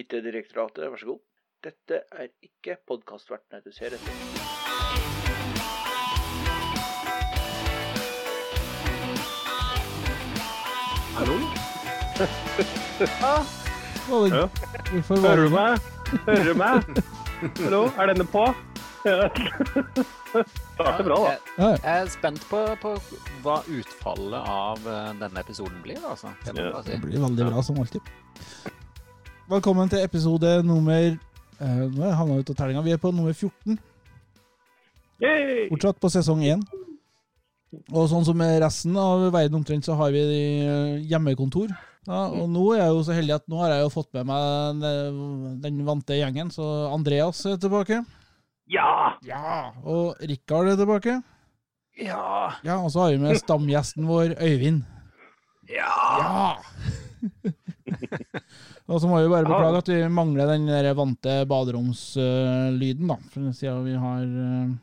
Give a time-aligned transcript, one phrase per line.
[0.00, 1.24] IT-direktoratet, vær så god.
[1.64, 5.28] Dette er ikke podkastvertene du ser etter.
[11.18, 11.34] Hallo?
[14.08, 14.48] Var Ja.
[15.08, 15.88] Hører du meg?
[16.26, 17.02] Hører du meg?
[17.64, 18.44] Hallo, er denne på?
[20.78, 21.34] Starter bra, da.
[21.58, 22.94] Jeg er spent på, på
[23.44, 26.00] hva utfallet av eh, denne episoden blir.
[26.08, 26.32] altså.
[26.46, 26.54] Det
[27.04, 28.02] blir veldig bra, som alltid.
[29.48, 32.82] Velkommen til episode nummer eh, Nå er jeg havna ut av tellinga.
[32.84, 33.78] Vi er på nummer 14,
[35.22, 35.68] Yay!
[35.72, 36.66] fortsatt på sesong 1.
[37.92, 41.72] Og sånn som resten av verden omtrent, så har vi eh, hjemmekontor.
[42.08, 44.28] Ja, og nå er jeg jo så heldig at nå har jeg jo fått med
[44.30, 48.02] meg den, den vante gjengen, så Andreas er tilbake.
[48.68, 49.16] Ja!
[49.24, 51.18] Ja, Og Rikard er tilbake.
[51.98, 52.54] Ja!
[52.64, 54.84] Ja, Og så har vi med stamgjesten vår, Øyvind.
[55.72, 55.92] Ja!
[56.20, 56.96] Ja!
[58.88, 63.18] Og så må vi bare beklage at vi mangler den der vante baderomslyden, da.
[63.32, 64.24] For siden vi, har,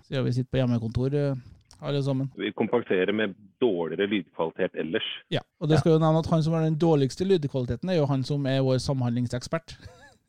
[0.07, 1.43] siden vi sitter på hjemmekontor, eh,
[1.85, 2.31] alle sammen.
[2.37, 5.07] Vi kompenserer med dårligere lydkvalitet ellers.
[5.33, 8.09] Ja, Og det skal jo nevne at han som har den dårligste lydkvaliteten, er jo
[8.09, 9.77] han som er vår samhandlingsekspert.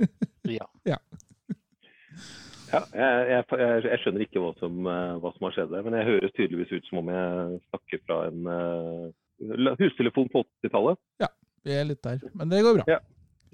[0.59, 0.99] ja.
[2.73, 5.85] Ja, jeg, jeg, jeg, jeg skjønner ikke hva som, eh, hva som har skjedd der,
[5.87, 10.99] men jeg høres tydeligvis ut som om jeg snakker fra en uh, hustelefon på 80-tallet.
[11.67, 12.89] Vi er litt der, men det går bra.
[12.97, 13.03] Ja.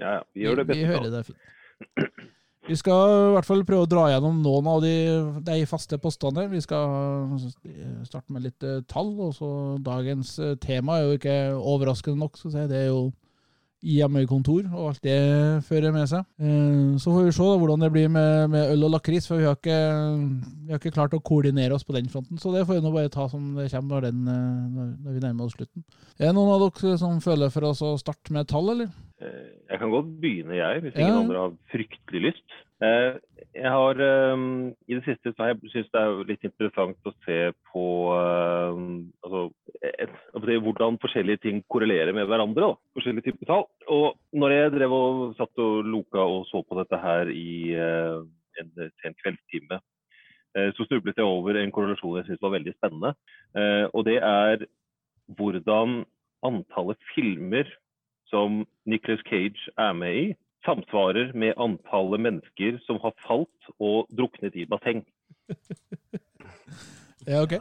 [0.00, 1.50] Ja, ja, vi gjør det vi, vi hører det fint.
[2.62, 4.92] Vi skal i hvert fall prøve å dra gjennom noen av de,
[5.42, 6.44] de faste postene.
[6.52, 7.32] Vi skal
[8.06, 9.10] starte med litt eh, tall.
[9.18, 9.48] og så
[9.82, 12.38] Dagens eh, tema er jo ikke overraskende nok.
[12.38, 12.52] Så.
[12.54, 13.08] Det er jo
[13.82, 15.16] hjemmekontor og alt det
[15.66, 16.22] fører med seg.
[16.38, 19.40] Eh, Så får vi se da hvordan det blir med, med øl og lakris, for
[19.40, 19.78] vi har, ikke,
[20.66, 22.38] vi har ikke klart å koordinere oss på den fronten.
[22.38, 25.24] Så det får vi nå bare ta som det kommer når, den, eh, når, vi
[25.26, 25.84] nærmer oss slutten.
[26.18, 28.92] Er det noen av dere som føler for oss å starte med tall, eller?
[29.22, 31.06] Eh, Jeg kan godt begynne, jeg, hvis Ja.
[31.08, 32.58] ingen andre har fryktelig lyst.
[33.52, 33.98] Jeg har
[34.32, 37.84] um, I det siste så har jeg syntes det er litt interessant å se på
[38.16, 38.78] eh,
[39.26, 39.42] altså,
[39.90, 40.14] et,
[40.64, 42.70] hvordan forskjellige ting korrelerer med hverandre.
[42.72, 42.92] Da.
[42.96, 43.66] Forskjellige typer tall.
[43.92, 48.24] Og når jeg drev og satt og loka og så på dette her i uh,
[48.62, 49.80] en sen kveldstime,
[50.56, 53.12] uh, så snublet jeg over en korrelasjon jeg syntes var veldig spennende.
[53.52, 54.64] Eh, Og det er
[55.36, 56.06] hvordan
[56.42, 57.68] antallet filmer
[58.32, 60.26] som Nicholas Cage er med i,
[60.66, 65.04] samsvarer med antallet mennesker som har falt og druknet i basseng.
[67.22, 67.52] Ja, ok.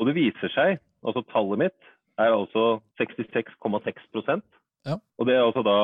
[0.00, 1.88] Og det viser seg, altså tallet mitt
[2.20, 4.42] er altså 66,6%
[4.82, 4.96] Ja.
[5.18, 5.78] Og det er altså da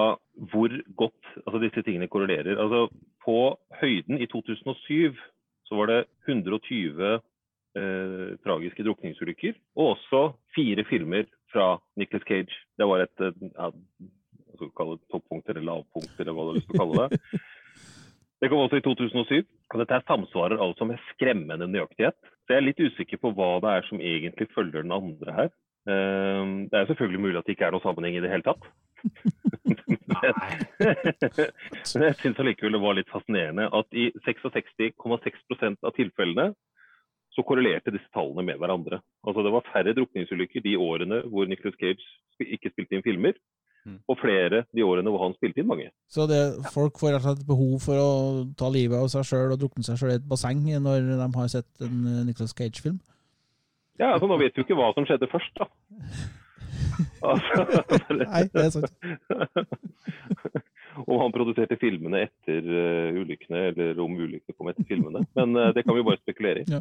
[0.50, 2.58] hvor godt altså disse tingene korrelerer.
[2.58, 2.88] Altså
[3.22, 5.14] på høyden i 2007
[5.68, 7.12] så var det 120
[7.78, 12.54] eh, tragiske drukningsulykker, og også fire filmer fra Nicholas Cage.
[12.78, 13.70] Det var et eh, ja,
[14.58, 16.82] hva skal vi kalle det, toppunkt eller lavpunkter, eller hva du har lyst til å
[16.82, 17.40] kalle det.
[18.38, 19.46] Det kom også i 2007.
[19.74, 22.18] og Dette samsvarer altså med skremmende nøyaktighet.
[22.46, 25.50] Så jeg er litt usikker på hva det er som egentlig følger den andre her.
[25.90, 28.62] Ehm, Det er selvfølgelig mulig at det ikke er noen sammenheng i det hele tatt.
[31.94, 36.52] Men jeg syns allikevel det var litt fascinerende at i 66,6% av tilfellene
[37.34, 39.00] så korrelerte disse tallene med hverandre.
[39.26, 42.02] Altså Det var færre drukningsulykker de årene hvor Nicholas Cage
[42.42, 43.38] ikke spilte inn filmer.
[44.08, 45.88] Og flere de årene hvor han spilte inn mange.
[46.10, 46.40] Så det,
[46.74, 48.10] folk får rett og slett behov for å
[48.58, 51.52] ta livet av seg sjøl og drukne seg sjøl i et basseng når de har
[51.52, 52.98] sett en Nicholas Nicolas Cage-film?
[53.98, 55.68] Ja, altså Nå vet du ikke hva som skjedde først, da.
[57.22, 57.64] Altså,
[58.10, 58.92] Nei, det er sant.
[61.06, 65.22] om han produserte filmene etter uh, ulykkene, eller om ulykkene kom etter filmene.
[65.38, 66.80] Men eh, det kan vi bare spekulere i.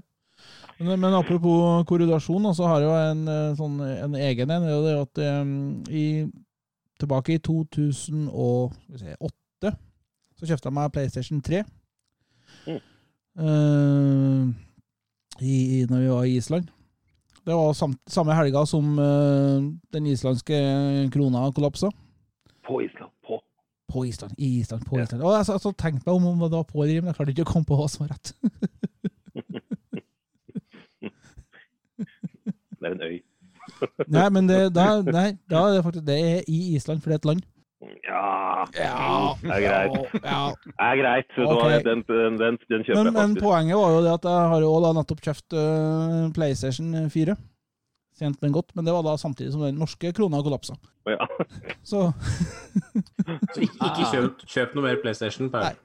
[0.80, 4.66] Men, men apropos korridasjon, så har jeg jo en, eh, sånn, en egen en.
[4.66, 5.54] det er jo at um,
[5.90, 6.06] i,
[6.98, 9.74] Tilbake i 2008
[10.38, 11.64] så kjøpte jeg meg PlayStation 3.
[12.68, 12.82] Mm.
[13.38, 14.44] Uh,
[15.42, 16.66] i, når vi var i Island.
[17.48, 19.64] Det var samt, samme helga som uh,
[19.94, 20.58] den islandske
[21.14, 21.90] krona kollapsa.
[22.68, 23.12] På Island.
[23.26, 23.40] På.
[23.88, 25.04] På Island, i Island, på Ja.
[25.04, 25.24] Island.
[25.24, 27.32] Og jeg så, så tenkte meg om om det var på eller men jeg klarte
[27.34, 28.34] ikke å komme på hva som var rett.
[32.78, 33.18] Det er en øy.
[34.18, 37.18] Nei, men det, da, nei, da er det faktisk det er i Island, for det
[37.18, 37.46] er et land.
[38.08, 40.16] Ja, Ja, det er greit.
[40.24, 40.40] Ja.
[40.66, 41.28] Det er greit.
[41.38, 41.84] vet du Ok.
[41.86, 44.66] Den, den, den, den kjøper Men, jeg men poenget var jo det at jeg har
[44.66, 47.38] jo da nettopp kjøpt uh, PlayStation 4.
[48.18, 48.74] Sent, men godt.
[48.76, 50.78] Men det var da samtidig som den norske krona kollapsa.
[51.06, 51.28] Ja.
[51.86, 52.08] Så
[53.54, 55.52] Så ikke, ikke kjøp, kjøp noe mer PlayStation.
[55.54, 55.68] Per.
[55.68, 55.76] Nei.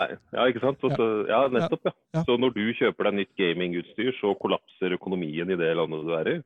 [0.00, 0.80] Nei, ja, ikke sant?
[0.80, 1.92] Så, så, ja, nettopp, ja.
[2.16, 2.22] Ja.
[2.26, 6.30] Så når du kjøper deg nytt gamingutstyr, så kollapser økonomien i det landet du er
[6.32, 6.36] i?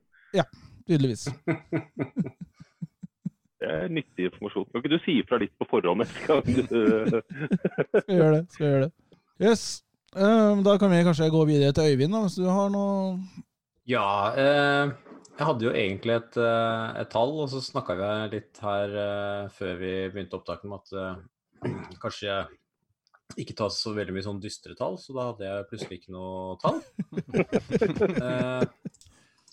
[0.87, 1.29] Tydeligvis.
[3.57, 4.67] Det er nyttig informasjon.
[4.71, 6.45] Kan ikke du si ifra litt på forhånd neste gang?
[8.05, 8.43] Skal gjøre det.
[8.53, 8.91] skal gjøre det.
[9.41, 9.63] Yes.
[10.15, 13.17] Eh, Da kan vi kanskje gå videre til Øyvind, da, hvis du har noe
[13.89, 14.05] Ja,
[14.37, 14.93] eh,
[15.39, 19.49] jeg hadde jo egentlig et, eh, et tall, og så snakka vi litt her eh,
[19.57, 20.87] før vi begynte opptaket om at
[22.01, 22.47] kanskje jeg
[23.43, 26.57] ikke tar så veldig mye sånn dystre tall, så da hadde jeg plutselig ikke noe
[26.63, 26.79] tall.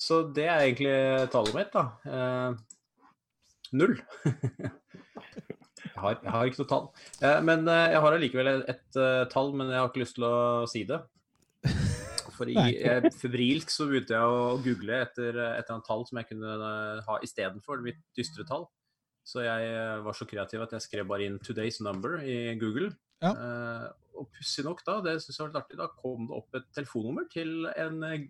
[0.03, 0.95] eh, så det er egentlig
[1.33, 1.83] tallet mitt, da.
[2.05, 2.51] Eh,
[3.79, 3.95] null.
[5.87, 6.87] jeg, har, jeg har ikke noe tall.
[7.21, 10.19] Eh, men eh, jeg har allikevel et, et uh, tall, men jeg har ikke lyst
[10.19, 10.35] til å
[10.69, 11.01] si det.
[12.33, 16.17] For i, eh, febrilsk så begynte jeg å google etter et eller annet tall som
[16.19, 18.65] jeg kunne uh, ha istedenfor mitt dystre tall.
[19.23, 22.89] Så jeg uh, var så kreativ at jeg skrev bare inn 'today's number' i Google.
[23.23, 23.31] Ja.
[23.31, 23.89] Eh,
[24.19, 26.65] og pussig nok da, det synes jeg var litt artig, da kom det opp et
[26.75, 28.25] telefonnummer til en eh,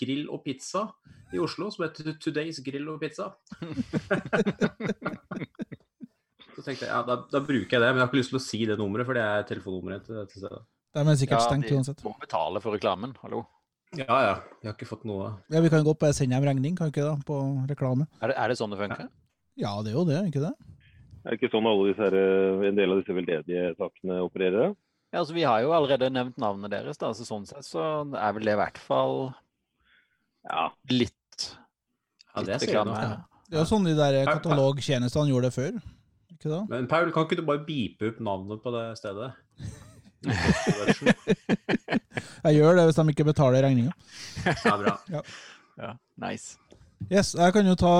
[0.00, 0.86] grill og pizza
[1.34, 3.32] i Oslo som heter 'Today's Grill og Pizza'.
[6.56, 8.40] så tenkte jeg ja, da, da bruker jeg det, men jeg har ikke lyst til
[8.40, 10.62] å si det nummeret, for det er telefonnummeret til dette stedet.
[10.96, 13.44] Det er sikkert Ja, stengt de må betale for reklamen, hallo.
[13.96, 16.74] Ja ja, vi har ikke fått noe Ja, Vi kan godt bare sende dem regning,
[16.76, 17.36] kan vi ikke da, på
[17.70, 18.08] reklame?
[18.20, 19.06] Er det, er det sånn det funker?
[19.56, 20.52] Ja, det er jo det, ikke det?
[21.22, 24.74] Er det ikke sånn alle disse her, eh, en del av disse veldedige sakene opererer?
[25.14, 28.36] Ja, altså Vi har jo allerede nevnt navnet deres, da, så sånn sett så er
[28.36, 29.30] vel det i hvert fall
[30.46, 30.68] Ja.
[30.90, 31.48] litt,
[32.36, 32.94] Ja, det sier nå.
[32.94, 33.16] Ja.
[33.46, 35.76] Det er jo sånn de der katalogtjenestene gjorde det før.
[36.34, 36.60] Ikke da?
[36.70, 39.30] Men Paul, kan ikke du bare beepe opp navnet på det stedet?
[42.46, 43.92] Jeg gjør det hvis de ikke betaler regninga.
[44.46, 44.96] Ja, bra.
[45.76, 46.56] Ja, nice.
[47.12, 47.90] Yes, jeg kan jo ta,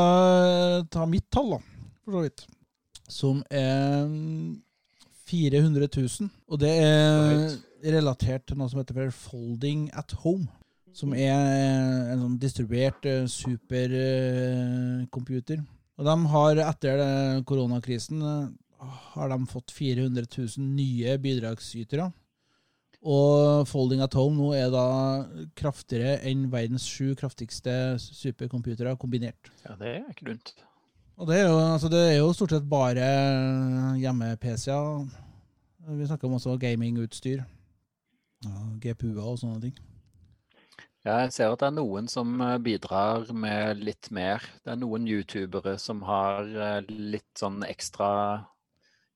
[0.89, 1.59] ta mitt tall, da,
[2.07, 2.47] for så vidt.
[3.13, 4.09] Som er
[5.29, 6.31] 400 000.
[6.49, 7.53] Og det er
[7.93, 10.49] relatert til noe som heter Folding at Home.
[10.97, 15.61] Som er en sånn distribuert eh, supercomputer.
[15.97, 16.97] Og de har etter
[17.49, 18.47] koronakrisen eh,
[19.17, 22.07] har de fått 400 000 nye bidragsytere.
[23.07, 24.87] Og Folding at Home nå er da
[25.59, 27.73] kraftigere enn verdens sju kraftigste
[28.03, 29.51] supercomputere kombinert.
[29.67, 30.49] Ja, Det er ikke dumt.
[31.17, 33.07] Og det er jo, altså det er jo stort sett bare
[34.01, 35.07] hjemme-PC-er.
[35.97, 37.41] Vi snakker om også gamingutstyr.
[38.45, 39.77] Ja, GPU-er og sånne ting.
[41.07, 44.43] Ja, jeg ser at det er noen som eh, bidrar med litt mer.
[44.67, 48.11] Det er noen youtubere som har eh, litt sånn ekstra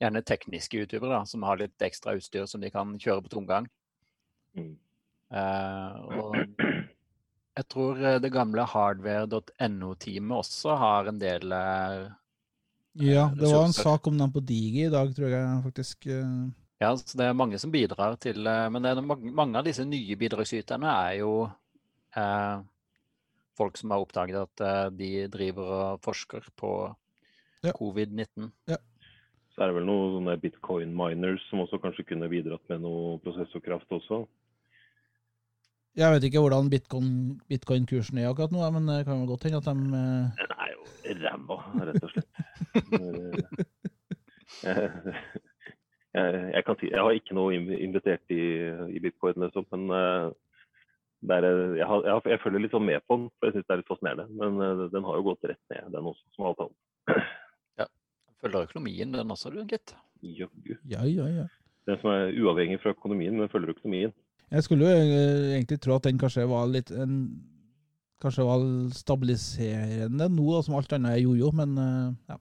[0.00, 3.66] Gjerne tekniske youtubere, da, som har litt ekstra utstyr som de kan kjøre på tomgang.
[4.56, 4.70] Mm.
[5.28, 6.38] Uh, og
[7.58, 12.08] jeg tror det gamle hardware.no-teamet også har en del uh,
[12.96, 16.08] Ja, det var en sak om dem på Digi i dag, tror jeg faktisk.
[16.08, 16.48] Uh...
[16.80, 19.84] Ja, så det er mange som bidrar til Men det er mange, mange av disse
[19.84, 21.34] nye bidragsyterne er jo
[22.16, 22.62] eh,
[23.58, 26.72] folk som har oppdaget at eh, de driver og forsker på
[27.62, 27.72] Ja.
[27.76, 28.48] covid-19.
[29.52, 33.18] Så er det vel noen sånne bitcoin miners som også kanskje kunne bidratt med noe
[33.20, 34.22] prosessorkraft også.
[35.98, 39.58] Jeg vet ikke hvordan bitcoin- bitcoin-kursen er akkurat nå, men det kan jo godt hende
[39.58, 40.82] at de eh, Den er jo
[41.20, 41.56] ræva,
[41.90, 42.30] rett og slett.
[44.62, 44.86] Jeg,
[46.14, 48.42] jeg, jeg, kan si, jeg har ikke noe invitert investert i,
[48.96, 50.30] i bitcoin, liksom, men eh,
[51.28, 51.46] er,
[51.76, 53.74] jeg, har, jeg, har, jeg følger litt sånn med på den, for jeg syns det
[53.74, 54.26] er litt fascinerende.
[54.40, 56.80] Men eh, den har jo gått rett ned, den også, som alt annet.
[57.80, 57.86] Ja.
[58.40, 59.94] Følger økonomien den også, du, gitt.
[60.20, 60.74] Jøggu.
[60.88, 61.46] Ja, ja, ja.
[61.88, 64.12] Den som er uavhengig fra økonomien, men følger økonomien.
[64.50, 67.22] Jeg skulle jo eh, egentlig tro at den kanskje var litt en,
[68.20, 68.60] Kanskje var
[68.92, 72.36] stabiliserende nå, da, som alt annet er jojo, men eh, ja.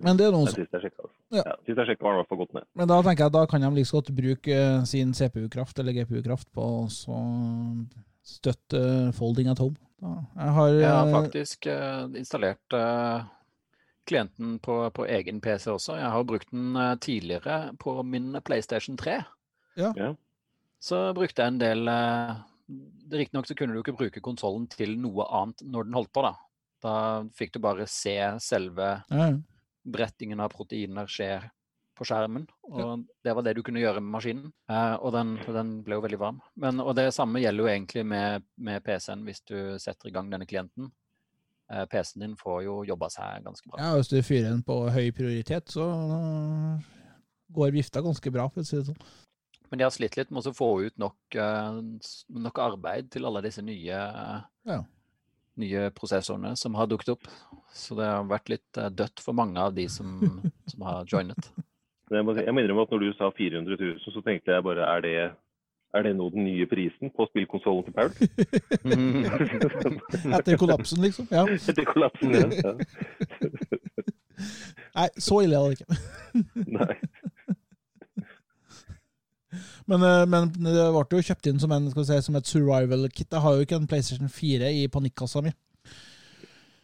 [0.00, 1.14] Men det er noe som.
[1.30, 1.44] Ja.
[1.46, 2.66] Ja, sist jeg sjekka, var den i hvert fall gått ned.
[2.78, 5.94] Men da tenker jeg da kan de like liksom godt bruke eh, sin CPU-kraft eller
[5.94, 7.18] GPU-kraft på å så
[8.26, 8.80] støtte
[9.16, 9.78] folding at home.
[10.00, 10.16] Da.
[10.40, 12.78] Jeg har Jeg har eh, faktisk eh, installert
[14.10, 16.00] klienten på, på egen PC også.
[16.00, 19.20] Jeg har brukt den tidligere på min PlayStation 3.
[19.78, 19.92] Ja.
[19.96, 20.14] Ja.
[20.82, 22.40] Så brukte jeg en del uh,
[23.12, 26.34] Riktignok så kunne du ikke bruke konsollen til noe annet når den holdt på, da.
[26.80, 26.94] Da
[27.36, 29.26] fikk du bare se selve ja,
[29.84, 31.48] brettingen av proteiner skjer
[32.00, 32.46] på skjermen.
[32.72, 34.52] Og det var det du kunne gjøre med maskinen.
[34.72, 36.40] Eh, og den, den ble jo veldig varm.
[36.60, 40.30] Men, og det samme gjelder jo egentlig med, med PC-en hvis du setter i gang
[40.32, 40.88] denne klienten.
[41.70, 43.82] Eh, PC-en din får jo jobba seg ganske bra.
[43.82, 46.86] ja, hvis du fyrer den på høy prioritet, så eh,
[47.56, 49.04] går vifta ganske bra, for å si det sånn.
[49.70, 51.36] Men de har slitt litt med å få ut nok,
[52.42, 54.00] nok arbeid til alle disse nye,
[54.66, 54.80] Ja.
[55.60, 57.24] Nye prosessorene som har dukket opp.
[57.74, 60.08] Så det har vært litt eh, dødt for mange av de som,
[60.72, 61.44] som har joinet.
[62.10, 64.82] Jeg må, jeg må innrømme at når du sa 400 000, så tenkte jeg bare
[64.96, 65.14] er det,
[65.94, 68.10] er det nå den nye prisen på spillkonsollen til Paul?
[70.40, 71.24] Etter kollapsen, liksom.
[71.30, 71.42] Ja.
[71.70, 72.46] Etter kollapsen, ja.
[72.66, 72.72] ja.
[74.96, 75.90] Nei, så ille er det ikke.
[76.80, 76.94] Nei.
[79.90, 83.26] Men, eh, men det ble jo kjøpt inn som, en, si, som et survival kit.
[83.26, 85.52] Jeg har jo ikke en PlayStation 4 i panikkassa mi.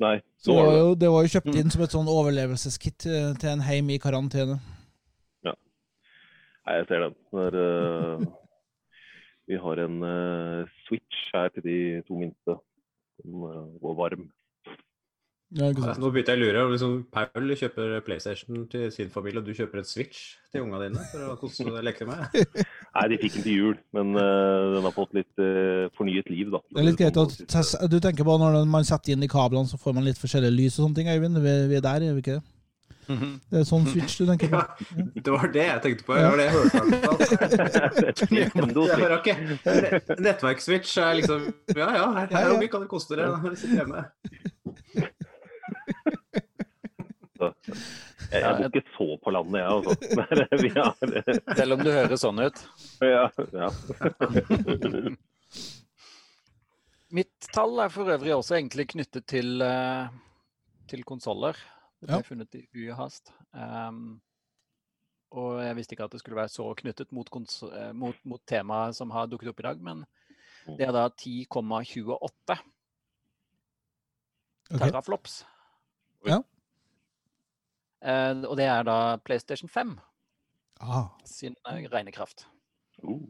[0.02, 0.16] Nei.
[0.42, 3.52] Så det var jo, det var jo kjøpt inn som et sånn overlevelseskit eh, til
[3.52, 4.58] en heim i karantene.
[5.46, 5.54] Ja.
[6.66, 7.16] Nei, jeg ser den.
[7.36, 8.26] Når, uh,
[9.50, 12.58] vi har en uh, switch her til de to minste
[13.22, 14.26] Den eh, går varm.
[15.56, 16.00] Ja, ikke sant?
[16.02, 16.64] Nå begynte jeg å lure.
[16.74, 21.04] Liksom, Paul kjøper PlayStation til sin familie, og du kjøper et Switch til ungene dine
[21.12, 22.26] for å kose og leke med.
[22.96, 26.50] Nei, de fikk den til jul, men uh, den har fått litt uh, fornyet liv,
[26.52, 26.60] da.
[26.68, 27.26] Det er litt greit å
[27.88, 30.76] Du tenker på når man setter inn de kablene, så får man litt forskjellig lys
[30.76, 31.40] og sånne ting, Øyvind.
[31.40, 32.44] Vi, vi er der, er vi ikke det?
[33.06, 34.58] Det er sånn switch du tenker på.
[34.96, 36.16] Ja, det var det jeg tenkte på.
[36.16, 36.80] Det var det jeg hørte.
[36.82, 37.38] Altså.
[37.40, 38.32] hvert fall.
[38.34, 39.04] Nintendo Jeg Switch.
[39.04, 39.36] hører ikke.
[39.86, 41.46] Nett- Nettverkswitch er liksom
[41.76, 44.02] Ja ja, her, her her kan det koste dere når dere sitter hjemme.
[47.40, 49.92] Jeg, jeg bor ikke så på landet, jeg, altså.
[50.64, 50.94] Vi har
[51.58, 52.58] Selv om du høres sånn ut.
[53.04, 53.68] ja, ja.
[57.16, 60.08] Mitt tall er for øvrig også egentlig knyttet til, eh,
[60.90, 61.54] til konsoller.
[62.00, 62.22] Det ble Ja.
[62.26, 63.30] funnet i uhast.
[63.54, 63.60] og.
[63.62, 64.20] Ehm,
[65.36, 68.42] og jeg visste ikke at det skulle være så knyttet mot, kons eh, mot, mot
[68.46, 70.04] temaet som har dukket opp i dag, men
[70.76, 72.58] det er da 10,28
[74.70, 74.90] okay.
[74.90, 75.44] teraflops.
[76.26, 76.40] Ja.
[78.02, 79.96] Eh, og det er da PlayStation 5
[80.80, 82.44] Ah, sin rene regnekraft.
[83.02, 83.22] Uh,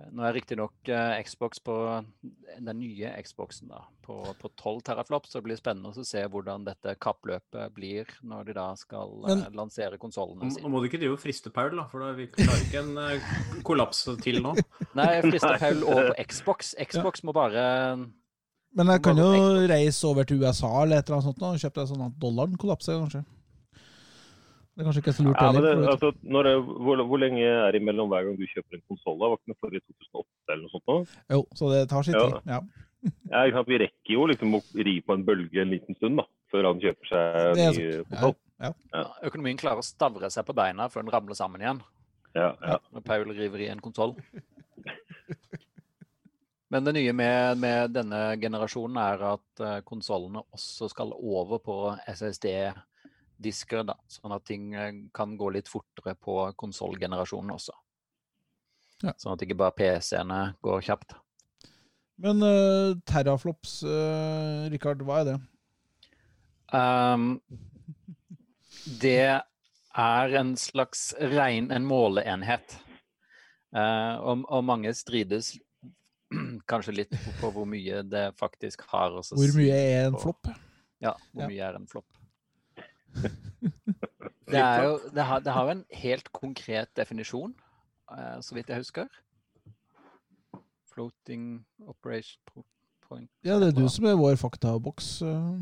[0.00, 1.74] Eh, Nå er riktignok uh, Xbox på
[2.22, 6.64] den nye Xboxen da, på, på 12 teraflops, så det blir spennende å se hvordan
[6.64, 10.88] dette kappløpet blir når de da skal eh, Men- lansere konsollene Nå nå må du
[10.88, 13.28] ikke drive og friste Paul, da, for da vi klarer ikke en eh,
[13.68, 14.54] kollaps til nå.
[14.98, 16.74] Nei, friste Paul over på Xbox.
[16.88, 17.66] Xbox må bare
[18.72, 19.28] Men jeg kan jo
[19.68, 22.18] reise over til USA eller et eller annet sånt nå, og kjøpe deg sånn at
[22.22, 23.24] dollaren kollapser, kanskje.
[24.72, 25.74] Det er kanskje ikke så lurt ja, heller.
[25.84, 29.18] Ja, altså, hvor, hvor lenge er det imellom hver gang du kjøper en konsoll?
[29.20, 30.86] Var ikke det forrige i 2008 eller noe sånt?
[30.88, 30.96] nå?
[31.34, 32.24] Jo, så det tar sin Ja.
[32.24, 32.54] tid.
[32.54, 32.62] Ja.
[33.32, 33.68] Ja, ikke sant?
[33.68, 36.82] Vi rekker jo liksom å ri på en bølge en liten stund da, før han
[36.84, 38.36] kjøper seg ny konsoll.
[38.62, 38.70] Ja.
[38.94, 41.80] ja, Økonomien klarer å stavre seg på beina før den ramler sammen igjen.
[42.36, 42.78] Ja, ja.
[42.94, 44.14] Når Paul river i en konsoll.
[46.72, 51.74] Men det nye med, med denne generasjonen er at uh, konsollene også skal over på
[53.42, 57.74] SSD-disker, da, sånn at ting eh, kan gå litt fortere på konsollgenerasjonen også.
[59.02, 59.14] Ja.
[59.18, 61.16] Sånn at ikke bare PC-ene går kjapt.
[62.22, 65.38] Men uh, terraflops, uh, Rikard, hva er det?
[66.72, 67.40] Um,
[69.00, 69.40] det
[69.92, 72.78] er en slags regn, en måleenhet.
[73.74, 75.56] Uh, og, og mange strides
[76.70, 79.16] kanskje litt på, på hvor mye det faktisk har.
[79.18, 80.52] Hvor mye er en flopp?
[81.02, 81.50] Ja, hvor Ja.
[81.50, 82.06] mye er en flopp?
[84.52, 87.54] Det, er jo, det, har, det har en helt konkret definisjon,
[88.12, 89.06] eh, så vidt jeg husker.
[90.92, 92.42] Floating operation
[93.08, 93.30] point.
[93.44, 95.22] Ja, det er du som er vår faktaboks.
[95.22, 95.56] uh.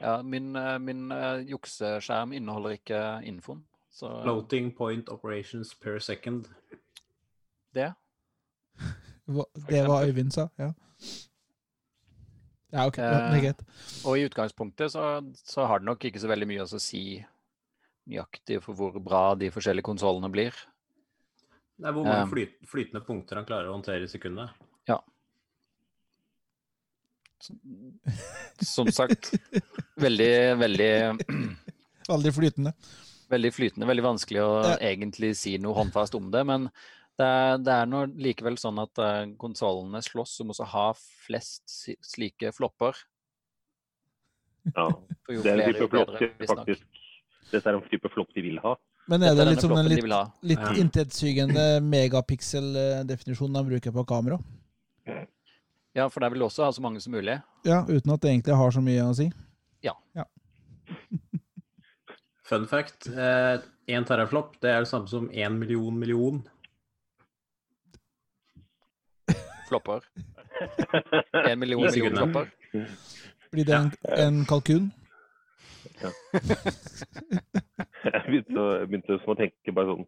[0.00, 3.62] Ja, min, eh, min uh, jukseskjerm inneholder ikke infoen.
[3.90, 6.44] Så Floating point operations per second.
[7.74, 7.92] det.
[9.28, 10.72] Hva- Det var Øyvind sa, ja.
[12.72, 13.60] Ja, ok, er Eh, greit.
[14.04, 15.02] Og i utgangspunktet så,
[15.46, 17.24] så har det nok ikke så veldig mye å si
[18.08, 20.52] nøyaktig for hvor bra de forskjellige konsollene blir.
[21.78, 24.50] Det er hvor mange Um, flyt, flytende punkter han klarer å håndtere i sekundet.
[24.88, 24.98] Ja.
[28.64, 29.32] Som sagt,
[30.00, 30.92] veldig, veldig,
[32.08, 32.72] Veldig flytende.
[33.30, 33.86] veldig flytende.
[33.90, 34.76] Veldig vanskelig å Ja.
[34.78, 36.44] egentlig si noe håndfast om det.
[36.46, 36.70] Men
[37.16, 41.88] det er, det er nå likevel sånn at uh, konsollene slåss om å ha flest
[42.04, 42.98] slike flopper.
[44.74, 44.90] ja.
[45.26, 47.02] Det er en type flopp de faktisk
[47.46, 48.74] Dette er en type flopp de vil ha.
[49.06, 50.72] Men er det er litt denne sånn en de litt, litt Ja.
[50.82, 54.40] intetsigende megapixel-definisjonen de bruker på kamera?
[55.94, 57.38] Ja, for der vil du også ha så mange som mulig.
[57.64, 59.30] Ja, uten at det egentlig har så mye å si.
[59.86, 59.94] Ja.
[62.46, 63.08] Fun fact.
[63.10, 66.42] Én eh, teraflop det er det samme som én million million.
[69.68, 70.00] Flopper.
[71.50, 72.46] En million millioner flopper.
[73.52, 74.86] Blir det en, en kalkun?
[78.06, 80.04] Jeg begynte, jeg begynte å tenke bare sånn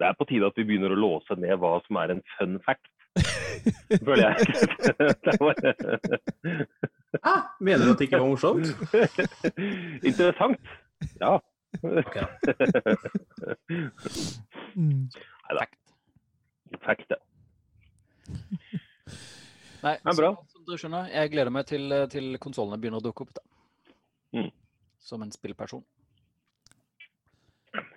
[0.00, 2.56] Det er på tide at vi begynner å låse ned hva som er en fun
[2.66, 2.88] fact.
[4.06, 4.36] Føler jeg.
[5.40, 5.74] Bare-
[7.26, 8.66] Ah, mener du at det ikke var morsomt?
[10.06, 10.60] Interessant.
[11.18, 11.32] Ja.
[11.82, 12.26] Ok, da.
[14.78, 15.08] Mm.
[16.84, 17.18] Fact, ja.
[19.84, 20.34] Nei, Ja, bra.
[20.50, 23.32] så som du skjønner, jeg gleder meg til, til konsollene begynner å dukke opp.
[23.38, 23.42] da.
[25.00, 25.82] som en spillperson.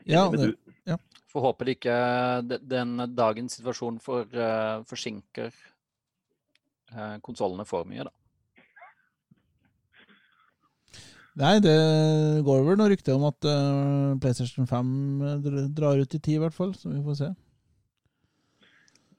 [0.06, 0.54] Ja, det,
[0.88, 0.98] ja.
[1.32, 1.96] Får håpe det ikke
[2.62, 5.54] den dagens situasjon for, uh, forsinker
[6.94, 8.14] uh, konsollene for mye, da.
[11.42, 11.78] nei, det
[12.46, 16.56] går vel noe rykte om at uh, PlayStation 5 drar ut i tid, i hvert
[16.56, 16.76] fall.
[16.78, 17.32] Så vi får se.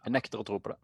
[0.04, 0.78] Jeg nekter å tro på det.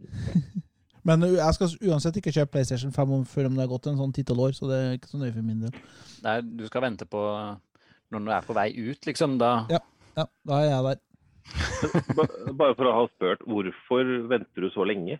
[1.06, 3.98] Men jeg skal uansett ikke kjøpe PlayStation 5 om, før om det har gått en
[4.00, 5.76] sånn ti-tolv år, så det er ikke så nøye for min del.
[6.24, 7.20] Nei, du skal vente på
[8.10, 9.38] når du er på vei ut, liksom.
[9.42, 9.82] Da Ja.
[10.16, 11.00] Ja, da er jeg der.
[12.58, 15.18] bare for å ha spurt, hvorfor venter du så lenge?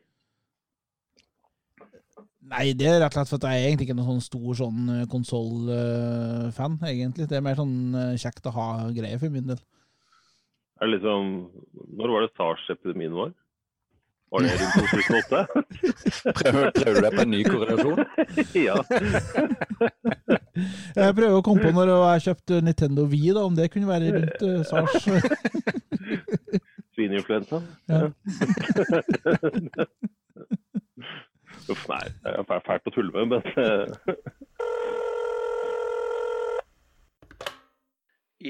[2.46, 4.58] Nei, det er rett og slett for at jeg er egentlig ikke noen sånn stor
[4.60, 7.26] sånn konsoll-fan, egentlig.
[7.28, 9.58] Det er mer sånn eh, kjekt å ha greier for min del.
[10.78, 11.34] Er det liksom,
[11.98, 13.34] når var det SARS-epidemien var?
[14.36, 15.40] Var det rundt 2008?
[16.38, 17.98] prøver, prøver du deg på en ny korrelasjon?
[18.68, 18.76] ja.
[20.96, 24.06] Jeg prøver å komme på når jeg kjøpte Nintendo Wii, da, om det kunne være
[24.14, 25.04] rundt uh, SARS.
[26.96, 27.56] Svineinfluensa?
[27.92, 28.00] Ja.
[31.68, 32.04] Uff, nei.
[32.24, 33.86] Jeg er fæ- fælt å tulle med, men eh,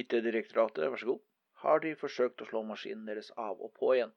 [0.02, 1.20] IT-direktoratet, vær så god.
[1.64, 4.12] Har de forsøkt å slå maskinen deres av og på igjen?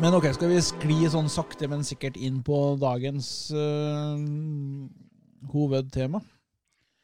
[0.00, 4.18] Men ok, skal vi skli sånn sakte, men sikkert inn på dagens eh,
[5.52, 6.20] hovedtema?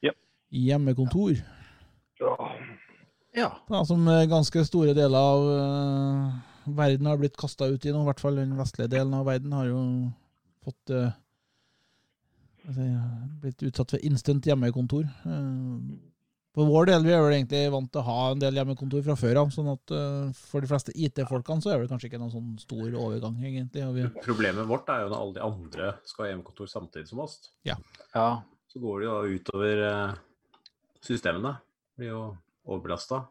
[0.05, 0.13] Ja.
[0.51, 1.39] Hjemmekontor.
[2.21, 2.35] Ja.
[3.37, 3.49] Ja.
[3.71, 8.03] Da, som eh, ganske store deler av eh, verden har blitt kasta ut i nå.
[8.03, 9.81] I hvert fall den vestlige delen av verden har jo
[10.67, 10.95] fått
[12.75, 12.87] si,
[13.41, 15.07] blitt utsatt for instant hjemmekontor.
[15.07, 16.10] Eh,
[16.61, 19.17] for vår del vi er vel egentlig vant til å ha en del hjemmekontor fra
[19.17, 19.53] før av.
[19.55, 22.99] sånn at uh, for de fleste IT-folkene så er det kanskje ikke noen sånn stor
[23.01, 23.87] overgang, egentlig.
[23.87, 27.25] Og vi, Problemet vårt er jo når alle de andre skal ha hjemmekontor samtidig som
[27.25, 27.39] oss.
[27.65, 27.81] ja.
[28.71, 30.11] Så går det jo utover eh,
[31.03, 31.57] systemene.
[31.99, 32.21] Blir jo
[32.69, 33.25] overbelasta.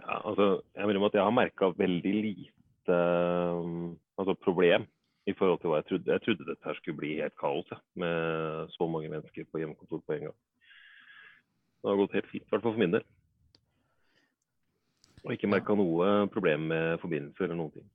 [0.00, 2.96] ja, altså, jeg mener at jeg har merka veldig lite
[3.62, 4.88] um, altså, problem
[5.30, 6.16] i forhold til hva jeg trodde.
[6.16, 10.02] Jeg trodde dette her skulle bli helt kaos, ja, med så mange mennesker på hjemmekontor
[10.02, 10.38] på en gang.
[11.82, 13.04] Det har gått helt fint, i hvert fall for min del.
[15.22, 17.88] Og ikke merka noe problem med forbindelser eller noen ting.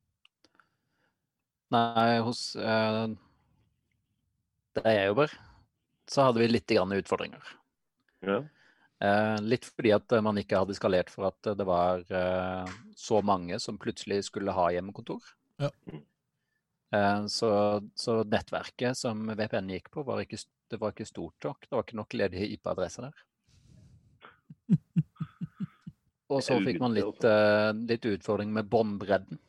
[1.76, 3.06] Nei, hos eh,
[4.78, 5.34] der jeg jobber,
[6.08, 7.50] så hadde vi litt grann utfordringer.
[8.28, 8.38] Ja.
[9.04, 13.60] Eh, litt fordi at man ikke hadde skalert for at det var eh, så mange
[13.62, 15.28] som plutselig skulle ha hjemmekontor.
[15.62, 15.72] Ja.
[16.96, 17.52] Eh, så,
[18.00, 20.40] så nettverket som VPN gikk på, var ikke,
[20.72, 21.68] det var ikke stort nok.
[21.68, 23.27] Det var ikke nok ledige IP-adresser der.
[26.34, 29.40] Og så fikk man litt, uh, litt utfordring med båndbredden.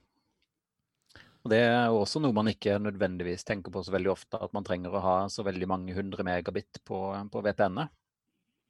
[1.43, 4.67] Og Det er også noe man ikke nødvendigvis tenker på så veldig ofte, at man
[4.67, 7.01] trenger å ha så veldig mange hundre megabit på,
[7.33, 7.95] på VPN-et.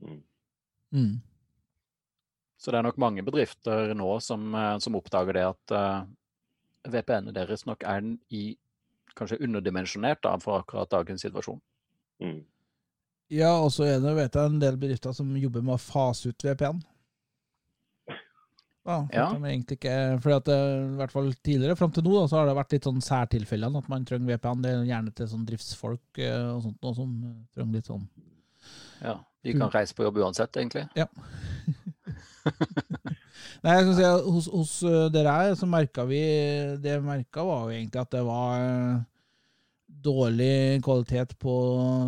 [0.05, 0.21] Mm.
[0.95, 1.17] mm.
[2.59, 6.07] Så det er nok mange bedrifter nå som, eh, som oppdager det at uh,
[6.91, 8.03] VPN-et deres nok er
[8.35, 8.45] i
[9.19, 11.61] kanskje underdimensjonert da, for akkurat dagens situasjon.
[12.23, 12.41] Mm.
[13.29, 16.31] Ja, og så er det vet jeg, en del bedrifter som jobber med å fase
[16.33, 16.81] ut VPN.
[18.89, 19.27] Ja, Ja.
[19.37, 20.57] ikke, fordi at det,
[20.95, 23.83] i hvert fall tidligere, fram til nå, da, så har det vært litt sånn særtilfellene
[23.83, 24.63] at man trenger VPN.
[24.65, 28.07] Det er gjerne til sånn driftsfolk eh, og sånt noe som eh, trenger litt sånn
[29.05, 30.87] Ja, De kan reise på jobb uansett, egentlig.
[30.97, 31.05] Ja.
[33.63, 36.23] Nei, jeg skal si at hos, hos eh, dere her så merka vi
[36.81, 39.01] Det vi merka, var jo egentlig at det var eh,
[40.09, 41.55] dårlig kvalitet på,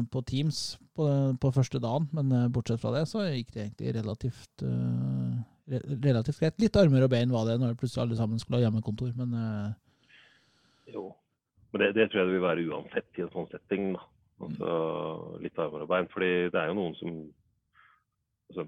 [0.09, 1.09] på Teams på,
[1.41, 5.41] på første dagen, men eh, bortsett fra det så gikk det egentlig relativt uh,
[5.73, 6.61] re- relativt greit.
[6.61, 9.73] Litt armer og bein var det når plutselig alle sammen skulle ha hjemmekontor, men uh,
[10.93, 11.09] Jo.
[11.73, 13.93] Men det, det tror jeg det vil være uansett i en sånn setting.
[13.95, 14.07] da.
[14.41, 14.71] Altså,
[15.45, 16.09] litt armer og bein.
[16.11, 17.13] Fordi det er jo noen som
[18.51, 18.65] altså,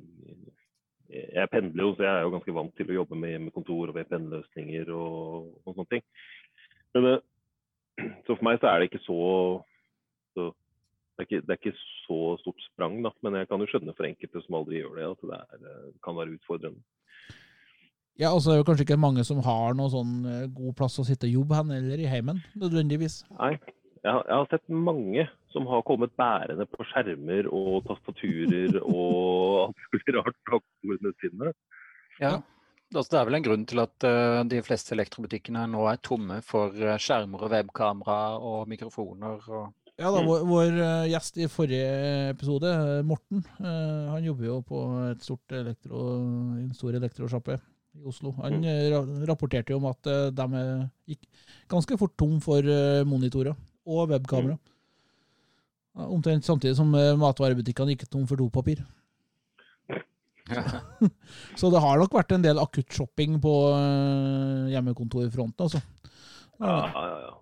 [1.10, 3.98] Jeg pendler jo, så jeg er jo ganske vant til å jobbe med hjemmekontor og
[3.98, 6.06] VPN-løsninger og, og sånne ting.
[6.94, 7.18] Men,
[8.22, 9.18] så for meg så er det ikke så,
[11.22, 13.12] er ikke, det er ikke så stort sprang, da.
[13.24, 15.92] Men jeg kan jo skjønne for enkelte som aldri gjør det, at det er, eh,
[16.04, 16.82] kan være utfordrende.
[18.20, 20.98] ja, og så er jo kanskje ikke mange som har noe sånn eh, god plass
[21.00, 23.22] å sitte og jobbe hen, eller i heimen, nødvendigvis.
[23.38, 23.56] Nei.
[24.02, 29.68] Jeg har, jeg har sett mange som har kommet bærende på skjermer og tastaturer og
[29.68, 31.52] alt mulig rart fra kontorene sine.
[32.18, 32.40] Ja.
[32.92, 36.42] Altså, det er vel en grunn til at uh, de fleste elektrobutikkene nå er tomme
[36.44, 39.46] for skjermer og webkamera og mikrofoner.
[39.48, 39.70] Og...
[40.02, 40.26] Ja da, Mm.
[40.26, 44.78] vår, vår eh, gjest i forrige episode, eh, Morten, eh, han jobber jo på
[45.12, 46.00] et stort elektro,
[46.58, 47.54] en stor elektrosjappe
[47.94, 48.32] i Oslo.
[48.42, 48.66] Han Mm.
[48.90, 50.02] ra rapporterte jo om at
[50.34, 51.22] de gikk
[51.70, 52.62] ganske fort tom for
[53.06, 53.54] monitorer
[53.86, 54.58] og webkamera.
[55.94, 58.82] Ja, Omtrent samtidig som matvarebutikkene gikk tom for dopapir.
[61.56, 63.52] Så det har nok vært en del akuttshopping på
[64.72, 65.80] hjemmekontorfronten, altså.
[66.58, 67.34] Ja, ja, ja.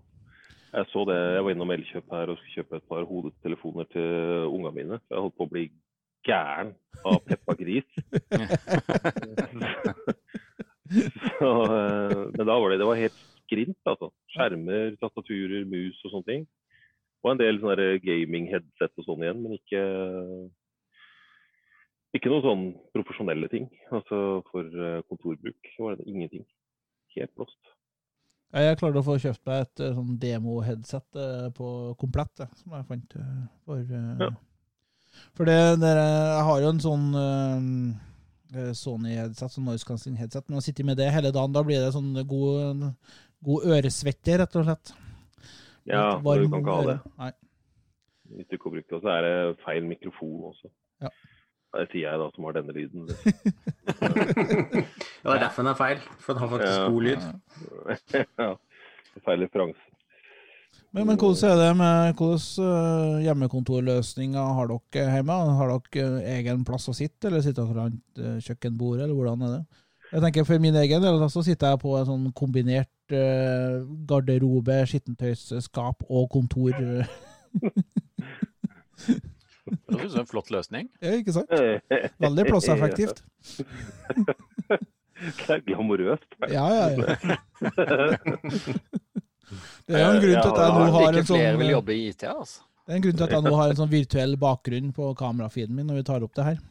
[0.71, 1.19] Jeg så det.
[1.35, 4.09] Jeg var innom Elkjøp her og skulle kjøpe et par hodetelefoner til
[4.51, 4.97] ungene mine.
[5.11, 5.65] Jeg holdt på å bli
[6.27, 6.71] gæren
[7.07, 7.89] av Peppa Gris.
[11.41, 14.07] så, eh, men da var det, det var helt skrint, altså.
[14.35, 16.43] Skjermer, tastaturer, mus og sånne ting.
[17.25, 19.83] Og en del sånne gaming-headset og sånn igjen, men ikke
[22.17, 23.69] ikke noen sånn profesjonelle ting.
[23.95, 24.17] Altså
[24.51, 26.47] for eh, kontorbruk var det ingenting.
[27.17, 27.61] Helt blåst.
[28.51, 31.67] Jeg klarte å få kjøpt meg et eh, sånn demo-headset eh, på
[32.01, 34.31] komplett, det, som jeg fant eh, for eh, Ja.
[35.37, 40.65] For det, dere, jeg har jo en sånn eh, Sony-headset, sånn noise cancelling-headset, men å
[40.65, 42.89] sitte med det hele dagen, da blir det sånn god,
[43.47, 44.93] god øresvette, rett og slett.
[45.91, 46.99] Ja, du kan ikke ha det.
[47.21, 47.31] Nei.
[48.31, 49.35] Hvis du ikke har brukt det, så er det
[49.65, 50.71] feil mikrofon også.
[51.03, 51.11] Ja.
[51.71, 53.03] Det sier jeg da, som har denne lyden.
[55.21, 55.99] Ja, det er derfor den er feil.
[56.25, 56.89] For den har faktisk Ja.
[56.89, 57.23] god lyd.
[58.41, 58.55] ja,
[59.27, 59.83] feil referanse.
[60.93, 65.37] Men, men hvordan er det med hvordan eh, hjemmekontorløsninger har dere hjemme?
[65.61, 69.43] Har dere eh, egen plass å sitte, eller sitter dere rundt eh, kjøkkenbordet, eller hvordan
[69.47, 69.65] er det?
[70.11, 73.77] Jeg tenker For min egen del så sitter jeg på en sånn kombinert uh,
[74.11, 76.75] garderobe, skittentøysskap og kontor.
[79.71, 80.85] Det høres ut som en flott løsning.
[81.03, 81.51] Ja, ikke sant?
[82.25, 83.19] Veldig plasseffektivt.
[85.21, 86.31] Det er glamorøst.
[86.49, 87.01] Ja, ja, ja.
[89.91, 91.93] Det er jo en grunn til at jeg nå har en sånn flere vil jobbe
[91.97, 92.61] i IT, altså.
[92.87, 95.75] Det er en grunn til at jeg nå har en sånn virtuell bakgrunn på kamerafeeden
[95.77, 96.59] min når vi tar opp det her.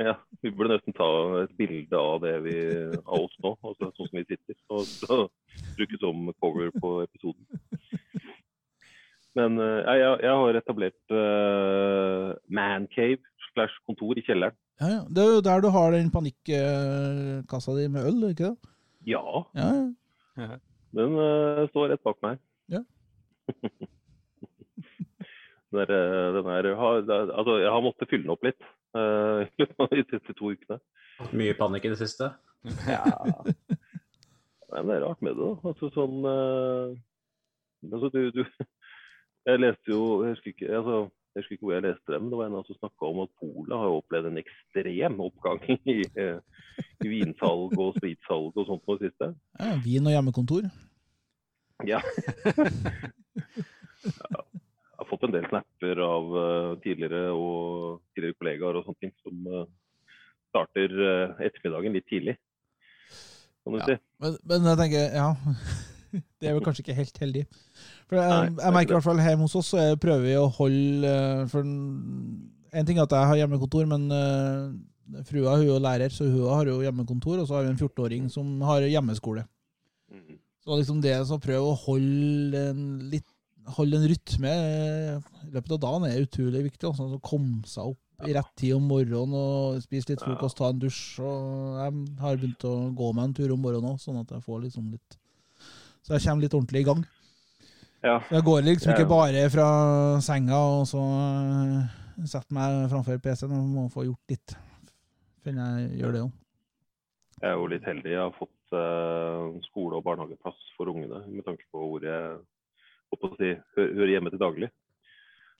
[0.00, 1.06] Ja, vi burde nesten ta
[1.42, 2.54] et bilde av det vi
[3.02, 5.16] av oss nå, altså sånn som vi sitter, og så
[5.76, 7.44] bruke som cover på episoden.
[9.38, 14.56] Men eh, jeg, jeg, har etablert uh, mancave slash kontor i kjelleren.
[14.80, 15.00] Ja, ja.
[15.06, 18.56] Det er jo der du har den panikkassa di med øl, ikke det?
[19.06, 19.22] Ja,
[19.54, 19.70] Ja,
[20.36, 20.58] ja.
[20.96, 22.40] den uh, står rett bak meg.
[22.72, 22.82] Ja.
[25.70, 28.62] den er, eh, den er, har, altså, jeg har måttet fylle den opp litt
[28.96, 30.80] uh, i løpet av de siste to ukene.
[31.36, 32.32] Mye panikk i det siste.
[32.88, 33.04] Ja.
[34.70, 35.70] Men det er rart med det, da.
[35.70, 36.98] Altså sånn uh,
[37.80, 38.42] Altså, du, du
[39.48, 40.96] Jeg leste jo Jeg husker ikke, altså,
[41.34, 43.32] jeg husker ikke hvor jeg leste det, men det var en som snakka om at
[43.40, 45.60] Polet har opplevd en ekstrem oppgang
[45.94, 46.38] i, eh,
[47.04, 49.26] i vinsalg og spritsalg og sånt på det siste.
[49.60, 50.62] ja vin og hjemmekontor.
[51.88, 52.00] Ja.
[52.00, 52.02] Ja,
[55.00, 59.14] Jeg har fått en del snapper av eh, tidligere og tidligere kollegaer og sånne ting
[59.24, 59.62] som eh,
[60.50, 60.92] starter
[61.46, 62.34] ettermiddagen litt tidlig,
[63.64, 63.86] kan du Ja.
[63.86, 63.96] si.
[64.20, 65.28] Men, men jeg tenker, ja
[66.40, 67.44] Det er vel kanskje ikke helt heldig.
[68.08, 70.36] For jeg, er jeg merker i hvert fall hjemme hos oss, så jeg prøver vi
[70.38, 75.64] å holde eh, For en ting er at jeg har hjemmekontor, men uh, frua hun
[75.64, 77.40] er jo lærer, så hun har jo hjemmekontor.
[77.42, 79.46] Og så har vi en 14-åring som har hjemmeskole.
[80.12, 80.38] Mhm.
[80.60, 83.26] Så liksom det å prøve å holde en, litt,
[83.78, 86.90] holde en rytme eh, i løpet av dagen er utrolig viktig.
[86.90, 90.68] Også, å komme seg opp i rett tid om morgenen og spise litt frokost, ta
[90.68, 91.22] en dusj.
[91.24, 94.44] Og jeg har begynt å gå meg en tur om morgenen òg, sånn at jeg
[94.44, 95.16] får liksom litt
[96.02, 97.02] Så jeg kommer litt ordentlig i gang.
[98.00, 98.16] Ja.
[98.32, 99.68] Jeg går liksom ikke bare fra
[100.24, 104.54] senga og så eh, setter meg framfor PC-en og må få gjort litt
[105.44, 106.32] før jeg gjør det òg.
[107.40, 108.10] Jeg er jo litt heldig.
[108.12, 112.40] Jeg har fått uh, skole- og barnehageplass for ungene med tanke på hvor jeg
[113.10, 114.68] på å si, hører hjemme til daglig.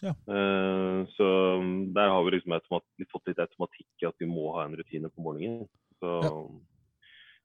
[0.05, 0.13] Ja.
[0.29, 1.29] Uh, så
[1.61, 4.67] mm, der har vi liksom automat litt, fått litt automatikk i at vi må ha
[4.67, 5.65] en rutine på morgenen.
[6.01, 6.35] Så Ja.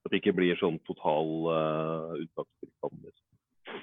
[0.05, 2.99] At det ikke blir sånn total uh, unntakstilstand.
[3.07, 3.79] Liksom.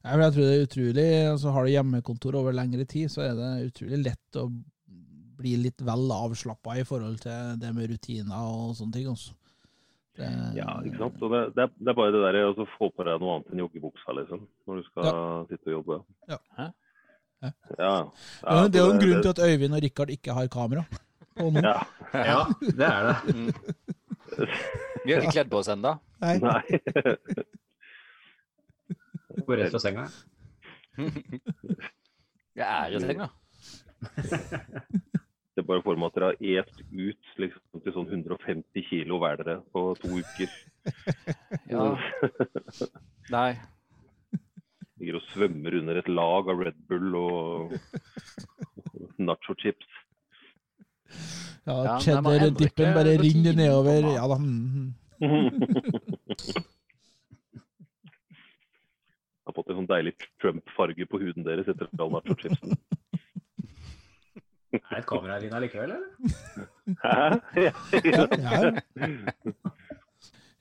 [0.00, 3.50] Jeg tror det er utrolig altså Har du hjemmekontor over lengre tid, så er det
[3.70, 4.46] utrolig lett å
[5.40, 9.08] bli litt vel avslappa i forhold til det med rutiner og sånne ting.
[9.08, 9.34] Også.
[10.20, 11.16] Det, Ja, ikke sant?
[11.20, 13.64] Det, det, er, det er bare det der å få på deg noe annet enn
[13.64, 15.10] joggebuksa, liksom, når du skal
[15.48, 16.00] sitte og jobbe.
[16.30, 16.40] Ja.
[16.58, 16.68] Hæ?
[17.40, 17.52] Ja.
[17.80, 20.84] Ja, det er jo en så grunn til at Øyvind og Rikard ikke har kamera.
[21.40, 21.62] på nå.
[21.64, 21.78] Ja.
[22.12, 23.36] Ja, det er det.
[23.36, 23.52] Mm.
[25.04, 25.94] Vi har ikke kledd på oss ennå.
[26.20, 26.36] Nei.
[26.42, 26.62] Nei.
[29.46, 30.04] Går rett fra senga.
[32.60, 33.30] Jeg er i senga.
[35.50, 39.18] Det er bare for meg at dere har est ut liksom, til sånn 150 kilo
[39.20, 40.50] hver dere på to uker.
[41.70, 41.84] Ja.
[43.34, 43.50] Nei.
[45.00, 47.74] Ligger og svømmer under et lag av Red Bull og
[49.20, 49.89] nacho chips.
[51.68, 54.00] Ja, Ja, cheddar-dippen bare rinner nedover.
[54.14, 54.38] Ja da.
[55.20, 55.30] Jeg
[59.46, 62.76] Har fått en sånn deilig Trump-farge på huden deres etter all nacho chipsen.
[64.72, 66.10] et kamera her inne likevel, eller?
[67.04, 67.40] Hæ?
[67.66, 67.72] Ja.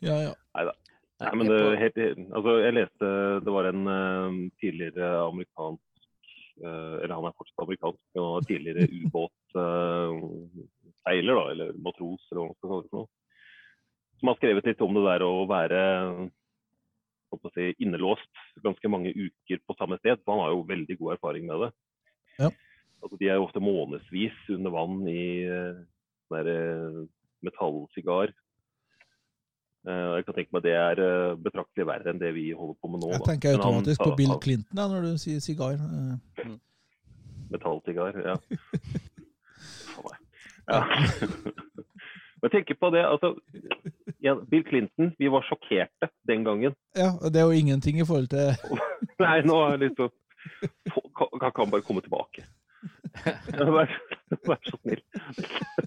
[0.01, 0.33] Ja, ja.
[0.33, 0.73] ja.
[1.19, 1.97] Nei, men det, helt,
[2.31, 3.07] altså, jeg leste
[3.43, 4.31] det var en uh,
[4.63, 5.87] tidligere amerikansk
[6.63, 8.87] uh, Eller han er fortsatt amerikansk, men han var tidligere
[11.09, 13.09] ubåtseiler, da, eller matros, eller hva man skal kalle det for noe.
[14.19, 15.83] Som har skrevet litt om det der å være
[17.29, 20.19] å si, innelåst ganske mange uker på samme sted.
[20.27, 21.71] Han har jo veldig god erfaring med det.
[22.39, 22.49] Ja.
[22.99, 25.77] Altså, de er jo ofte månedsvis under vann i eh,
[26.27, 27.03] sånn der, eh,
[27.45, 28.33] metallsigar.
[29.87, 31.03] Eh, jeg kan tenke meg det er
[31.39, 33.13] betraktelig verre enn det vi holder på med nå.
[33.13, 33.29] Jeg da.
[33.29, 35.79] tenker han- automatisk på Bill Clinton da, når du sier sigar.
[35.79, 36.57] Eh,
[37.53, 38.35] Metallsigar, ja.
[40.69, 40.83] Ja.
[42.41, 43.33] Men tenk på det, altså
[44.23, 46.75] ja, Bill Clinton, vi var sjokkerte den gangen.
[46.95, 48.53] Ja, og det er jo ingenting i forhold til
[49.23, 50.13] Nei, nå er det liksom
[51.43, 52.45] Han Kan bare komme tilbake?
[53.59, 53.91] Vær,
[54.47, 55.01] vær så snill.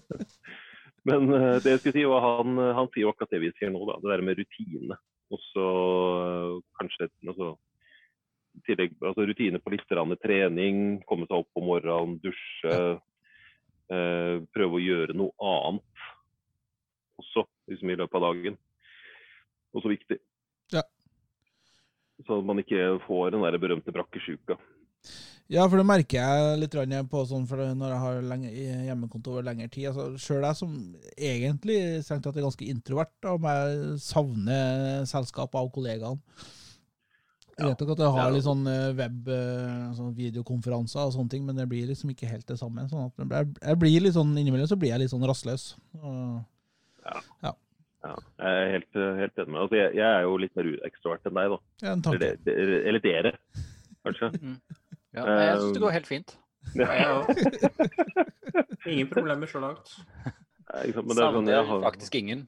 [1.09, 3.73] Men eh, det jeg skulle si, var han, han sier jo akkurat det vi sier
[3.73, 3.97] nå, da.
[3.99, 4.97] Det der med rutine.
[5.33, 5.67] Og så
[6.21, 7.49] eh, kanskje altså,
[8.67, 12.77] tillegg, altså rutine på litt trening, komme seg opp om morgenen, dusje.
[13.91, 16.05] Eh, prøve å gjøre noe annet
[17.21, 18.59] også, liksom i løpet av dagen.
[19.73, 20.19] Også viktig.
[20.73, 20.83] Ja.
[22.23, 24.57] Så at man ikke får den der berømte brakkesjuka.
[25.51, 26.75] Ja, for det merker jeg litt
[27.11, 28.51] på sånn, for når jeg har lenge,
[28.87, 29.89] hjemmekonto over lengre tid.
[29.91, 30.75] altså Sjøl jeg som
[31.17, 36.21] egentlig strengt tatt er ganske introvert, og jeg savner selskap av kollegaene.
[37.53, 41.29] Jeg vet nok at jeg har litt sånn eh, web, eh, sånn videokonferanser og sånne
[41.29, 42.87] ting, men det blir liksom ikke helt det samme.
[42.89, 45.73] sånn at jeg, blir litt sånn, Innimellom så blir jeg litt sånn rastløs.
[46.01, 47.53] Ja.
[48.03, 49.61] Ja, jeg er helt, helt enig med deg.
[49.63, 51.59] Altså, jeg, jeg er jo litt mer ekstrovert enn deg, da.
[51.85, 53.35] ja, en Eller, dere,
[54.03, 54.31] kanskje.
[55.13, 56.31] Ja, jeg syns det går helt fint.
[56.79, 57.21] Ja.
[58.91, 59.93] Ingen problemer så langt.
[60.73, 62.47] Nei, ikke sant, Men det er sånn, har, faktisk ingen.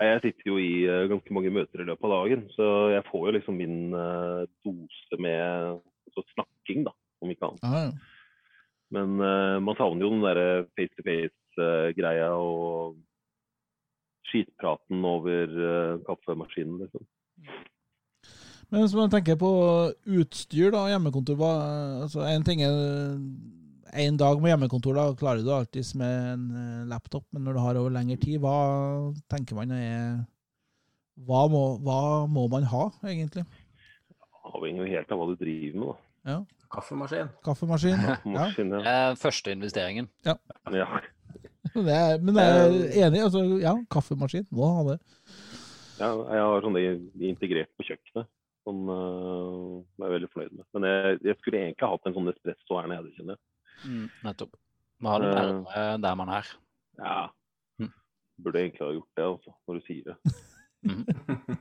[0.00, 3.28] Jeg sitter jo i eh, ganske mange møter i løpet av dagen, så jeg får
[3.28, 5.78] jo liksom min eh, dose med
[6.08, 7.64] altså, snakking, da, om ikke annet.
[7.64, 8.12] Ja, ja.
[8.94, 12.98] Men uh, man savner jo den derre face to face-greia og
[14.28, 17.06] skitpraten over uh, kaffemaskinen, liksom.
[18.70, 19.50] Men hvis man tenker på
[20.20, 21.54] utstyr, da, hjemmekontor hva,
[22.04, 22.78] altså En ting er
[23.92, 27.60] en dag med hjemmekontor, da klarer du alltids med en eh, laptop, men når du
[27.64, 28.54] har over lengre tid, hva
[29.30, 30.24] tenker man er
[31.28, 33.44] hva må, hva må man ha, egentlig?
[34.50, 35.94] Avhengig helt av hva du driver med,
[36.24, 36.38] da.
[36.74, 37.28] Kaffemaskin.
[37.46, 38.00] Kaffemaskin?
[38.02, 38.16] Ja.
[38.34, 38.80] Ja.
[39.10, 40.08] Eh, Første investeringen.
[40.26, 40.38] ja.
[41.74, 43.20] Det er, men jeg er enig.
[43.24, 44.44] altså, Ja, kaffemaskin.
[44.54, 44.98] Må ha det.
[45.98, 46.82] Ja, jeg har sånne
[47.30, 48.28] integrert på kjøkkenet.
[48.64, 50.66] Som uh, jeg er veldig fornøyd med.
[50.76, 53.42] Men jeg, jeg skulle egentlig hatt en sånn espresso her nede, kjenner jeg.
[53.84, 54.54] Mm, nettopp.
[55.02, 56.50] Man har det nærme nærmere der man er.
[56.98, 57.16] Ja.
[57.78, 57.92] Mm.
[58.44, 60.16] Burde egentlig ha gjort det, altså, når du sier det.
[60.84, 61.04] Mm.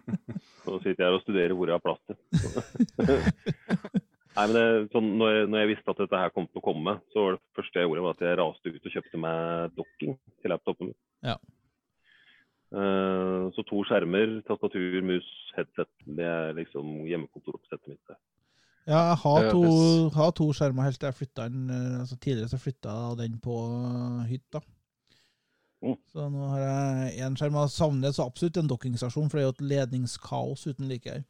[0.66, 2.18] Nå sitter jeg her og studerer hvor jeg har plass til.
[4.34, 6.66] Nei, men det, sånn, når, jeg, når jeg visste at dette her kom til å
[6.66, 9.76] komme, så var det første jeg gjorde var at jeg raste ut og kjøpte meg
[9.78, 10.94] dokking til laptopen.
[11.26, 11.36] Ja.
[12.74, 15.92] Uh, så to skjermer, tastatur, mus, headset.
[16.18, 18.16] Det er liksom hjemmekontoroppsettet mitt.
[18.84, 19.68] Ja, jeg har to,
[20.12, 23.38] har to skjermer helt til jeg flytta den eh, altså Tidligere så flytta jeg den
[23.44, 24.60] på eh, hytta.
[25.84, 25.96] Mm.
[26.12, 27.60] Så nå har jeg én skjerm.
[27.62, 31.24] Jeg savner så absolutt en dokkingstasjon, for det er jo et ledningskaos uten like her.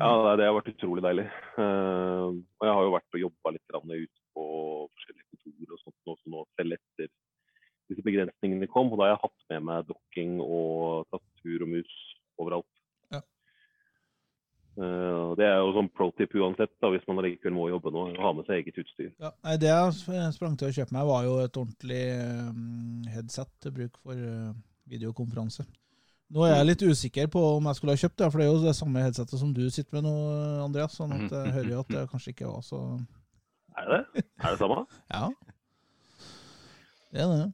[0.00, 1.26] Ja, det har vært utrolig deilig.
[1.60, 4.46] Eh, og jeg har jo vært og jobba litt ute på
[4.92, 7.10] forskjellige kontorer og sånt nå, så nå selv etter
[7.92, 8.92] disse begrensningene kom.
[8.92, 11.98] Og da har jeg hatt med meg dokking og tastatur og mus
[12.40, 12.81] overalt.
[14.80, 17.92] Eh, og det er jo sånn pro tip uansett, da, hvis man likevel må jobbe
[17.92, 19.10] nå, ha med seg eget utstyr.
[19.20, 22.02] Ja, nei, det jeg sprang til å kjøpe meg, var jo et ordentlig
[22.48, 24.52] um, headset til bruk for uh,
[24.88, 25.66] videokonferanse.
[26.32, 28.54] Nå er jeg litt usikker på om jeg skulle ha kjøpt det, for det er
[28.54, 30.12] jo det samme headsetet som du sitter med nå,
[30.64, 30.94] Andreas.
[30.96, 32.80] sånn at jeg hører jo at det kanskje ikke var så
[33.82, 34.24] Er det det?
[34.40, 34.84] Er det samme?
[35.12, 35.26] Ja.
[37.12, 37.50] Det er det.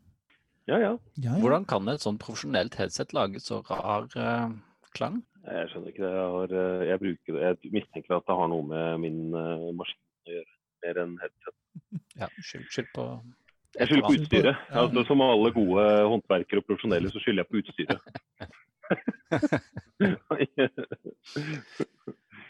[0.70, 0.92] Ja, ja.
[1.18, 1.34] Ja, ja.
[1.42, 4.54] Hvordan kan et sånn profesjonelt headset lage så rar uh,
[4.94, 5.24] klang?
[5.48, 6.12] Jeg skjønner ikke det.
[6.12, 7.40] Jeg, har, eh, jeg bruker.
[7.44, 10.52] Jeg mistenker at det har noe med min uh, maskin å gjøre,
[10.84, 11.56] mer enn headset.
[12.18, 13.04] Ja, skyld, på
[13.78, 14.54] Jeg skylder på utstyret.
[14.56, 14.76] ja.
[14.82, 18.00] Altså, som alle gode håndverkere og profesjonelle, så skylder jeg på utstyret.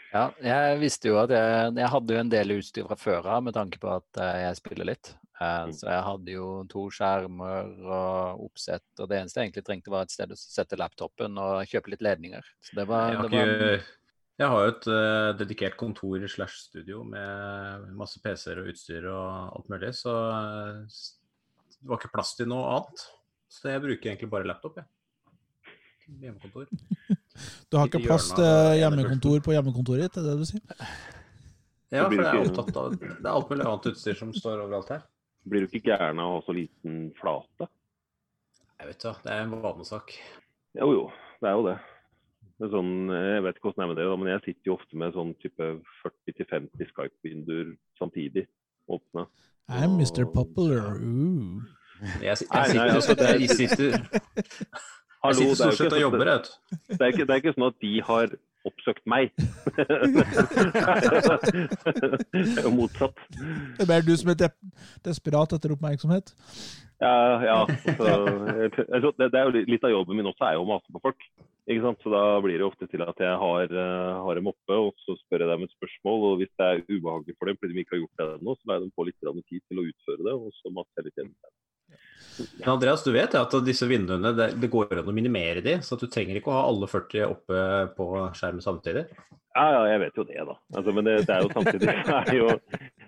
[0.09, 3.43] Ja, jeg visste jo at jeg, jeg hadde jo en del utstyr fra før av
[3.45, 5.11] med tanke på at eh, jeg spiller litt.
[5.39, 5.73] Eh, Mm.
[5.73, 10.01] så jeg hadde jo to skjermer og oppsett, og det eneste jeg egentlig trengte var
[10.03, 12.43] et sted å sette laptopen og kjøpe litt ledninger.
[12.59, 13.85] Så det var, Jeg har det var ikke,
[14.39, 19.55] Jeg har jo et uh, dedikert kontor slash studio med masse PC-er og utstyr og
[19.55, 20.99] alt mulig, så eh,
[21.79, 23.05] det var ikke plass til noe annet.
[23.49, 24.85] Så jeg bruker egentlig bare laptop, jeg.
[26.19, 26.67] Hjemmekontor.
[27.69, 30.89] Du har ikke plass til hjemmekontor på hjemmekontoret ditt, er det det du sier?
[31.91, 34.91] Ja, for jeg er opptatt av Det er alt mulig annet utstyr som står overalt
[34.93, 35.05] her.
[35.47, 37.69] Blir du ikke gæren av å ha så liten flate?
[38.79, 40.13] Jeg vet da, det er en vanesak.
[40.79, 41.05] Jo jo,
[41.41, 41.77] det er jo det.
[42.59, 44.75] det er sånn, jeg vet ikke hvordan det er med det, men jeg sitter jo
[44.77, 45.69] ofte med sånn type
[46.03, 48.45] 40-50 Skype-vinduer samtidig
[48.91, 49.25] åpne.
[49.69, 50.25] I'm Mr.
[50.33, 50.97] Popular.
[51.03, 51.59] Ooh.
[52.23, 56.21] Jeg, si- jeg nei, sitter, altså, det jeg sitter, jeg sitter stort sett og jobber,
[56.23, 56.93] sånn, jeg vet du.
[56.93, 58.35] det, er ikke, det er ikke sånn at de har
[58.67, 59.31] oppsøkt meg.
[62.33, 63.17] det er jo motsatt.
[63.31, 64.49] Det er bare du som er de
[65.05, 66.33] desperat etter oppmerksomhet.
[66.99, 67.59] Ja, ja.
[67.95, 70.91] Så, altså, det, det er jo litt av jobben min også, er jo å mase
[70.91, 71.21] på folk.
[71.69, 72.01] Ikke sant?
[72.03, 75.15] Så da blir det ofte til at jeg har, eh, har dem oppe, og så
[75.21, 76.25] spør jeg dem et spørsmål.
[76.27, 78.63] Og hvis det er ubehagelig for dem fordi de ikke har gjort det ennå, så
[78.67, 80.35] lar jeg dem få litt tid til å utføre det.
[80.35, 81.33] Og så maser jeg litt igjen.
[82.63, 86.39] Andreas, du vet at disse vinduene, det, går an å minimere de, så du trenger
[86.39, 87.65] ikke å ha alle 40 oppe
[87.97, 89.09] på skjermen samtidig.
[89.57, 90.55] Ja, ja, jeg vet jo det, da.
[90.77, 92.49] Altså, men det, det er jo samtidig er jo,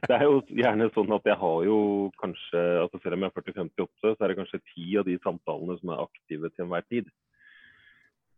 [0.09, 1.77] det er jo gjerne sånn at jeg har jo
[2.19, 5.19] kanskje altså Selv om jeg er 40-50 oppe, så er det kanskje ti av de
[5.23, 7.11] samtalene som er aktive til enhver tid.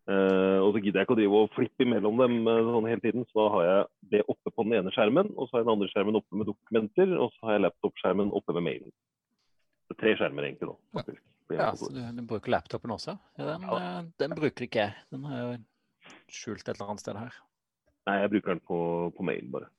[0.03, 2.99] Uh, og så gidder jeg ikke å drive og flippe imellom dem eh, sånn hele
[3.05, 5.67] tiden, så da har jeg det oppe på den ene skjermen, og så har jeg
[5.69, 8.91] den andre skjermen oppe med dokumenter, og så har jeg laptop-skjermen oppe med mailen.
[9.93, 10.75] Så tre skjermer egentlig, da.
[10.97, 11.21] faktisk.
[11.53, 13.13] Ja, så du, du bruker laptopen også?
[13.37, 13.77] Ja, den, Ja.
[13.99, 14.95] eh, den bruker ikke jeg.
[15.13, 15.53] Den har jo
[16.33, 17.35] skjult et eller annet sted her.
[18.09, 18.77] Nei, jeg bruker den på,
[19.15, 19.69] på mail, bare.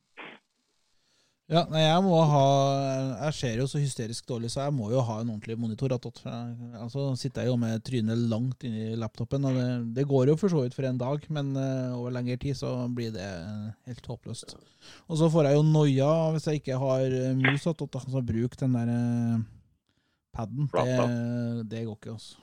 [1.52, 2.44] Ja, nei, jeg må ha
[3.26, 6.22] Jeg ser jo så hysterisk dårlig, så jeg må jo ha en ordentlig monitor attåt.
[6.24, 9.66] Altså sitter jeg jo med trynet langt inni laptopen, og det,
[9.98, 12.70] det går jo for så vidt for en dag, men uh, over lengre tid så
[12.96, 13.26] blir det
[13.90, 14.56] helt håpløst.
[15.10, 18.56] Og så får jeg jo noia hvis jeg ikke har eh, mus attåt, så bruk
[18.64, 19.44] den der eh,
[20.34, 20.66] paden.
[20.74, 22.40] Det, det går ikke, altså.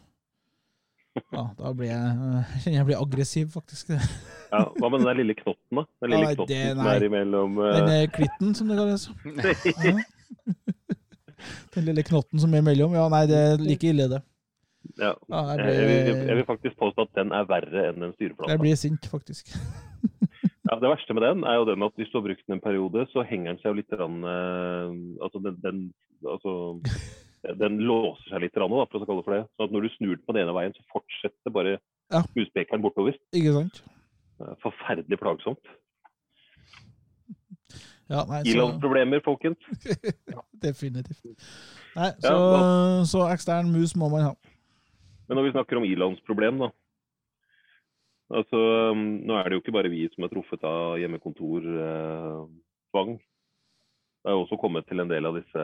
[1.12, 3.91] Ja, da blir jeg, eh, jeg blir aggressiv, faktisk.
[3.91, 5.84] Ja, Hva med den der lille knotten, da?
[6.04, 7.69] Den lille ja, knotten det- som er imellom uh...
[7.75, 9.10] Den klitten, som det kalles.
[9.88, 9.95] Ja.
[11.73, 12.93] Den lille knotten som er imellom.
[12.93, 14.19] Ja, nei, det er like ille, det.
[14.99, 15.15] Ja.
[15.32, 15.71] Ja, jeg blir...
[15.73, 18.51] jeg, vil, jeg vil faktisk påstå at den er verre enn den styreplata.
[18.54, 19.49] jeg blir sint, faktisk.
[20.69, 22.63] Ja, det verste med den er jo den at hvis du har brukt den en
[22.63, 24.93] periode, så henger den seg jo litt rann, eh,
[25.25, 25.82] altså, den, den,
[26.36, 26.54] altså
[27.41, 29.45] den låser seg litt, rann, da, for å kalle det for det.
[29.58, 31.77] Så at når du snur den på den ene veien, så fortsetter bare
[32.12, 32.21] Ja.
[32.36, 33.15] muspekeren bortover.
[33.34, 33.82] Ikke sant?
[34.41, 35.71] Er Forferdelig plagsomt.
[38.12, 39.62] Ja, nei, så folkens.
[40.65, 41.23] Definitivt.
[41.95, 44.34] Nei, så, ja, så ekstern mus må man ha.
[45.30, 46.69] Men når vi snakker om ilandsproblem, da.
[48.32, 48.60] Altså,
[48.95, 53.12] nå er det jo ikke bare vi som er truffet av hjemmekontortvang.
[53.15, 55.63] det er jo også kommet til en del av disse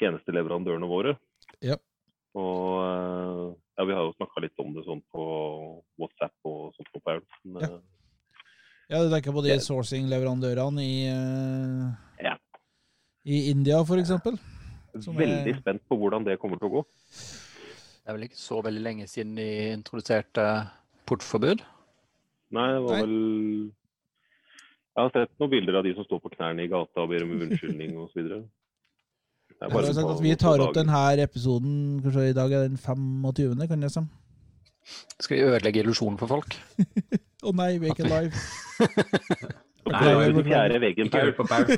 [0.00, 1.16] tjenesteleverandørene våre.
[1.64, 1.76] Ja.
[2.36, 5.26] Og eh, ja, vi har jo snakka litt om det sånn på
[6.00, 7.22] WhatsApp og sånt på Paul.
[7.44, 7.68] Men, Ja.
[7.76, 7.92] eh,
[8.88, 12.36] Ja, du tenker på de sourcing-leverandørene i, eh, Ja.
[13.24, 14.38] i India, for eksempel.
[14.94, 16.84] Er- Veldig spent på hvordan det kommer til å gå.
[16.86, 20.70] Det er vel ikke så veldig lenge siden de introduserte
[21.04, 21.60] portforbud?
[22.52, 23.00] Nei, det var Nei.
[23.02, 23.72] vel
[24.96, 27.22] Jeg har sett noen bilder av de som står på knærne i gata og ber
[27.24, 28.48] om unnskyldning osv.
[29.60, 33.68] Jeg har sagt at vi tar opp denne episoden kanskje i dag er den 25.,
[33.70, 34.02] kan jeg si.
[35.20, 36.56] Skal vi ødelegge illusjonen for folk?
[37.46, 38.32] Å nei, vi er ikke live.
[39.86, 41.30] Nei, Beklager, den fjerde veggen, Paul.
[41.36, 41.66] på Paul.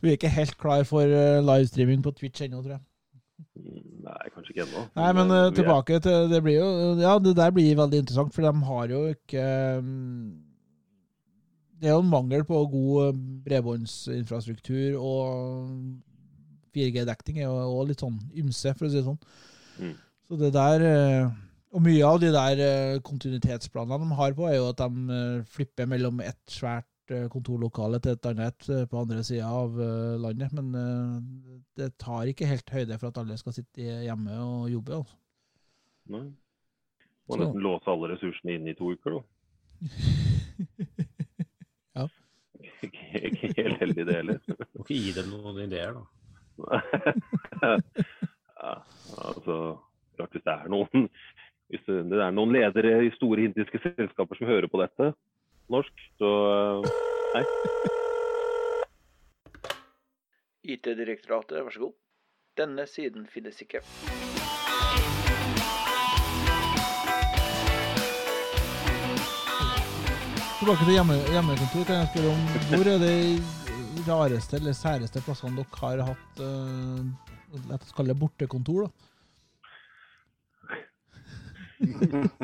[0.00, 2.82] Vi er ikke helt klar for eh, livestreaming på Twitch ennå, tror jeg.
[4.06, 4.82] Nei, kanskje ikke ennå.
[4.96, 6.68] Nei, men er- tilbake til Det blir jo
[7.00, 9.44] Ja, det der blir veldig interessant, for de har jo ikke
[9.82, 10.26] mm,
[11.86, 15.68] Det er jo en mangel på god eh, bredbåndsinfrastruktur, og
[16.74, 19.20] 4G-dekning er jo også litt sånn ymse, for å si det sånn.
[19.78, 19.92] Mm.
[20.26, 21.28] Så det der eh,
[21.76, 25.20] Og mye av de der eh, kontinuitetsplanene de har på, er jo at de
[25.54, 26.90] flipper mellom et svært
[27.30, 29.78] kontorlokale til et annet på andre sida av
[30.24, 30.50] landet.
[30.58, 30.72] Men
[31.78, 33.78] det tar ikke helt høyde for at alle skal sitte
[34.08, 34.98] hjemme og jobbe.
[35.04, 35.20] Altså.
[36.16, 36.24] Nei.
[37.30, 39.22] Må Så- nesten låse alle ressursene inn i to uker, da.
[43.96, 44.38] etter i det heller.
[44.76, 46.04] Må ikke gi dem noen ideer, da.
[48.56, 48.72] ja,
[49.20, 49.56] altså,
[50.16, 51.10] klart hvis det er noen
[51.66, 55.10] hvis det er noen ledere i store indiske selskaper som hører på dette
[55.72, 56.86] norsk, så eh,
[57.34, 57.42] nei.
[60.76, 61.96] IT-direktoratet, vær så god.
[62.56, 63.82] Denne siden finnes ikke.
[70.56, 71.18] Tilbake til hjemme.
[71.26, 72.40] Kan jeg spørre om
[72.70, 73.65] hvor er det
[74.08, 77.02] rareste eller særeste plassene dere har hatt uh,
[77.68, 78.90] La oss kalle det bortekontor, da?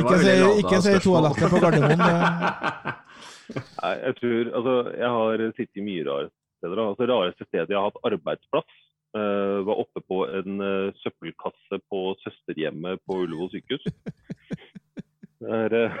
[0.00, 2.02] Ikke si, ikke si toalettet på Gardermoen.
[3.80, 6.28] Nei, jeg tror Altså, jeg har sittet i mye rare
[6.60, 6.82] steder.
[6.84, 8.76] Altså, rareste stedet jeg har hatt arbeidsplass,
[9.16, 13.88] uh, var oppe på en uh, søppelkasse på søsterhjemmet på Ullevål sykehus.
[15.40, 15.94] Det er eh,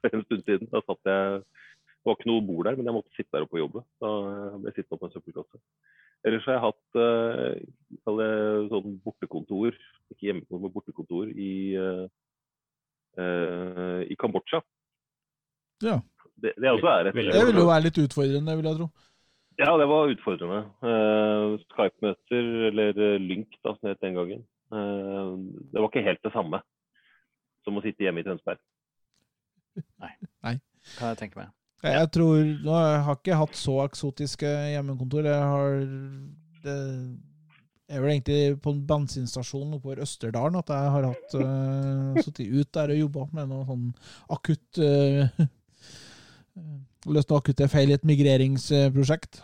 [0.00, 0.68] for en stund siden.
[0.72, 1.42] Da satt jeg
[2.02, 3.82] Det var ikke noe bord der, men jeg måtte sitte der oppe og jobbe.
[4.02, 4.08] Da
[4.58, 5.60] ble jeg sittende på en søppelkasse.
[6.26, 7.52] Ellers har jeg hatt eh,
[8.18, 8.32] det
[8.70, 9.78] sånn bortekontor,
[10.10, 11.52] ikke hjemmekontor, men bortekontor i,
[13.22, 14.62] eh, i Kambodsja.
[15.82, 16.00] Ja.
[16.42, 18.90] Det, det også er et Det ville jo være litt utfordrende, vil jeg tro.
[19.60, 20.60] Ja, det var utfordrende.
[20.82, 24.44] Uh, Skype-møter, eller eh, Lynk da, som det het den gangen.
[24.72, 25.36] Uh,
[25.70, 26.62] det var ikke helt det samme
[27.62, 28.62] som å sitte hjemme i Tønsberg.
[30.96, 31.52] Kan jeg tenke meg.
[31.82, 35.26] Jeg, jeg tror Nå har jeg ikke hatt så eksotiske hjemmekontor.
[35.26, 35.82] Jeg har
[36.62, 42.48] det er vel egentlig på en bensinstasjon oppover Østerdalen at jeg har hatt uh, sittet
[42.48, 43.90] ut der og jobba med noe sånn
[44.32, 45.26] akutt uh,
[47.12, 49.40] Løst noe akutte feil i et migreringsprosjekt.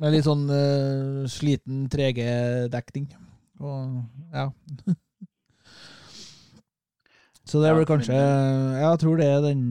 [0.00, 3.06] Med litt sånn uh, sliten 3G-dekning.
[3.62, 4.00] Og
[4.34, 4.48] ja.
[7.48, 9.62] Så det er vel kanskje Jeg tror det er den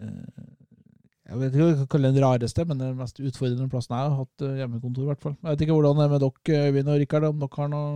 [0.00, 4.02] Jeg vet ikke hva jeg kan kalle den rareste, men den mest utfordrende plassen jeg
[4.08, 5.04] har hatt eh, hjemmekontor.
[5.04, 5.36] i hvert fall.
[5.38, 7.90] Jeg vet ikke hvordan det er med dere, Øyvind og Rikard, om dere har noe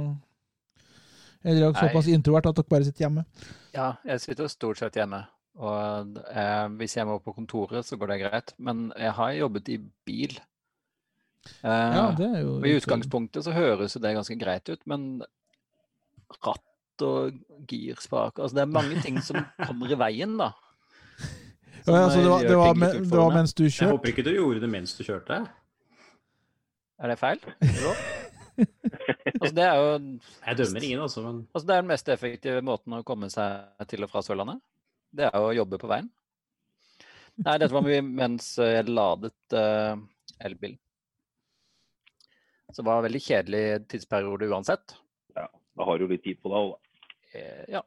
[1.45, 3.25] Er dere såpass introvert at dere bare sitter hjemme?
[3.75, 5.25] Ja, jeg sitter stort sett hjemme.
[5.59, 8.55] Og eh, hvis jeg må på kontoret, så går det greit.
[8.59, 10.39] Men jeg har jobbet i bil.
[11.61, 14.81] Eh, Ja, det er jo og I utgangspunktet så høres jo det ganske greit ut,
[14.89, 15.23] men
[16.45, 17.35] ratt og
[17.69, 19.37] girspak Altså det er mange ting som
[19.67, 20.53] kommer i veien, da.
[21.85, 23.85] Ja, ja, så det var, det var, men, det var mens du kjørte?
[23.85, 25.41] Jeg håper ikke du gjorde det mens du kjørte.
[27.05, 27.43] Er det feil?
[29.35, 32.61] Altså det er jo Jeg dømmer ingen, altså, men altså det er den mest effektive
[32.63, 34.61] måten å komme seg til og fra Sørlandet.
[35.11, 36.07] Det er å jobbe på veien.
[37.43, 39.99] Nei, dette var mye mens jeg ladet uh,
[40.47, 40.79] elbilen.
[42.71, 44.97] Så det var en veldig kjedelig tidsperiode uansett.
[45.35, 46.71] Ja, Da har du litt tid på deg.
[46.71, 47.39] da.
[47.39, 47.83] Eh, ja.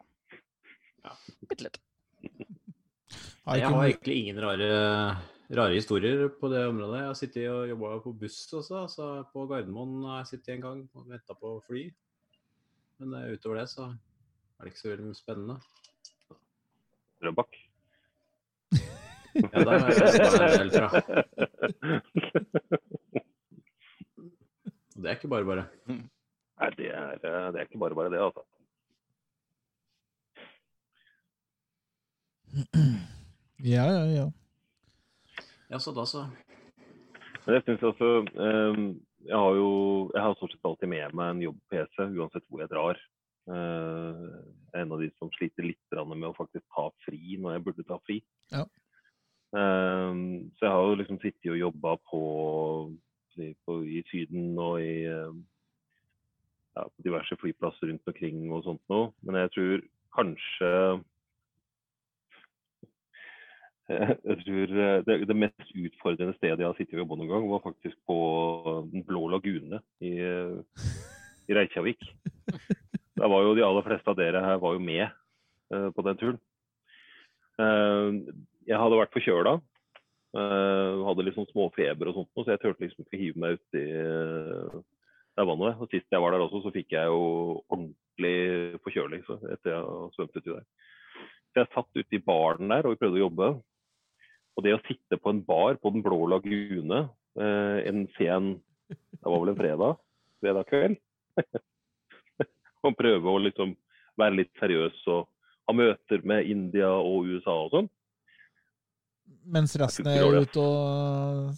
[1.48, 1.80] Bitte litt.
[3.48, 4.70] Har jeg har egentlig ingen rare,
[5.60, 7.00] rare historier på det området.
[7.00, 8.84] Jeg har sittet og jobba på buss også.
[8.92, 11.86] Så på Gardermoen har jeg sittet en gang og venta på fly.
[13.00, 15.56] Men eh, utover det så er det ikke så veldig spennende.
[17.22, 17.52] Drøbak.
[19.38, 20.88] Ja, der har jeg en del fra.
[24.98, 25.66] Og Det er ikke bare bare.
[25.88, 28.42] Nei, det er, eh, det er ikke bare bare det, altså.
[33.58, 34.26] Ja, ja, ja.
[35.70, 36.28] Ja, så da så.
[37.46, 38.88] Men jeg synes altså ehm,
[39.26, 39.70] Jeg har jo
[40.14, 43.00] jeg har stort sett alltid med meg en jobb-PC, uansett hvor jeg drar.
[43.50, 44.22] Eh,
[44.70, 47.66] jeg er en av de som sliter litt med å faktisk ta fri når jeg
[47.66, 48.22] burde ta fri.
[48.54, 48.64] Ja.
[49.58, 52.22] Ehm, så jeg har jo liksom sittet og jobba på,
[53.66, 55.44] på i Syden og i ehm,
[56.78, 59.12] ja, på diverse flyplasser rundt omkring og sånt noe.
[59.26, 59.86] Men jeg tror
[60.18, 60.72] kanskje
[63.88, 67.48] jeg tror eh, det, det mest utfordrende stedet jeg har sittet og jobba noen gang,
[67.52, 68.18] var faktisk på
[68.92, 70.90] Den blå lagune i, eh,
[71.48, 72.04] i Reykjavik.
[73.18, 76.20] Der var jo de aller fleste av dere her var jo med eh, på den
[76.20, 76.38] turen.
[77.58, 78.36] Eh,
[78.68, 79.58] jeg hadde vært forkjøla.
[80.38, 83.80] Uh, hadde litt sånn småfeber og sånt, så jeg turte liksom ikke hive meg uti
[83.96, 84.76] uh,
[85.40, 85.80] det vannet.
[85.80, 87.22] Og sist jeg var der også, så fikk jeg jo
[87.72, 90.68] ordentlig forkjøling etter jeg svømte svømt uti der.
[91.48, 93.50] Så jeg satt ute i baren der og prøvde å jobbe.
[94.58, 97.04] Og det å sitte på en bar på Den blå lagune
[97.38, 98.54] eh, en sen
[98.90, 100.00] Det var vel en fredag?
[100.42, 100.98] Fredag kveld?
[102.88, 103.76] og prøve å liksom
[104.18, 105.28] være litt seriøs og
[105.68, 107.90] ha møter med India og USA og sånn.
[109.52, 111.52] Mens resten er ute og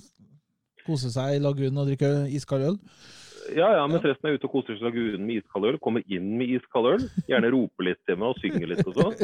[0.87, 2.77] koser seg i lagunen og drikker iskald øl.
[3.53, 5.77] Ja, ja, mens resten er ute og koser seg i lagunen med iskald øl.
[5.83, 7.05] Kommer inn med iskald øl.
[7.29, 9.15] Gjerne roper litt til meg og synger litt og sånn.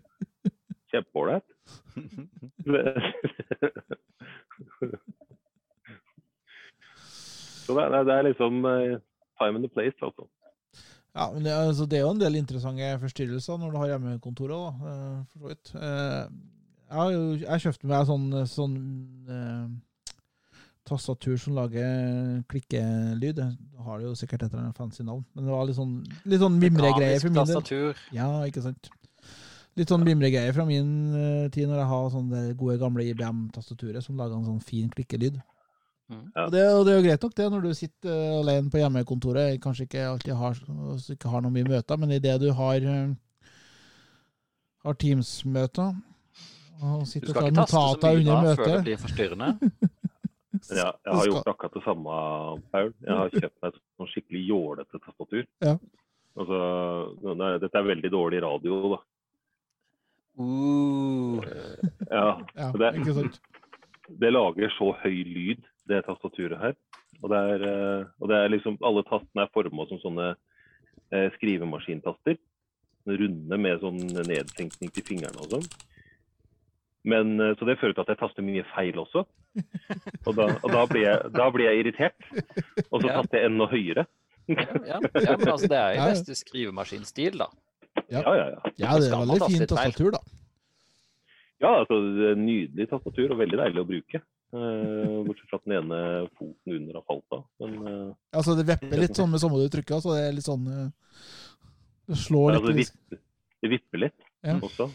[0.94, 1.46] Kjempeålreit.
[7.66, 8.96] Så det, er- det er liksom eh,
[9.40, 10.26] time and the place, altså.
[11.10, 13.88] Ja, men det, er- altså, det er jo en del interessante forstyrrelser når du har
[13.94, 15.72] hjemmekontor òg, eh, For så vidt.
[15.74, 16.24] Eh,
[16.90, 18.76] Jeg har jo jeg kjøpte meg sånn, sånn
[19.30, 19.66] eh,
[20.88, 23.36] tastatur som lager klikkelyd.
[23.36, 23.46] Det
[23.86, 25.92] har jo sikkert et eller annet fancy navn, men det var litt sånn,
[26.26, 27.60] litt sånn mimregreier for min del.
[28.16, 28.90] Ja, ikke sant.
[29.78, 34.02] Litt sånn mimregreier fra min eh, tid når jeg har sånn det gode gamle IBM-tastaturet
[34.02, 35.38] som lager en sånn fin klikkelyd.
[36.10, 36.26] Mm.
[36.34, 36.44] Ja.
[36.44, 38.80] Og, det, og det er jo greit nok det når du sitter eh, alene på
[38.82, 40.60] hjemmekontoret, kanskje ikke alltid har,
[41.14, 43.52] ikke har noe mye møter, men idet du har, eh,
[44.86, 45.94] har Teams-møter
[46.80, 49.02] og sitter og skal tar ikke taste så notater mye under da før det blir
[49.06, 49.50] forstyrrende.
[50.50, 52.14] Men jeg, jeg har gjort akkurat det samme,
[52.74, 52.88] Paul.
[53.06, 55.44] Jeg har kjøpt meg et sånn skikkelig jålete tastatur.
[55.64, 55.74] Ja.
[56.40, 56.58] Altså,
[57.62, 59.00] dette er veldig dårlig radio, da.
[60.40, 61.40] Uh,
[62.10, 63.40] Ja, Ja, det, ikke sant?
[64.20, 66.76] det lager så høy lyd, det tastaturet her.
[67.20, 70.30] Og det er, eh, og det er liksom, alle tastene er forma som sånne
[71.12, 72.38] eh, skrivemaskintaster.
[73.10, 75.68] Runde med sånn nedsenkning til fingrene og sånn.
[77.10, 79.24] Men, eh, så det fører til at jeg taster mye feil også.
[80.28, 82.26] Og da, og da, blir, jeg, da blir jeg irritert.
[82.90, 83.14] Og så Ja.
[83.20, 84.06] taster jeg enda høyere.
[84.50, 86.10] ja, ja, ja, men altså, det er i Ja, ja.
[86.10, 87.48] beste skrivemaskinstil, da.
[88.10, 88.60] Ja, ja, ja.
[88.80, 90.20] Ja, det er veldig fint tastatur, da.
[91.60, 94.20] Ja, altså det er Nydelig tastatur og veldig deilig å bruke.
[94.52, 95.98] Eh, bortsett fra at den ene
[96.34, 97.44] foten under har falt av.
[97.62, 100.48] Men eh, Altså, det vepper litt sånn med samme du trykker, så det er litt
[100.48, 100.88] sånn eh,
[102.10, 102.96] Det slår altså, det, litt.
[102.96, 103.22] vipper,
[103.62, 104.56] det vipper litt Ja.
[104.56, 104.90] også.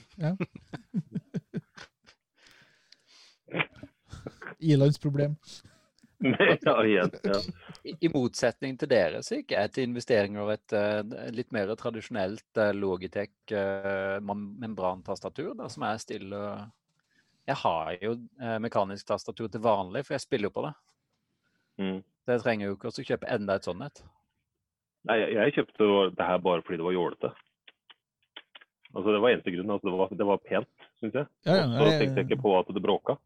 [4.60, 5.36] Ilandsproblem.
[6.66, 7.12] ja, igjen.
[7.24, 7.40] Ja.
[7.84, 11.02] I, I motsetning til dere så gikk jeg til investeringer et eh,
[11.36, 16.42] litt mer tradisjonelt uh, Logitech uh, membrantastatur, da, som er stille
[17.46, 20.74] Jeg har jo eh, mekanisk tastatur til vanlig, for jeg spiller jo på det.
[21.82, 22.00] Mm.
[22.26, 24.02] Så jeg trenger jo ikke å kjøpe enda et sånt et.
[25.06, 27.32] Nei, jeg, jeg kjøpte det her bare fordi det var jålete.
[28.96, 29.74] Altså, det var eneste grunn.
[29.76, 31.30] Altså, det, var, det var pent, syns jeg.
[31.46, 33.18] Ja, ja, så tenkte jeg ikke på at det bråka.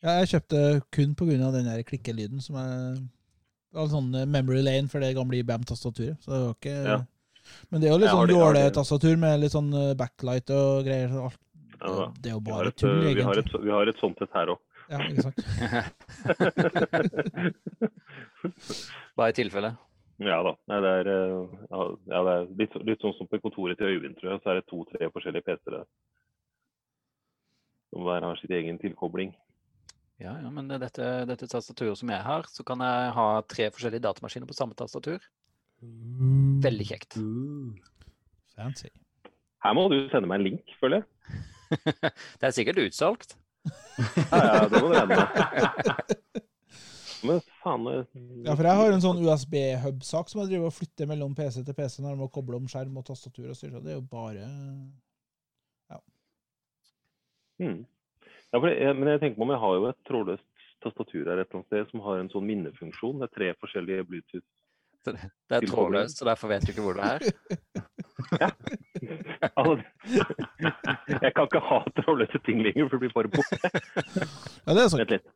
[0.00, 0.60] Ja, jeg kjøpte
[0.94, 1.50] kun pga.
[1.56, 3.00] den der klikkelyden som er
[3.80, 6.20] en sånn eh, memory lane for det gamle IBM-tastaturet.
[6.22, 7.00] Så det var ikke Ja.
[7.72, 11.16] Men det er jo litt sånn jåletastatur med litt sånn eh, backlight og greier.
[11.26, 11.40] Alt.
[11.80, 12.12] Ja.
[12.20, 13.54] Det er jo bare et, tull, vi, har egentlig.
[13.54, 14.60] et, vi har et sånt et her òg.
[14.90, 15.38] Ja, ikke sant?
[19.16, 19.70] Bare i tilfelle.
[20.20, 20.52] Ja da.
[20.68, 23.94] Nei, det er, eh, ja, ja, det er litt, litt sånn som på kontoret til
[23.94, 24.42] Øyvind, tror jeg.
[24.42, 25.86] Så er det to-tre forskjellige PC-er der.
[27.90, 29.32] Som hver har sitt egen tilkobling.
[30.20, 34.04] Ja, ja, men dette, dette tastaturet som jeg har, så kan jeg ha tre forskjellige
[34.04, 35.24] datamaskiner på samme tastatur.
[35.80, 37.16] Veldig kjekt.
[38.58, 38.90] Fancy.
[39.64, 41.40] Her må du sende meg en link, føler jeg.
[42.40, 43.36] Det er sikkert utsolgt.
[44.30, 46.40] Ja, ja, det må du regne.
[47.26, 48.04] Men faen eh,
[48.46, 51.76] Ja, for jeg har en sånn USB-hub-sak som jeg driver og flytter mellom PC til
[51.76, 53.82] PC når jeg må koble om skjerm og tastatur og styre.
[53.84, 54.46] Det er jo bare
[57.60, 57.82] hmm.
[57.84, 60.48] ja, for jeg, Men jeg tenker meg om jeg har jo et trådløst
[60.80, 63.20] tastatur her et eller annet sted som har en sånn minnefunksjon.
[63.20, 64.46] Det er tre forskjellige Bluetooth.
[65.06, 67.20] Det er trådløst, så derfor vet du ikke hvor det er.
[69.56, 69.80] Altså,
[71.08, 73.56] jeg kan ikke ha trådløse ting lenger, for det blir bare borte.
[74.66, 75.00] Ja, det er sant.
[75.00, 75.26] Vent litt.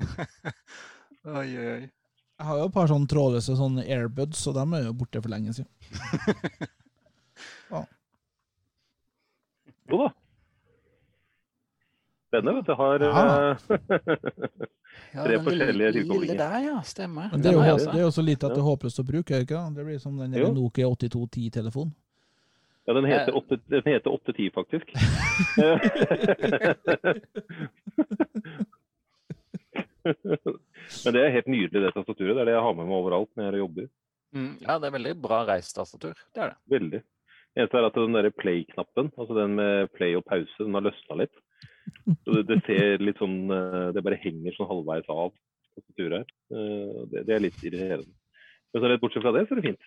[1.28, 1.82] Oi, oi, oi.
[2.40, 5.32] Jeg har jo et par sånne trådløse sånne airbuds, og de er jo borte for
[5.32, 5.70] lenge siden.
[9.90, 10.10] Jo da.
[12.30, 13.56] Denne vet du har Ja.
[15.24, 16.36] tre Ja, forskjellige tilkoblinger.
[16.38, 16.76] der, ja.
[16.86, 17.26] Stemmer.
[17.32, 19.40] Men det er, jo, det er jo så lite at det er håpløst å bruke.
[19.42, 19.58] ikke?
[19.74, 20.30] Det blir som den.
[20.54, 21.92] Nokia 8210-telefonen.
[22.88, 23.36] Ja, den heter Eh.
[23.38, 24.86] 8 den heter 810, faktisk.
[31.04, 32.34] Men det er helt nydelig, det tastaturet.
[32.36, 33.86] Det er det jeg har med meg overalt når jeg er jobber.
[34.34, 36.14] Mm, ja, det er veldig bra reistastatur.
[36.34, 36.58] Det er det.
[36.72, 37.00] Veldig.
[37.58, 41.12] Eneste er at den der play-knappen, altså den med play og pause, den har løsna
[41.24, 41.36] litt.
[42.24, 45.32] Så det, det ser litt sånn eh, Det bare henger sånn halvveis av
[45.76, 46.28] tastaturet.
[46.52, 48.14] Eh, Det, det er litt irriterende.
[48.72, 49.84] Men så rett bortsett fra det, så er det fint.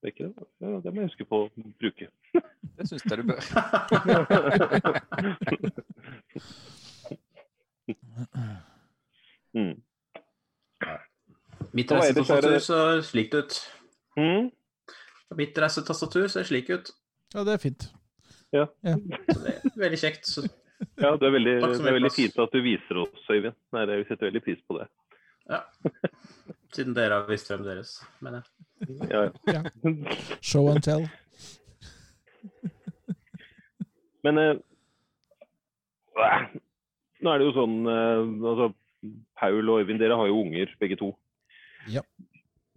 [0.00, 0.46] Det er ikke det.
[0.64, 1.50] Ja, det må jeg huske på å
[1.82, 2.06] bruke.
[2.32, 3.40] Det syns jeg du bør.
[9.50, 9.82] Mm.
[11.74, 13.56] Mitt reisetastatur ser slik ut.
[14.14, 14.50] Mm.
[15.38, 16.92] Mitt reisetastatur ser slik ut.
[17.34, 17.88] Ja, det er fint.
[18.50, 20.26] Så det er veldig kjekt.
[20.26, 20.46] Så,
[20.96, 23.54] Ja, det er veldig, det er veldig fint at du viser oss, Øyvind.
[23.76, 24.86] Nei, det- Vi setter veldig pris på det.
[25.50, 25.60] ja.
[26.72, 27.92] Siden dere har visst hvem deres,
[28.22, 28.42] mener
[28.78, 29.10] jeg.
[29.10, 29.22] Ja,
[29.52, 29.62] ja.
[30.40, 31.08] Show and tell.
[34.24, 34.54] Men eh,
[37.20, 38.70] nå er det jo sånn eh, altså,
[39.40, 41.10] Paul og Øyvind, dere har jo unger begge to.
[41.88, 42.02] Ja.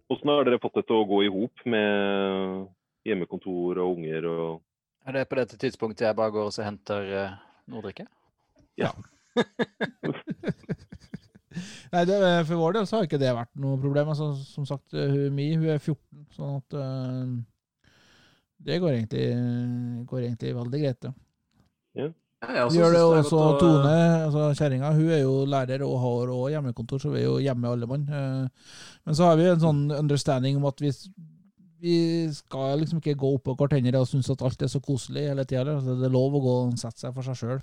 [0.08, 2.68] Hvordan har dere fått det til å gå i hop med
[3.08, 4.62] hjemmekontor og unger og
[5.04, 7.34] Er det på dette tidspunktet jeg bare går og så henter uh,
[7.68, 8.06] noe å drikke?
[11.94, 12.16] Nei, det,
[12.48, 14.08] For vår del så har ikke det vært noe problem.
[14.10, 17.26] Altså, som sagt, hun, Mi hun er 14, sånn at uh,
[18.64, 19.26] Det går egentlig,
[20.10, 21.12] går egentlig veldig greit, ja.
[21.94, 22.08] Ja,
[22.58, 23.92] jeg Vi gjør det også å- Tone,
[24.26, 27.70] altså kjerringa, hun er jo lærer og har også hjemmekontor, så vi er jo hjemme
[27.70, 28.02] alle mann.
[28.08, 28.48] Eh,
[29.06, 30.90] Men så har vi en sånn understanding om at vi,
[31.80, 31.96] vi
[32.32, 35.44] skal liksom ikke gå opp på hverandre og synes at alt er så koselig hele
[35.44, 35.66] tida.
[35.74, 37.60] Altså, det er lov å gå og sette seg for seg sjøl.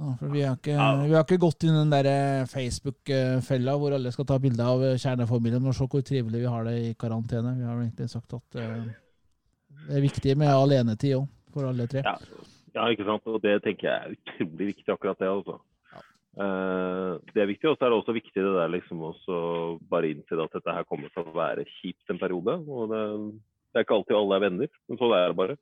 [0.00, 0.76] For vi har, ikke,
[1.10, 4.70] vi har ikke gått inn i den der eh, Facebook-fella hvor alle skal ta bilder
[4.72, 7.52] av eh, kjernefamilien og se hvor trivelig vi har det i karantene.
[7.58, 8.86] Vi har egentlig sagt at eh,
[9.90, 12.04] det er viktig med alenetid òg, for alle tre.
[12.06, 12.16] Ja,
[12.78, 13.28] ja, ikke sant.
[13.28, 15.28] Og det tenker jeg er utrolig viktig, akkurat det.
[15.28, 15.58] altså.
[16.38, 19.38] Eh, det er viktig, og så er det også viktig det der liksom også
[19.90, 22.54] bare innse at dette her kommer til å være kjipt en periode.
[22.70, 23.00] og det,
[23.70, 25.58] det er ikke alltid alle er venner, men sånn er det bare.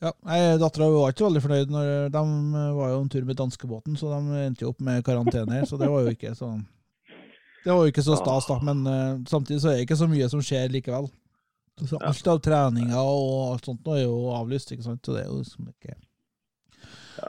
[0.00, 0.12] Ja,
[0.56, 1.72] Dattera var ikke veldig fornøyd.
[1.74, 2.20] når De
[2.76, 5.60] var jo en tur med danskebåten, så de endte jo opp med karantene.
[5.68, 6.54] Så det var jo ikke så
[7.64, 8.56] Det var jo ikke så stas, da.
[8.64, 11.10] Men uh, samtidig så er det ikke så mye som skjer likevel.
[11.84, 15.04] Så alt av treninger og alt sånt nå er jo avlyst, ikke sant.
[15.04, 15.98] Så det er jo liksom ikke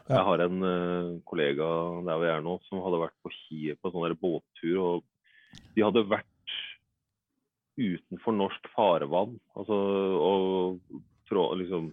[0.10, 1.68] jeg har en uh, kollega
[2.08, 4.78] der vi er nå, som hadde vært på Kie på sånn båttur.
[4.82, 5.04] og
[5.76, 6.28] De hadde vært
[7.82, 9.38] utenfor norsk farvann.
[9.56, 9.78] altså
[10.22, 10.80] og
[11.30, 11.92] trå, liksom,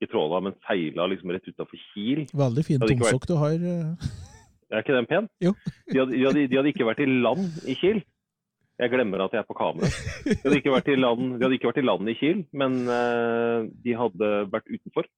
[0.00, 2.24] Ikke tråla, men seila liksom rett utafor Kiel.
[2.32, 3.52] Veldig fin tomsokk vært- du har.
[3.52, 4.08] eh.
[4.70, 5.28] Er ikke den pen?
[5.42, 5.50] Jo.
[5.90, 8.04] De hadde, de, hadde, de hadde ikke vært i land i Kiel.
[8.80, 9.88] Jeg glemmer at jeg er på kamera.
[10.24, 14.70] De hadde ikke vært i land, i land i Kiel, men eh, de hadde vært
[14.70, 15.08] utenfor.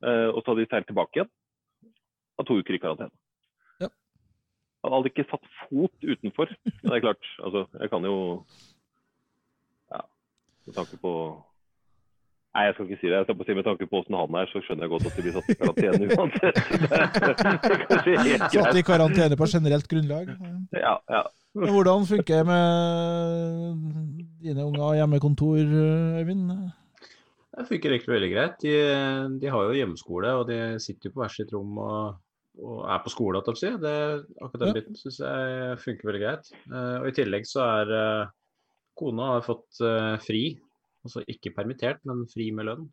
[0.00, 1.30] Eh, og så hadde de seilt tilbake igjen.
[2.40, 3.12] Av to uker i karantene.
[3.82, 3.90] Ja.
[4.86, 6.52] Han hadde ikke satt fot utenfor.
[6.64, 8.16] Men det er klart, altså, jeg kan jo
[9.92, 10.02] Ja,
[10.66, 11.14] med tanke på
[12.50, 13.14] Nei, jeg skal ikke si det.
[13.14, 15.14] Jeg skal bare si Med tanke på åssen han er, så skjønner jeg godt at
[15.14, 16.56] de blir satt i karantene uansett.
[18.56, 20.32] Satt i karantene på generelt grunnlag.
[20.74, 21.22] Ja, ja.
[21.54, 22.66] Men hvordan funker det med
[24.42, 25.62] dine unger hjemmekontor,
[26.18, 26.50] Øyvind?
[27.50, 28.58] Det funker egentlig veldig greit.
[28.62, 28.72] De,
[29.42, 32.20] de har jo hjemmeskole, og de sitter jo på hvert sitt rom og,
[32.62, 33.40] og er på skole.
[33.40, 33.70] holdt jeg på Si.
[33.82, 33.94] Det,
[34.38, 34.76] akkurat den Ja.
[34.78, 36.52] biten syns jeg funker veldig greit.
[36.70, 38.30] Eh, og I tillegg så er eh,
[39.00, 40.44] kona har fått eh, fri.
[41.02, 42.86] Altså ikke permittert, men fri med lønn.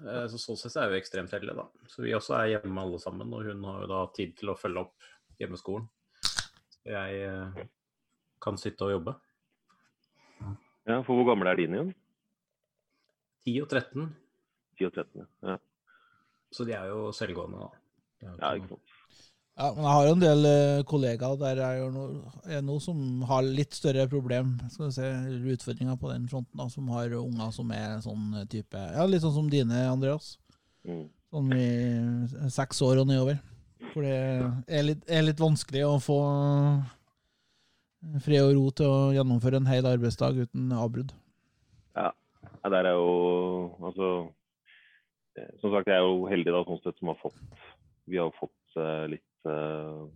[0.00, 1.68] Eh, så Sånn sett er vi ekstremt heldige, da.
[1.92, 3.36] Så vi også er hjemme alle sammen.
[3.36, 5.10] Og hun har jo da tid til å følge opp
[5.42, 5.90] hjemmeskolen.
[6.24, 7.66] Så jeg
[8.40, 9.12] kan sitte og jobbe.
[10.88, 11.02] ja.
[11.04, 11.92] For hvor gamle er dine igjen?
[13.50, 14.08] 10 og 13,
[14.78, 15.28] 10 og 13?
[15.50, 15.58] Ja,
[16.54, 17.76] så de er jo selvgående, da.
[18.20, 18.96] Ja ikke sant.
[19.60, 22.80] Ja, men jeg har jo en del eh, kollegaer der jeg er noe, er noe
[22.80, 26.88] som har litt større problem, skal vi se, eller utfordringer på den fronten, da, som
[26.94, 30.38] har unger som er sånn type Ja, litt sånn som dine, Andreas.
[30.88, 31.02] Mm.
[31.34, 31.68] Sånn i
[32.54, 33.42] seks år og nedover.
[33.90, 34.16] For det
[34.78, 36.20] er litt, er litt vanskelig å få
[38.24, 41.12] fred og ro til å gjennomføre en hel arbeidsdag uten avbrudd.
[42.60, 44.08] Ja, der er jo Altså
[45.36, 47.40] eh, Som sagt, jeg er jo heldig da, sånn sett som har fått
[48.10, 50.08] Vi har fått uh, litt uh,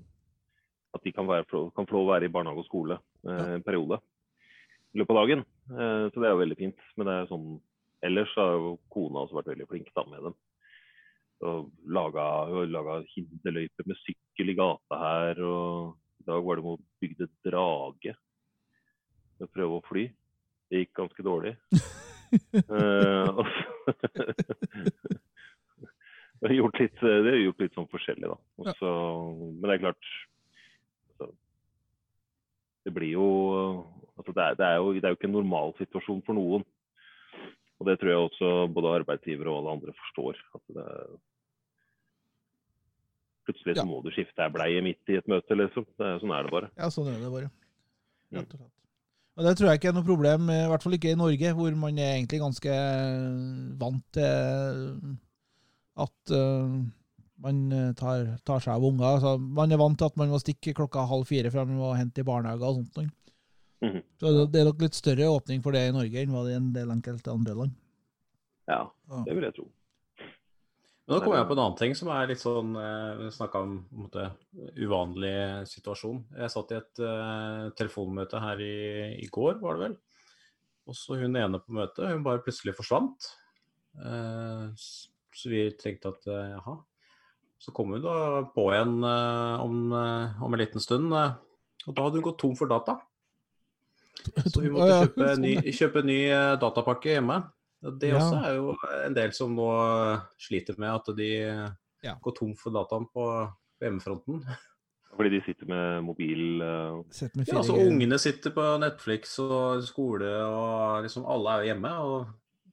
[0.97, 3.55] At de kan, være, kan få være i barnehage og skole Ja.
[3.57, 4.01] en periode
[4.95, 5.41] i løpet av dagen.
[5.67, 6.83] Så det er jo veldig fint.
[6.95, 7.47] Men det er sånn
[8.05, 10.37] Ellers har jo kona også vært veldig flink da med dem.
[11.49, 12.27] Og laga,
[12.69, 15.41] laga hinderløyper med sykkel i gata her.
[15.43, 18.15] Og i dag var det med å bygde drage.
[19.41, 20.07] Med å prøve å fly.
[20.71, 21.57] Det gikk ganske dårlig.
[22.35, 23.45] Eh,
[26.41, 28.37] det har gjort litt, det har gjort litt sånn forskjellig, da.
[28.65, 29.35] Også, Ja.
[29.55, 30.09] men det er klart
[31.11, 31.29] altså,
[32.85, 33.27] Det blir jo
[34.19, 36.65] altså det, er, det, er jo det er jo ikke en normal situasjon for noen.
[37.81, 40.39] Og det tror jeg også både arbeidsgivere og alle andre forstår.
[40.55, 40.87] At det,
[43.49, 45.85] plutselig så må du skifte ei bleie midt i et møte, liksom.
[45.99, 46.71] Det, er- sånn er det bare.
[46.79, 47.51] Ja, sånn er det bare.
[48.35, 48.71] Rett og slett.
[49.35, 51.79] Og Det tror jeg ikke er noe problem, i hvert fall ikke i Norge, hvor
[51.79, 52.75] man er egentlig ganske
[53.81, 55.17] vant til
[56.05, 56.77] at eh,
[57.43, 57.59] man
[57.99, 59.09] tar, tar seg av unger.
[59.17, 62.23] Altså, man er vant til at man må stikke klokka halv fire man må hente
[62.23, 63.11] i barnehage og sånt.
[63.83, 64.03] Mm -hmm.
[64.21, 66.61] Så det- er nok litt større åpning for det i Norge enn hva det er
[66.61, 67.73] i en del enkelte andre land.
[68.69, 68.89] Ja.
[69.27, 69.69] det vil jeg tro.
[71.05, 73.61] Men nå kommer jeg på en annen ting som er litt sånn eh, Vi snakka
[73.61, 74.31] om måte,
[74.81, 75.37] uvanlig
[75.69, 76.23] situasjon.
[76.41, 78.77] Jeg satt i et uh, telefonmøte her i,
[79.21, 79.97] i går, var det vel.
[80.89, 83.29] Og så hun ene på møtet, hun bare plutselig forsvant.
[84.01, 84.73] Uh,
[85.35, 86.79] så vi tenkte at uh, jaha.
[87.61, 88.17] Så kom hun da
[88.55, 91.13] på igjen om, om en liten stund.
[91.15, 92.99] og da hadde hun gått tom for data.
[94.53, 96.19] Så hun måtte kjøpe, ny, sånn, kjøpe ny
[96.61, 97.39] datapakke hjemme.
[97.85, 98.17] Det Ja.
[98.19, 98.77] også er jo
[99.07, 99.67] en del som nå
[100.41, 101.31] sliter med at de
[102.05, 102.15] Ja.
[102.23, 103.25] går tom for dataen på
[103.81, 104.45] på hjemmefronten.
[105.15, 109.83] Fordi de sitter med mobil eh, Sett med Ja, altså Ungene sitter på Netflix og
[109.87, 111.93] skole, og liksom alle er jo hjemme.
[112.03, 112.27] Og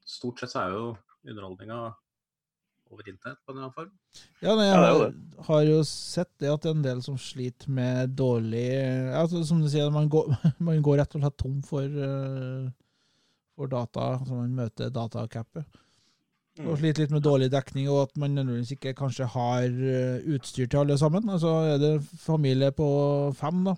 [0.05, 0.97] stort sett så er jo
[1.27, 1.93] underholdninga
[2.91, 3.91] over internett på en eller annen form.
[4.41, 5.13] Ja, men jeg har,
[5.47, 8.65] har jo sett det at det er en del som sliter med dårlig
[9.15, 12.69] altså, Som du sier, man går, man går rett og slett tom for, eh,
[13.61, 14.17] for data.
[14.25, 15.65] så man møter datacapet.
[16.61, 20.67] Og sliter litt med dårlig dekning, og at man nødvendigvis ikke kanskje har eh, utstyr
[20.67, 21.29] til alle sammen.
[21.29, 22.87] Altså er det familie på
[23.37, 23.73] fem, da.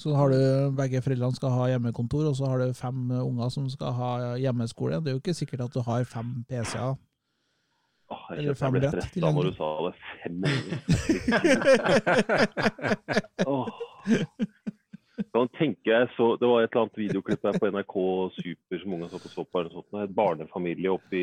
[0.00, 3.68] Så har du begge foreldrene skal ha hjemmekontor, og så har du fem unger som
[3.70, 5.00] skal ha hjemmeskole.
[5.04, 6.96] Det er jo ikke sikkert at du har fem PC-er.
[8.12, 9.94] Åh, jeg Eller jeg ble stressa når du sa det.
[10.24, 10.34] Fem
[15.32, 15.38] Åh.
[15.40, 15.48] Sånn
[15.88, 17.94] jeg så, Det var et eller annet videoklipp der på NRK
[18.36, 19.62] Super som unge satt og så på.
[19.96, 21.22] En barnefamilie oppe i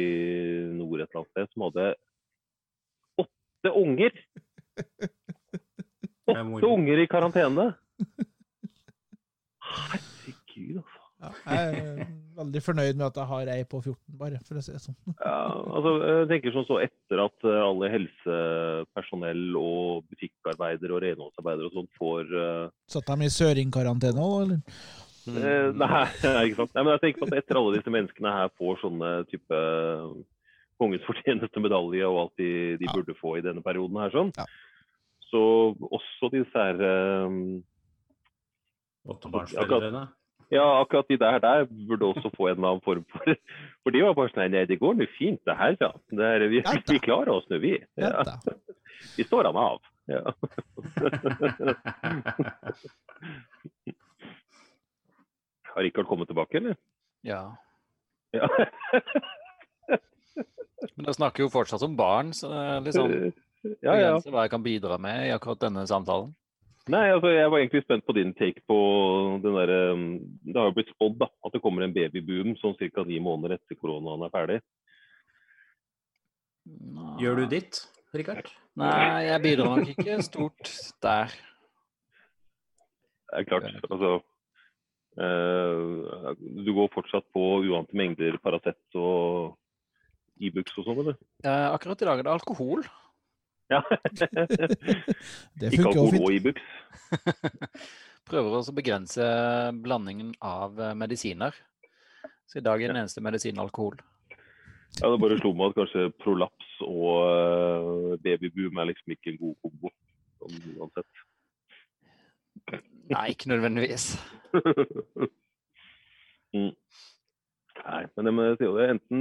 [0.74, 1.86] nord et eller annet sted som hadde
[3.22, 4.12] åtte unger!
[6.30, 6.42] Er.
[6.42, 7.68] Åtte unger i karantene!
[9.70, 10.89] Herregud, altså.
[11.20, 12.06] Ja, jeg er
[12.38, 14.96] veldig fornøyd med at jeg har ei på 14, bare, for å si det sånn.
[15.18, 21.68] Ja, altså, jeg tenker sånn så Etter at eh, alle helsepersonell og butikkarbeidere og renholdsarbeidere
[21.68, 22.72] og sånt får uh...
[22.88, 24.62] Satt dem i søringkarantene òg, eller?
[25.30, 26.72] Eh, nei, nei, ikke sant.
[26.78, 29.60] Nei, men jeg tenker på at etter alle disse menneskene her får sånne type
[30.80, 32.96] kongens fortjeneste medalje og alt de, de Ja.
[32.96, 34.32] burde få i denne perioden her, sånn.
[34.40, 34.48] Ja.
[35.30, 35.42] Så
[35.92, 36.80] også disse her
[37.28, 37.60] um,
[39.10, 40.08] Åttebarnsforeldrene.
[40.50, 43.36] Ja, akkurat de der der burde også få en eller annen form for
[43.84, 45.92] For de var bare sånn Nei, det går nå fint, det her, ja.
[46.10, 47.78] Det er, vi, vi klarer oss nå, vi.
[48.02, 48.24] Ja,
[49.18, 49.80] vi står han av.
[50.10, 50.24] Ja.
[55.70, 56.76] Har Rikard kommet tilbake, eller?
[57.22, 57.58] Ja.
[58.34, 58.48] Ja.
[60.96, 63.14] Men jeg snakker jo fortsatt om barn, så det er litt sånn
[63.84, 64.12] ja, ja.
[64.32, 66.32] hva jeg kan bidra med i akkurat denne samtalen.
[66.90, 68.78] Nei, altså, jeg var egentlig spent på din take på
[69.44, 73.06] den derre Det har jo blitt spådd da, at det kommer en babyboom sånn ca.
[73.06, 74.58] ni måneder etter koronaen er ferdig.
[77.22, 77.84] Gjør du ditt,
[78.16, 78.50] Rikard?
[78.80, 80.74] Nei, jeg bidrar nok ikke stort
[81.04, 81.38] der.
[83.30, 83.72] Det er klart.
[83.90, 84.20] Altså
[85.20, 89.58] Uh, Du går fortsatt på uante mengder Paracet og
[90.40, 91.18] Ibux og sånn, eller?
[91.44, 92.86] Uh, akkurat i dag er det alkohol.
[93.70, 93.84] Ja.
[95.60, 96.24] Det Ikke funker jo alkohol fint.
[96.24, 96.60] og Ibux.
[98.30, 99.24] Prøver også å begrense
[99.84, 101.54] blandingen av eh, medisiner.
[102.50, 103.96] Så i dag er den eneste medisinen alkohol.
[104.98, 109.42] Ja, det bare slo meg at kanskje prolaps og eh, babyboom er liksom ikke en
[109.42, 109.88] god kombo.
[110.40, 111.14] Sånn, uansett.
[113.10, 114.06] Nei, ikke nødvendigvis.
[116.58, 116.74] mm.
[117.80, 119.20] Nei, men jeg si, det enten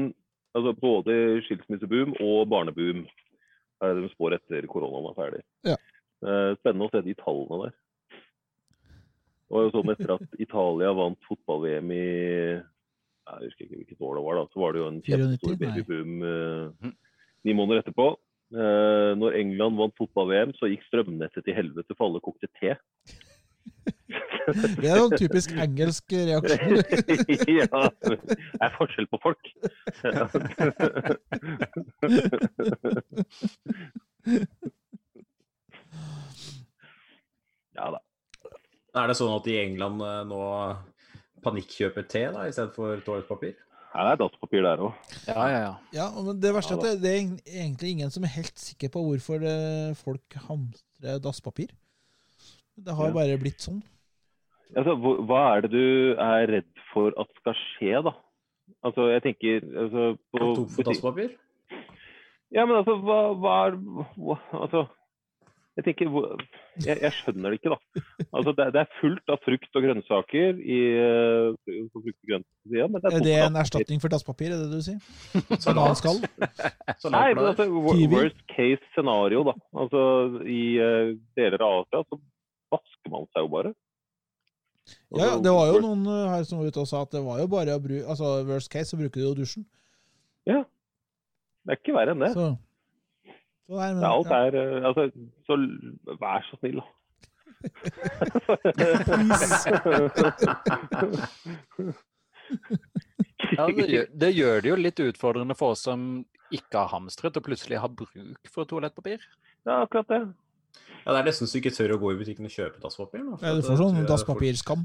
[0.56, 1.12] altså både
[1.46, 2.98] skilsmisseboom og barneboom
[3.82, 5.44] er det de spår etter koronaen er ferdig.
[5.66, 5.76] Ja.
[6.24, 7.76] Eh, Spennende å se de tallene der.
[9.48, 12.06] Det var jo sånn etter at Italia vant fotball-VM i
[13.28, 15.18] jeg husker ikke hvilket år det var, da, så var det jo en 94?
[15.18, 16.92] kjempestor babyboom eh,
[17.44, 18.06] ni måneder etterpå.
[18.56, 22.76] Eh, når England vant fotball-VM, så gikk strømnettet til helvete for alle kokte te.
[24.80, 26.78] Det er en typisk engelsk reaksjon.
[27.60, 29.50] ja, det er forskjell på folk.
[37.76, 38.00] ja da.
[38.96, 40.40] Er det sånn at i England eh, nå
[41.44, 43.54] panikkjøper te da, i stedet for det
[44.12, 44.96] er dasspapir der òg.
[45.26, 45.74] Ja, ja, ja.
[45.96, 47.20] Ja, men det verste er at det, det er
[47.64, 51.72] egentlig ingen som er helt sikker på hvorfor eh, folk hamstrer dasspapir.
[52.84, 53.14] Det har Ja.
[53.16, 53.82] bare blitt sånn.
[54.76, 58.12] Altså, hva- er det du er redd for at skal skje, da?
[58.84, 61.30] Altså, jeg tenker altså, på på dasspapir?
[62.52, 63.76] Ja, men altså, hva, hva er
[64.16, 64.86] hva, Altså,
[65.78, 66.10] jeg tenker
[66.84, 68.02] jeg, jeg skjønner det ikke, da.
[68.34, 71.54] Altså, det, det er fullt av frukt og grønnsaker i uh,
[71.92, 74.68] på frukt og grønt men det er Er det en erstatning for dasspapir, er det
[74.68, 75.00] det du sier?
[75.68, 76.18] Bananskall?
[77.14, 79.54] Nei, men altså, wo- worst case scenario, da.
[79.72, 80.02] Altså,
[80.44, 82.20] I eh, deler av Asia så
[82.72, 83.72] vasker man seg jo bare.
[85.12, 87.20] Ja, ja, det var jo noen eh, her som var ute og sa at det
[87.24, 89.64] var jo bare å bruke Altså, worst case, så bruker du jo dusjen.
[90.48, 90.62] Ja.
[91.64, 92.32] Det er ikke verre enn det.
[92.32, 92.46] Så,
[93.68, 95.02] så der, men, Det er alt er eh, Altså,
[95.44, 95.52] så
[96.22, 96.86] vær så snill, da.
[103.58, 106.00] ja det, gjør, det gjør det jo litt utfordrende for oss som
[106.54, 109.20] ikke har hamstret, og plutselig har bruk for toalettpapir.
[109.66, 110.22] Ja, akkurat det.
[111.04, 113.24] Ja, Det er nesten så du ikke tør å gå i butikken og kjøpe dasspapir.
[113.24, 114.84] da, Ja, du får sånn jeg dasspapirskam.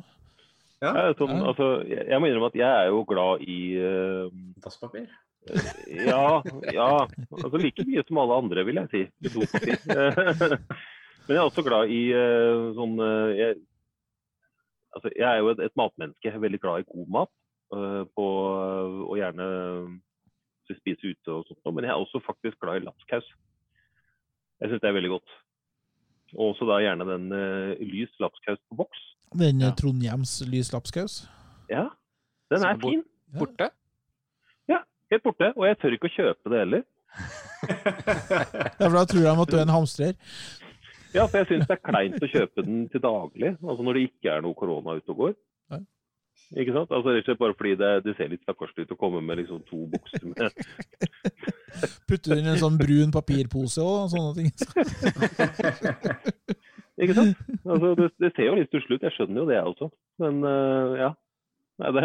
[0.84, 4.32] Ja, Jeg, sånn, altså, jeg, må innrømme at jeg er jo glad i uh,
[4.64, 5.08] dasspapir.
[6.08, 6.40] Ja,
[6.72, 6.92] ja.
[7.36, 9.02] Altså like mye som alle andre, vil jeg si.
[11.24, 13.58] Men jeg er også glad i uh, sånn uh, jeg,
[14.96, 16.24] altså, jeg er jo et, et matmenneske.
[16.28, 17.34] Jeg er veldig glad i god mat.
[17.74, 18.26] eh, på,
[19.10, 21.64] og gjerne eh, spise ute og sånt.
[21.74, 23.26] Men jeg er også faktisk glad i lapskaus.
[24.62, 25.34] Jeg syns det er veldig godt.
[26.34, 29.04] Og også da gjerne den uh, lys lapskaus på boks.
[29.38, 29.70] Den Ja.
[29.70, 29.76] ja.
[29.78, 31.24] Trondhjems lys lapskaus.
[31.70, 31.88] Ja,
[32.54, 33.04] den er fin.
[33.38, 33.70] Borte?
[34.70, 34.84] Ja.
[35.12, 35.54] Helt borte.
[35.58, 36.84] Og jeg tør ikke å kjøpe det heller.
[37.64, 40.16] Ja, for da tror de at du er en hamstrer.
[41.14, 44.06] Ja, for jeg syns det er kleint å kjøpe den til daglig, altså når det
[44.10, 45.36] ikke er noe korona ute og går.
[46.54, 46.62] Ja.
[46.62, 46.92] Ikke sant?
[46.94, 49.40] Altså, rett og slett bare fordi det, det ser litt stakkarslig ut å komme med
[49.42, 50.50] liksom to bukser med
[52.10, 54.50] Putter inn en sånn brun papirpose og sånne ting.
[57.02, 57.34] Ikke sant?
[57.66, 59.88] Altså, det, det ser jo litt stusslig ut, jeg skjønner jo det jeg også.
[60.22, 61.10] Men uh, ja.
[61.82, 62.04] Nei, det,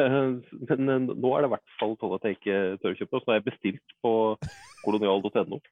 [0.71, 3.15] men uh, nå er det i hvert fall sånn at jeg ikke tør å kjøpe.
[3.19, 4.13] Og så har jeg bestilt på
[4.87, 5.59] kolonial.no.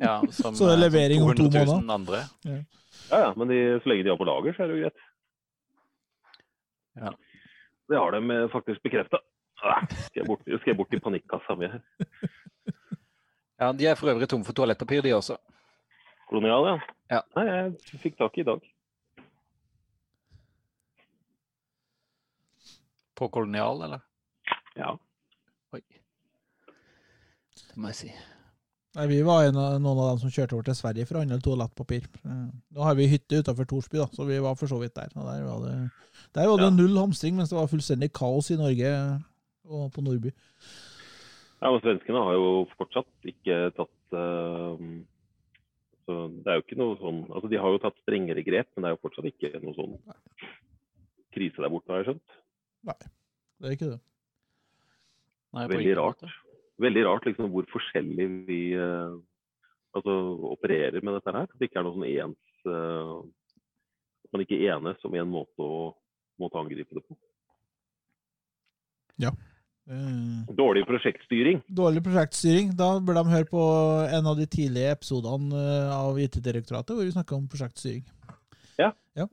[0.00, 2.18] Ja, som, Så det er eh, levering om to 200 000 andre.
[2.48, 4.98] Ja, ja, men de, så lenge de har på lager, så er det jo greit.
[6.96, 7.12] Ja.
[7.88, 9.20] Det har de eh, faktisk bekrefta.
[9.56, 9.86] Skal,
[10.20, 11.82] jeg bort- skal jeg bort i panikkassa mi her.
[13.56, 15.38] Ja, De er for øvrig tom for toalettpapir, de også.
[16.28, 16.74] Kolonial, ja.
[17.14, 17.20] Ja.
[17.38, 18.60] Nei, jeg fikk tak i i dag.
[23.16, 24.00] På Kolonial, eller?
[24.76, 24.90] Ja.
[25.72, 25.80] Oi.
[27.56, 28.10] Det må jeg si.
[28.96, 31.24] Nei, Vi var en av, noen av dem som kjørte over til Sverige for å
[31.24, 32.04] handle toalettpapir.
[32.24, 32.44] Eh,
[32.76, 35.12] Nå har vi hytte utenfor Torsby, da, så vi var for så vidt der.
[35.16, 35.74] Og der var det,
[36.36, 36.74] der var det Ja.
[36.76, 38.92] null hamstring, mens det var fullstendig kaos i Norge
[39.66, 40.30] og på Nordby.
[41.62, 44.76] ja, men svenskene har jo fortsatt ikke tatt uh,
[46.06, 48.84] så Det er jo ikke noe sånn Altså, de har jo tatt strengere grep, men
[48.84, 49.96] det er jo fortsatt ikke noe sånn
[51.34, 52.36] krise der borte, har jeg skjønt.
[52.88, 52.94] Nei,
[53.60, 53.98] Det er ikke det.
[55.56, 56.22] Nei, Veldig rart.
[56.22, 56.32] måte.
[56.84, 59.16] Veldig rart liksom hvor forskjellig vi uh,
[59.96, 60.14] altså,
[60.52, 61.48] opererer med dette her.
[61.48, 63.20] At det ikke er noe sånn ens uh,
[64.24, 65.94] At man ikke enes om en måte å
[66.42, 67.16] måte å angripe det på.
[69.22, 69.30] Ja.
[70.58, 71.60] Dårlig prosjektstyring.
[71.70, 72.72] Dårlig prosjektstyring.
[72.76, 73.62] Da bør de høre på
[74.18, 78.02] en av de tidlige episodene eh, av IT-direktoratet, hvor vi snakker om prosjektstyring.
[78.82, 78.90] Ja.
[79.16, 79.28] Ja.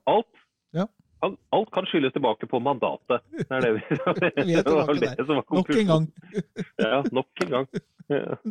[1.23, 3.23] alt, alt kan skyldes tilbake på mandatet.
[3.33, 3.81] Det er det vi
[4.47, 5.25] Vi er tilbake det der.
[5.31, 6.07] var Nok en gang.
[6.83, 7.67] Ja, nok en gang.
[8.11, 8.35] Ja.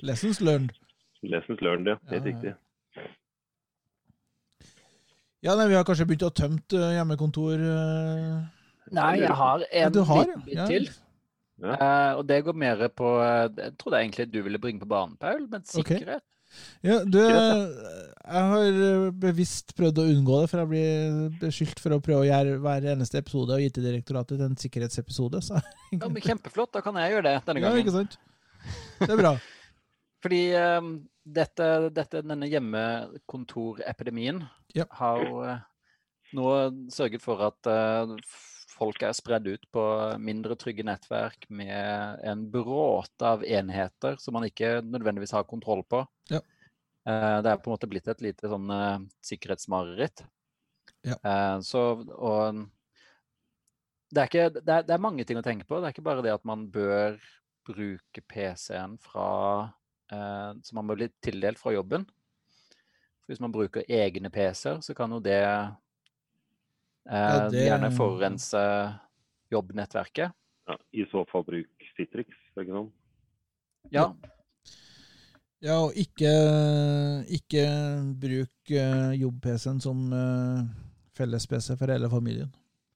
[0.00, 0.72] Lessons learned.
[1.22, 1.96] Lessons learned, ja.
[2.10, 2.24] Helt Ja, ja.
[2.34, 2.54] riktig.
[5.42, 7.54] Ja, nei, Vi har kanskje begynt å tømt eh, hjemmekontor.
[7.58, 8.34] eh.
[8.94, 10.66] Nei, jeg har en du har, liten bit ja.
[10.70, 10.90] til.
[11.62, 11.76] Ja.
[11.78, 15.44] Uh, og det går mer på Jeg trodde egentlig du ville bringe på banen, Paul,
[15.50, 16.00] men sikkerhet.
[16.02, 16.28] sikkerhet.
[16.84, 22.00] Ja, du, jeg har bevisst prøvd å unngå det, for jeg blir beskyldt for å
[22.04, 25.40] prøve å gjøre hver eneste episode av IT-direktoratet til en sikkerhetsepisode.
[25.46, 25.62] Så.
[25.94, 27.80] Ja, men Kjempeflott, da kan jeg gjøre det denne gangen.
[27.80, 28.18] Ja, ikke sant?
[29.00, 29.32] Det er bra.
[30.26, 30.90] Fordi eh,
[31.24, 34.42] dette, dette, denne hjemmekontorepidemien
[34.74, 34.86] Ja.
[34.90, 35.60] har eh,
[36.34, 36.46] nå
[36.90, 38.14] sørget for at eh,
[38.72, 39.84] folk er spredd ut på
[40.18, 46.02] mindre trygge nettverk med en bråte av enheter som man ikke nødvendigvis har kontroll på.
[46.32, 46.40] Ja.
[47.06, 48.70] Eh, det er på en måte blitt et lite sånn
[49.22, 50.24] sikkerhetsmareritt.
[51.02, 51.16] Ja.
[51.66, 51.80] Så,
[52.14, 52.58] og
[54.12, 55.78] det er, ikke, det, er, det er mange ting å tenke på.
[55.80, 57.16] Det er ikke bare det at man bør
[57.66, 59.72] bruke PC-en fra
[60.62, 62.04] som man blir tildelt fra jobben.
[63.28, 65.72] Hvis man bruker egne PC-er, så kan jo det, eh,
[67.08, 68.62] Ja, det- gjerne forurense
[69.50, 70.32] jobbnettverket.
[70.68, 72.92] Ja, I så fall bruk Citrix, ikke sant?
[73.90, 74.12] Ja,
[75.62, 76.26] Ja, og ikke,
[77.30, 77.62] ikke
[78.18, 80.64] bruk eh, jobb-PC-en som eh,
[81.14, 82.50] felles-PC for hele familien.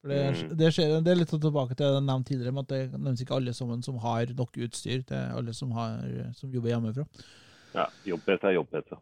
[0.07, 0.50] For det, Mm.
[0.61, 3.22] det, skjer, det er litt tilbake til det jeg nevnte tidligere, med at det nevnes
[3.24, 5.98] ikke alle sammen som har nok utstyr til alle som, har,
[6.38, 7.07] som jobber hjemmefra.
[7.74, 8.94] Ja, jobb-PC er jobb-PC.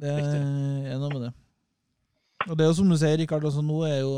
[0.00, 1.32] Det er noe med det.
[2.48, 4.14] Og det er jo som du sier, Rikard, altså nå er jo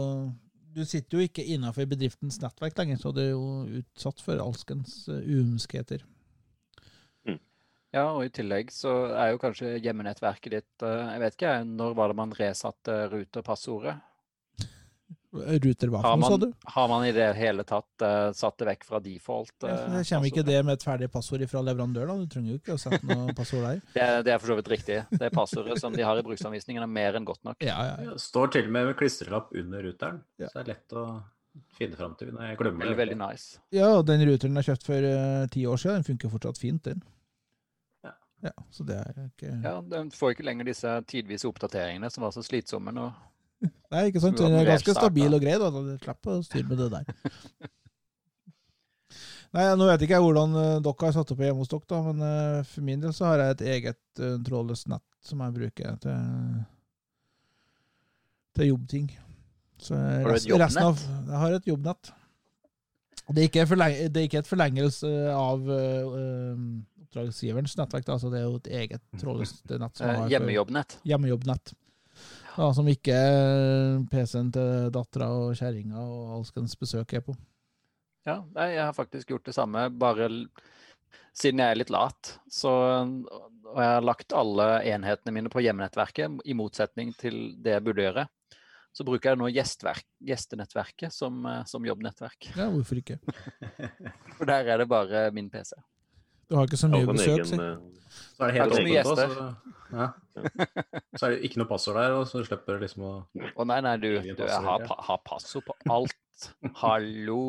[0.72, 5.02] Du sitter jo ikke innenfor bedriftens nettverk lenger, så du er jo utsatt for alskens
[5.10, 6.00] uhumskheter.
[7.92, 11.98] ja, og i tillegg så er jo kanskje hjemmenettverket ditt eh, Jeg vet ikke, når
[11.98, 13.98] var det man resatte ruterpassordet?
[15.32, 16.46] Ruter hva for noe, sa du?
[16.74, 19.54] har man i det hele tatt uh, satt det vekk fra default?
[19.64, 22.16] Ja, eh, det kommer ikke det med et ferdig passord fra leverandør, da.
[22.20, 23.80] Du trenger jo ikke å sette noe passord der.
[23.94, 24.98] Det, er- det er for så vidt riktig.
[25.22, 27.64] Det passordet som de har i bruksanvisningen, er mer enn godt nok.
[27.64, 28.18] Ja, ja, ja.
[28.20, 30.52] Står til og med med klistrelapp under ruteren, Ja.
[30.52, 31.06] så det er lett å
[31.80, 32.94] finne fram til når jeg glemmer det.
[33.00, 33.58] veldig nice.
[33.72, 36.84] ja, og den ruteren jeg kjøpte for eh, ti år siden, den funker fortsatt fint,
[36.92, 37.02] den.
[38.04, 38.12] Ja.
[38.50, 42.32] Ja, så det er ikke Ja, Den får ikke lenger disse tidvise oppdateringene som var
[42.36, 43.08] så slitsomme nå.
[43.92, 44.40] Nei, ikke sant?
[44.40, 45.70] Den er ganske stabil og grei, da.
[45.72, 47.04] Du slipper å styre med det der.
[49.52, 51.98] Nei, Nå vet ikke jeg hvordan eh, dere har satt opp hjemme hos dere, da,
[52.06, 55.56] men eh, for min del så har jeg et eget uh, trådløst nett som jeg
[55.58, 56.62] bruker til,
[58.56, 59.10] til jobbting.
[59.82, 62.14] Så Har du et resten av, jeg har et jobbnett.
[63.28, 66.56] Det er ikke, forlenge, det er ikke et forlengelse av uh,
[67.12, 68.18] oppdragsgiverens nettverk, da.
[68.18, 70.00] så det er jo et eget trådløst nett.
[70.00, 70.98] Eh, Hjemmejobbnett.
[71.08, 71.74] Hjemmejobbnett.
[72.52, 73.16] Ja, som ikke
[74.12, 77.34] PC-en til dattera og kjerringa og alskens besøk er på.
[78.28, 80.28] Ja, jeg har faktisk gjort det samme, bare
[81.34, 82.34] siden jeg er litt lat.
[82.52, 87.86] Så, og jeg har lagt alle enhetene mine på hjemmenettverket, i motsetning til det jeg
[87.86, 88.26] burde gjøre.
[88.92, 92.50] Så bruker jeg nå gjestenettverket som, eh, som jobbnettverk.
[92.58, 93.16] Ja, hvorfor ikke?
[94.36, 95.72] For der er det bare min PC.
[96.48, 97.56] Du har ikke så mye besøk, si.
[97.56, 97.76] eh,
[98.36, 99.46] Så er det helt åpent også, så,
[99.92, 100.06] ja.
[101.18, 103.12] så er det ikke noe passord der, og så du slipper liksom å
[103.56, 106.48] Å nei, nei, du, du jeg har, har passord på alt.
[106.80, 107.40] Hallo.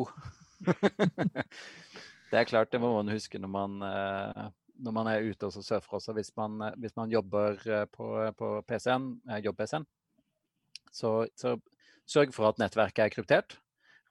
[2.30, 4.46] det er klart, det må man huske når man, eh,
[4.84, 6.14] når man er ute og så surfer også.
[6.16, 7.58] Hvis man, eh, hvis man jobber
[7.92, 9.10] på, på PC-en,
[9.44, 9.86] jobb-PC-en,
[10.94, 11.56] så, så
[12.06, 13.58] sørg for at nettverket er kryptert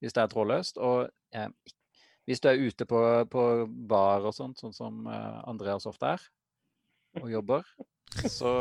[0.03, 0.79] hvis det er trådløst.
[0.84, 1.47] Og eh,
[2.28, 2.99] hvis du er ute på,
[3.32, 3.43] på
[3.89, 6.28] bar og sånt, sånn som eh, Andreas ofte er,
[7.21, 7.65] og jobber,
[8.30, 8.53] så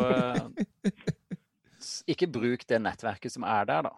[2.10, 3.94] ikke bruk det nettverket som er der, da.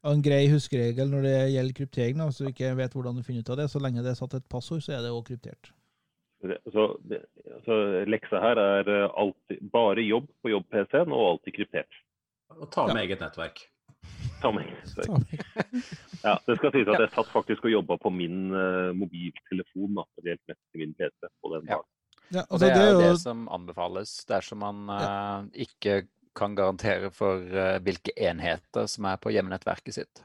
[0.00, 3.24] Og En grei huskeregel når det gjelder kryptering, da, hvis du ikke vet hvordan du
[3.26, 3.66] finner ut av det.
[3.68, 5.72] Så lenge det er satt et passord, så er det òg kryptert.
[6.40, 7.18] Så, det,
[7.66, 7.76] så
[8.08, 11.98] leksa her er eh, alltid, bare jobb på jobb-PC-en og alltid kryptert.
[12.56, 13.02] Og ta med Ja.
[13.04, 13.60] eget nettverk.
[14.40, 14.66] Sammen.
[14.96, 15.42] Ta meg.
[16.20, 20.04] Ja, det skal sies at jeg satt faktisk og jobba på min uh, mobiltelefon da,
[20.20, 21.86] det helt mest min PC på den dagen.
[22.30, 26.02] Ja, Og altså, det er jo det som anbefales dersom man uh, ikke
[26.36, 30.24] kan garantere for uh, hvilke enheter som er på hjemmenettverket sitt.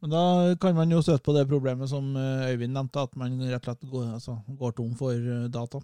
[0.00, 0.22] Men da
[0.56, 3.90] kan man jo støte på det problemet som Øyvind nevnte, at man rett og slett
[3.92, 5.82] går, altså, går tom for data.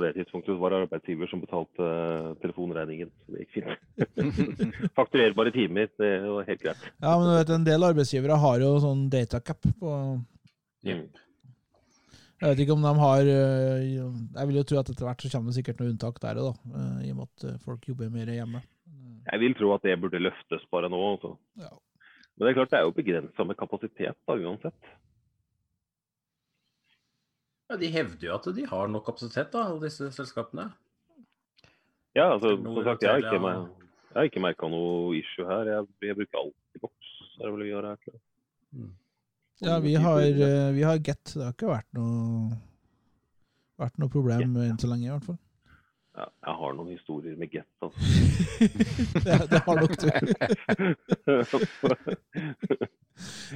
[0.00, 3.10] På det tidspunktet var det arbeidsgiver som betalte eh, telefonregningen.
[3.20, 4.12] Så det gikk fint.
[4.98, 6.86] Fakturerbare timer, det var helt greit.
[7.02, 9.96] Ja, men du vet, en del arbeidsgivere har jo sånn datacap på
[10.80, 11.02] Mm.
[12.40, 15.28] Jeg vet ikke om de har eh, Jeg vil jo tro at etter hvert så
[15.34, 18.32] kommer det sikkert noe unntak der òg, eh, I og med at folk jobber mer
[18.32, 18.62] hjemme.
[19.26, 21.02] Jeg vil tro at det burde løftes bare nå.
[21.10, 21.34] Altså.
[21.60, 21.68] Ja.
[22.38, 24.94] Men det er klart det er jo begrensa med kapasitet da, uansett.
[27.70, 30.68] Ja, De hevder jo at de har nok kapasitet, da, alle disse selskapene.
[32.18, 33.44] Ja, altså, som sagt, jeg har ikke, ja.
[33.44, 35.68] mer- ikke merka noe issue her.
[35.70, 37.12] Jeg, jeg bruker alltid boks.
[37.38, 38.16] Er det vel vi gjør her.
[38.74, 38.88] Mm.
[39.62, 41.22] Ja, vi har, eh, vi har Get.
[41.36, 42.58] Det har ikke vært noe
[43.80, 45.38] vært noe problem enn så lenge, i hvert fall.
[46.18, 47.68] Ja, jeg har noen historier med Get.
[47.84, 47.98] Altså.
[49.24, 50.06] det, det har nok du.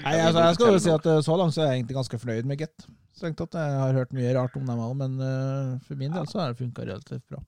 [0.04, 2.20] Nei, altså, jeg skal jo si at eh, så langt så er jeg egentlig ganske
[2.22, 2.76] fornøyd med Get.
[3.16, 3.56] Strengt tatt.
[3.58, 6.48] Jeg har hørt mye rart om dem òg, men uh, for min del så har
[6.52, 7.40] det funka relativt bra.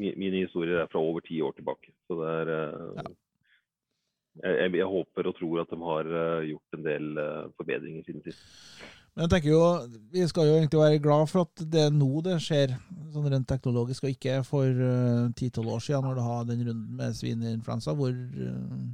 [0.00, 1.88] Mine historier er fra over ti år tilbake.
[2.08, 2.56] Så det er uh,
[3.00, 3.04] Ja.
[4.44, 8.02] jeg, jeg, jeg håper og tror at de har uh, gjort en del eh, forbedringer
[8.06, 8.40] siden sist.
[9.14, 9.62] Men jeg tenker jo,
[10.14, 12.76] vi skal jo egentlig være glad for at det er nå det skjer,
[13.10, 14.66] sånn rent teknologisk, og ikke for
[15.36, 18.84] ti-tolv år siden, når du har den runden med svineinfluensa, hvor uh,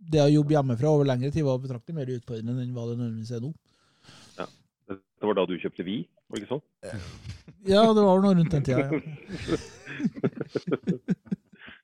[0.00, 3.34] det å jobbe hjemmefra over lengre tid var betraktelig mer utfordrende enn hva det nødvendigvis
[3.36, 3.52] er nå.
[4.38, 4.46] Ja.
[4.88, 5.96] Det var da du kjøpte Vi,
[6.26, 6.64] var det ikke sånn?
[7.68, 8.84] Ja, det var noe rundt den tida,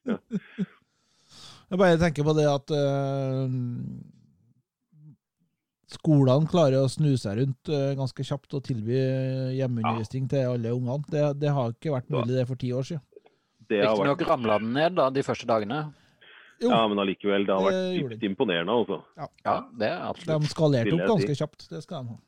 [0.09, 0.17] ja.
[1.67, 3.51] Jeg bare tenker på det at eh,
[5.97, 8.97] skolene klarer å snu seg rundt eh, ganske kjapt og tilby
[9.59, 11.03] hjemmeundervisning til alle ungene.
[11.13, 13.05] Det, det har ikke vært mulig det for ti år siden.
[13.67, 15.81] Det har Riktignok vært, ramla den ned da, de første dagene.
[16.63, 18.73] Jo, ja, men allikevel, det har vært dypt imponerende.
[18.73, 19.03] altså.
[19.19, 20.47] Ja, det er absolutt.
[20.47, 21.69] de skalerte opp ganske kjapt.
[21.73, 22.23] Det skal de ha.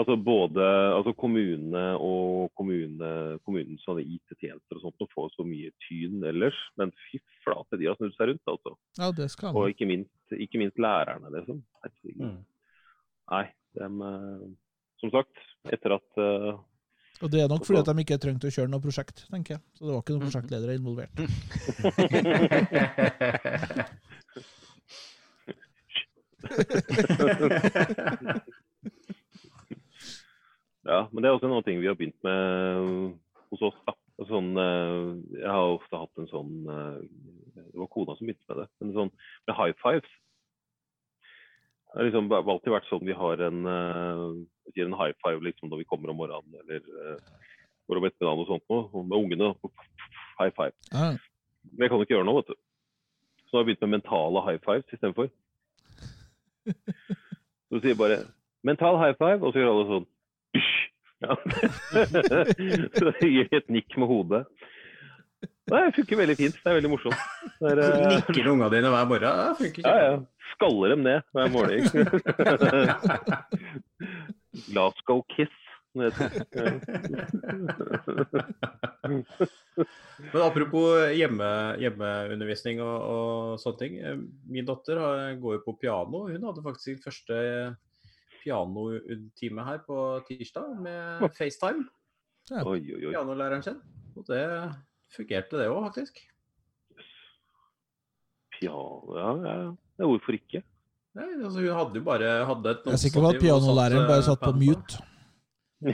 [0.00, 0.64] Altså både
[0.96, 3.08] altså kommunene og kommune,
[3.44, 6.56] kommunens sånne IT-tjenester og sånt, og får så mye tyn ellers.
[6.80, 8.72] Men fy flate, de har snudd seg rundt, altså.
[8.96, 11.60] Ja, det skal de Og ikke minst, ikke minst lærerne, liksom.
[11.84, 12.24] Herregud.
[12.24, 12.40] Mm.
[13.32, 13.46] Nei,
[13.78, 14.44] dem, eh,
[15.00, 15.36] som sagt,
[15.72, 16.52] etter at eh,
[17.22, 19.62] Og det er nok fordi at de ikke trengte å kjøre noe prosjekt, tenker jeg.
[19.78, 21.16] Så det var ikke noen prosjektledere involvert.
[30.82, 33.10] Ja, men det er også noe ting vi har begynt med eh,
[33.52, 33.76] hos oss.
[33.86, 33.92] da.
[34.18, 34.98] Altså Sånn, eh,
[35.38, 36.98] jeg har ofte hatt en sånn eh,
[37.54, 38.68] Det var kona som begynte med det.
[38.82, 39.12] Men sånn
[39.46, 40.10] med high fives.
[42.02, 44.22] Det har liksom alltid vært sånn vi har en, uh,
[44.66, 47.44] vi gir en high five liksom når vi kommer om morgenen eller uh,
[47.86, 49.02] går om ettermiddagen og sånt noe.
[49.06, 49.50] Med ungene.
[50.40, 50.74] High five.
[50.90, 51.12] Ja.
[51.70, 52.58] Men jeg kan ikke gjøre noe, vet du.
[53.46, 55.30] Så nå har jeg begynt med mentale high fives istedenfor.
[56.66, 58.18] Så sier sier bare
[58.66, 60.06] 'mental high five', og så gjør alle sånn
[61.24, 61.38] ja.
[62.98, 64.42] Så gir de et nikk med hodet.
[65.70, 66.56] Nei, det funker veldig fint.
[66.58, 67.20] Det er veldig morsomt.
[67.62, 69.28] Der, er, eh, Nikker ungene dine hver morgen?
[69.30, 70.14] Ja, funker ja, ja.
[70.52, 71.82] Skaller dem ned hver morgen.
[75.36, 75.54] Kiss.
[75.92, 76.66] som det heter.
[80.32, 81.48] Men apropos hjemme,
[81.82, 83.98] hjemmeundervisning og, og sånne ting.
[84.50, 84.96] Min datter
[85.40, 86.26] går jo på piano.
[86.32, 87.34] Hun hadde faktisk sin første
[88.42, 89.96] pianotime her på
[90.28, 91.86] tirsdag med FaceTime.
[92.50, 92.64] Ja.
[92.64, 93.78] Pianolæreren sin.
[94.16, 94.42] Og det
[95.16, 96.14] fungerte, det òg, faktisk.
[98.58, 99.54] Piano Ja, ja.
[99.62, 99.70] ja.
[100.06, 100.60] Hvorfor ikke?
[101.18, 104.24] Nei, altså, hun hadde jo bare hadde et Jeg er sikker på at pianolæreren bare
[104.24, 104.92] satt på mute.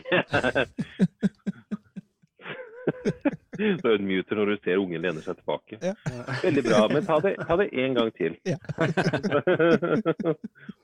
[3.82, 5.78] Så unmuter når du ser ungen lene seg tilbake.
[5.82, 5.94] Ja.
[6.42, 8.36] Veldig bra, men ta det, ta det en gang til.
[8.46, 8.58] Ja.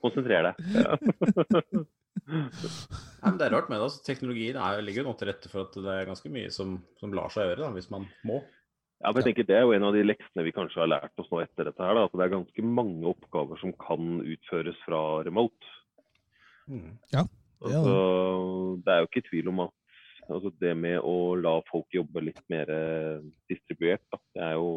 [0.03, 0.55] Konsentrer deg.
[0.75, 0.97] Ja.
[2.25, 3.85] Det er rart med det.
[3.85, 6.77] altså Teknologien er, ligger jo nå til rette for at det er ganske mye som,
[6.97, 8.39] som lar seg gjøre, da, hvis man må.
[9.03, 11.21] Ja, men jeg tenker Det er jo en av de leksene vi kanskje har lært
[11.21, 11.83] oss nå etter dette.
[11.83, 15.65] her, da, at Det er ganske mange oppgaver som kan utføres fra remote.
[17.13, 17.25] Ja.
[17.61, 17.95] Altså,
[18.85, 19.75] det er jo ikke tvil om at
[20.29, 23.19] altså, det med å la folk jobbe litt mer eh,
[23.51, 24.71] distribuert, da, det er jo,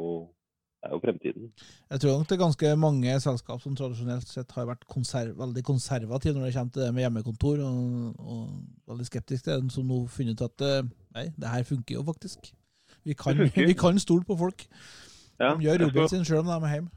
[0.78, 1.48] det er jo fremtiden.
[1.90, 5.64] Jeg tror nok det er ganske mange selskap som tradisjonelt sett har vært konserv veldig
[5.66, 9.88] konservative når det kommer til det med hjemmekontor, og, og veldig skeptiske til det, som
[9.88, 12.52] nå har funnet ut at eh, nei, det her funker jo faktisk.
[13.08, 14.68] Vi kan, vi kan stole på folk.
[15.38, 16.90] Ja, De gjør jobben sin sjøl om de er hjemme.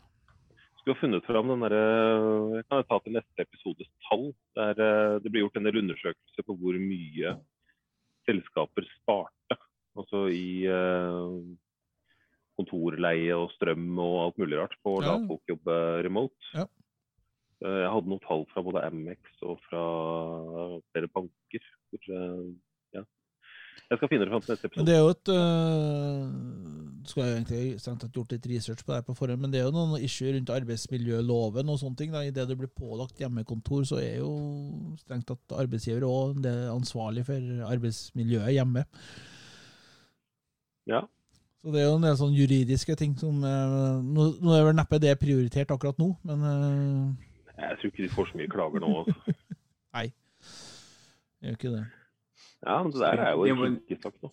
[0.79, 1.81] skulle ha funnet fram den derre
[2.57, 4.31] Jeg kan ta til neste episodes tall.
[4.57, 7.35] Der eh, det blir gjort en del undersøkelser på hvor mye
[8.27, 9.57] selskaper sparte.
[9.97, 11.55] Altså i eh,
[12.59, 15.27] kontorleie og strøm og alt mulig rart på å la Ja.
[15.27, 16.51] folk jobbe remote.
[16.53, 16.65] Ja.
[17.63, 19.81] Eh, Jeg hadde noen tall fra både Amex og fra
[20.93, 21.61] flere banker.
[21.91, 22.53] Hvor, eh,
[22.93, 23.03] ja.
[23.89, 24.85] Jeg skal finne det fram til neste Men episode.
[24.85, 28.97] det er jo et øh, Skulle jeg egentlig strengt tatt gjort litt research på det
[28.99, 32.11] her på forhånd, men det er jo noen issue rundt arbeidsmiljøloven og sånne ting.
[32.13, 32.21] da.
[32.27, 34.31] Idet det blir pålagt hjemmekontor, så er jo
[35.01, 36.45] strengt tatt arbeidsgiver òg
[36.75, 37.39] ansvarlig for
[37.71, 38.83] arbeidsmiljøet hjemme.
[40.89, 41.01] Ja.
[41.61, 44.77] Så det er jo en del sånn juridiske ting som øh, Nå, nå er vel
[44.79, 48.81] neppe det prioritert akkurat nå, men øh, Jeg tror ikke de får så mye klager
[48.81, 48.93] nå.
[49.03, 49.35] Altså.
[49.93, 50.07] nei.
[51.45, 51.83] Jo ikke det.
[52.65, 54.31] Ja, men det der er jo ikke en men- kinkesak nå.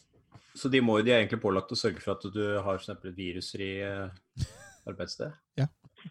[0.59, 3.76] Så de, må, de er egentlig pålagt å sørge for at du har et virusfri
[3.86, 4.48] eh,
[4.90, 5.36] arbeidssted?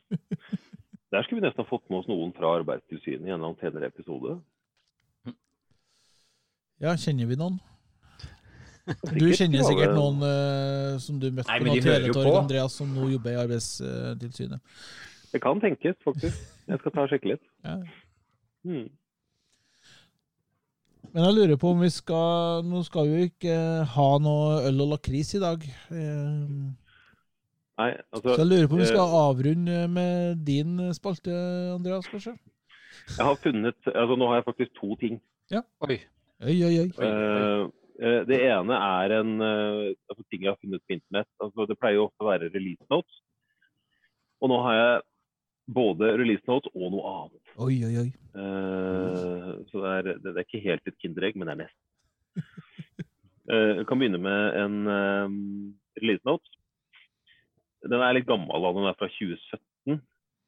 [1.12, 4.38] Der skulle vi nesten ha fått med oss noen fra Arbeidstilsynet i en senere episode.
[6.84, 7.58] Ja, kjenner vi noen?
[8.88, 12.36] Du kjenner sikkert noen uh, som du møtte Nei, på teletorg.
[12.44, 14.78] Andreas, som nå jobber i Arbeidstilsynet.
[15.34, 16.44] Det kan tenkes, faktisk.
[16.68, 17.44] Jeg skal ta og sjekke litt.
[17.66, 17.80] Ja.
[18.68, 18.86] Hmm.
[21.14, 23.56] Men jeg lurer på om vi skal Nå skal vi jo ikke
[23.94, 25.64] ha noe øl og lakris i dag.
[25.92, 26.68] Eh,
[27.78, 31.34] Nei, altså Så jeg lurer på om vi eh, skal avrunde med din spalte,
[31.76, 32.36] Andreas, kanskje?
[33.08, 35.20] Jeg har funnet altså Nå har jeg faktisk to ting.
[35.54, 35.62] Ja.
[35.86, 36.00] Oi.
[36.46, 36.90] Oi, oi, oi.
[37.06, 37.62] Eh,
[38.02, 41.30] eh, det ene er en eh, altså, ting jeg har funnet på internett.
[41.42, 43.22] Altså, det pleier jo ofte å være release notes.
[44.42, 45.06] Og nå har jeg
[45.68, 47.42] både release notes og noe annet.
[47.60, 48.10] Oi, oi, oi.
[48.38, 51.84] Uh, så det er, det er ikke helt et kinderegg, men det er nesten.
[53.48, 55.28] Jeg kan begynne med en eh,
[56.02, 56.50] release note.
[57.88, 58.76] Den er litt gammel, da.
[58.76, 60.02] den er fra 2017.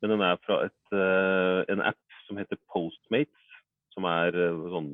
[0.03, 3.43] Men den er fra et, uh, en app som heter Postmates,
[3.95, 4.35] som er
[4.73, 4.91] sånn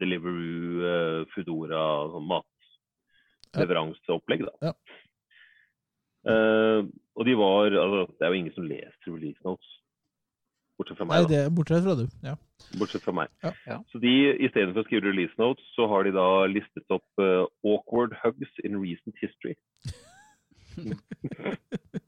[0.00, 1.84] Deliveroo, Foodora,
[2.14, 4.40] sånn matleveranseopplegg.
[4.48, 4.54] da.
[4.70, 4.74] Ja.
[6.24, 6.80] Eh,
[7.14, 9.70] og de var altså, Det er jo ingen som leser release notes,
[10.78, 11.24] bortsett fra meg.
[11.24, 11.28] da.
[11.30, 12.06] det er bortsett fra du.
[12.24, 12.34] Ja.
[12.80, 13.28] Bortsett fra meg.
[13.44, 13.52] Ja.
[13.68, 13.78] Ja.
[13.92, 14.14] Så de,
[14.46, 18.80] istedenfor å skrive release notes, så har de da listet opp uh, awkward hugs in
[18.82, 19.54] recent history.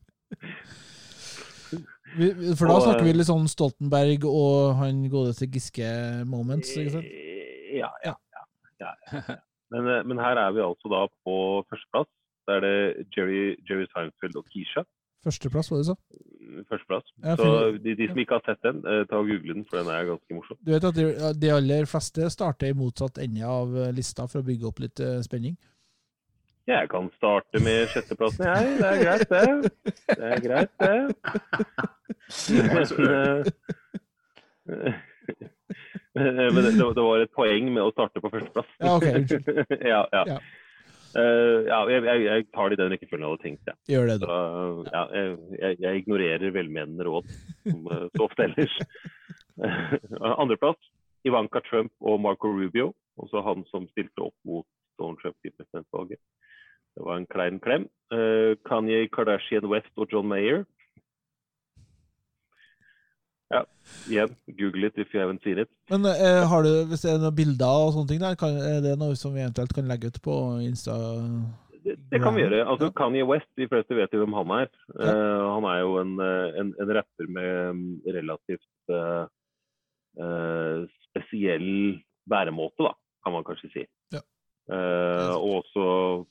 [2.17, 5.89] Vi, for da Og, snakker vi eh, litt sånn Stoltenberg og han godeste Giske
[6.29, 7.11] moments, ikke sant?
[7.77, 8.15] Ja, ja.
[8.81, 9.21] ja, ja.
[9.75, 11.33] Men, men her er vi altså da på
[11.67, 12.07] førsteplass.
[12.47, 12.77] Da er det
[13.17, 14.83] Jerry, Jerry Seinfeld og Keisha.
[15.27, 15.97] Førsteplass, var det så?
[16.71, 17.07] Førsteplass.
[17.41, 17.47] Så
[17.83, 20.05] de, de som ikke har sett den, eh, ta og google den, for den er
[20.13, 20.59] ganske morsom.
[20.63, 21.07] Du vet at de,
[21.43, 25.03] de aller fleste starter i motsatt ende av eh, lista for å bygge opp litt
[25.03, 25.57] eh, spenning.
[26.67, 28.79] Jeg kan starte med sjetteplassen, jeg.
[28.79, 29.47] Det er greit, det.
[30.11, 30.99] Det er greit, det.
[36.17, 38.71] Men det, det var et poeng med å starte på førsteplass.
[38.83, 39.47] Ja, ok, unnskyld.
[39.93, 40.39] ja, ja.
[41.17, 43.71] Eh, ja, jeg, jeg, jeg tar det i den rekkefølgen jeg hadde tenkt.
[43.71, 43.77] Ja.
[43.95, 47.31] Gjør det, Så, Uh, ja, jeg, jeg, ignorerer velmenende råd,
[47.65, 48.77] som uh, så ofte ellers.
[50.43, 50.93] Andreplass
[51.27, 52.93] Ivanka Trump og Marco Rubio.
[53.17, 54.67] Også han som stilte opp mot
[55.01, 56.21] Donald Trump i presidentvalget.
[56.97, 57.89] Det var en klein klem.
[58.13, 60.65] Eh, Kanye Kardashian West og John Mayer.
[63.55, 63.61] Ja,
[64.11, 65.69] igjen, google it if you haven't seen it.
[65.91, 68.81] Men eh, har du, hvis det er noen bilder og sånne ting der, kan, er
[68.83, 70.35] det noe som vi eventuelt kan legge ut på
[70.67, 70.97] Insta?
[71.87, 72.65] Det, det kan vi gjøre.
[72.67, 72.95] Altså, Ja.
[72.99, 74.69] Kanye West, de fleste vet jo hvem han er.
[74.99, 79.29] Eh, han er jo en, eh, en, en rapper med mm, relativt uh,
[80.19, 82.93] uh, spesiell væremåte, da,
[83.23, 83.87] kan man kanskje si.
[84.17, 84.25] Ja.
[84.67, 85.83] Og også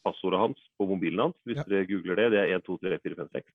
[0.03, 1.63] passordet hans på mobilen hans, hvis Ja.
[1.71, 2.25] dere googler det.
[2.35, 3.47] Det er 1, 2, 3, 4, 5, 6.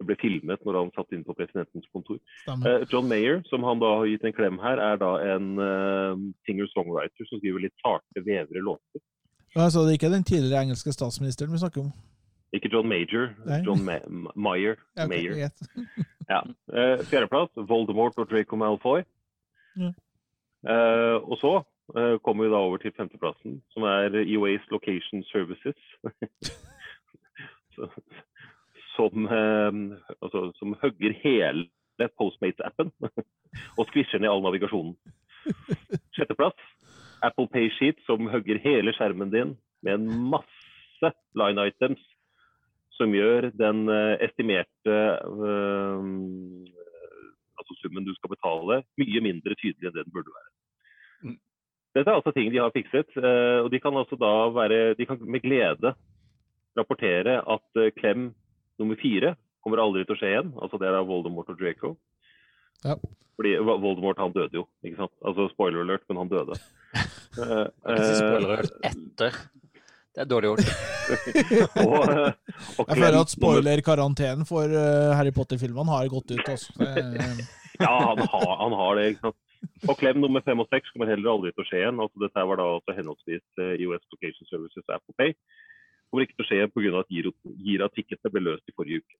[0.00, 2.18] Det ble filmet når han satt inn på presidentens kontor.
[2.50, 6.24] Eh, John Mayer, som han da har gitt en klem her, er da en uh,
[6.48, 9.02] singer-songwriter som skriver litt sarte, vevre låter.
[9.54, 11.92] Så det er ikke den tidligere engelske statsministeren vi snakker om?
[12.54, 13.60] Ikke John Major, Nei.
[13.66, 14.00] John Ma
[14.34, 14.80] Meyer.
[14.96, 15.34] Ja, okay, Mayer.
[16.24, 16.40] Ja.
[16.72, 19.02] Uh, Fjerdeplass, Voldemort og Draco Malfoy.
[19.76, 19.90] Ja.
[21.20, 21.58] Og så
[22.24, 25.76] kommer vi da over til femteplassen, som er EOAs Location Services.
[28.94, 29.70] Som, eh,
[30.22, 31.68] altså, som hugger hele
[32.18, 32.90] Postmates-appen
[33.78, 34.96] og skvisjer ned all navigasjonen.
[36.14, 36.58] Sjetteplass,
[37.22, 39.54] Apple Pay Sheet, som hugger hele skjermen din
[39.84, 42.02] med en masse line items
[42.98, 46.10] som gjør den eh, estimerte eh,
[47.58, 50.50] altså summen du skal betale, mye mindre tydelig enn det den burde være.
[51.24, 51.38] Mm.
[51.96, 55.06] Dette er altså ting de har fikset, eh, og de kan altså da være De
[55.08, 55.94] kan med glede
[56.78, 58.32] rapportere at klem
[58.80, 59.34] nummer fire
[59.64, 60.52] kommer aldri til å skje igjen.
[60.60, 61.94] Altså det er Voldemort og Draco.
[62.84, 62.98] Ja.
[63.34, 65.14] Fordi Voldemort han døde jo, ikke sant?
[65.26, 66.58] Altså spoiler alert, men han døde.
[67.40, 69.38] uh, spoiler alert etter.
[70.14, 70.68] Det er dårlig gjort.
[71.82, 74.70] og, eh, og Jeg føler at spoiler-karantenen for
[75.18, 76.44] Harry Potter-filmene har gått ut.
[76.52, 76.70] Altså.
[76.78, 77.24] Det,
[77.82, 79.08] Ja, han har, han har det.
[79.10, 79.40] ikke sant?
[79.90, 81.98] Og klem nummer fem og seks kommer heller aldri til å skje igjen.
[82.04, 85.34] Altså, dette var da også henholdsvis US Location Services og Apple Pay.
[86.14, 87.00] Kommer ikke til å skje pga.
[87.00, 89.14] at giro- Gira-ticketene ble løst i forrige uke.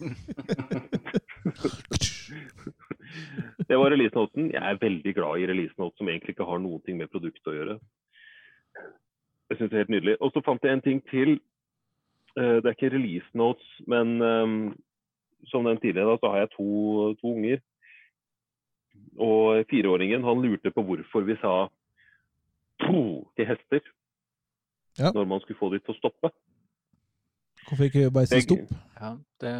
[3.68, 4.46] Det var release-noten.
[4.54, 7.56] Jeg er veldig glad i release-note som egentlig ikke har noen ting med produktet å
[7.58, 7.74] gjøre.
[9.50, 10.14] Jeg synes det er helt nydelig.
[10.24, 11.30] Og så fant jeg en ting til.
[12.38, 14.72] Eh, Det er ikke release-notes, men eh,
[15.52, 16.68] som den tidligere, så har jeg to,
[17.20, 17.58] to unger.
[19.20, 21.54] Og fireåringen han lurte på hvorfor vi sa
[22.86, 23.00] to
[23.36, 23.82] til hester
[25.00, 25.10] Ja.
[25.16, 26.30] når man skulle få de til å stoppe.
[27.68, 28.74] hvorfor ikke bare si stopp?
[29.00, 29.54] Ja, det,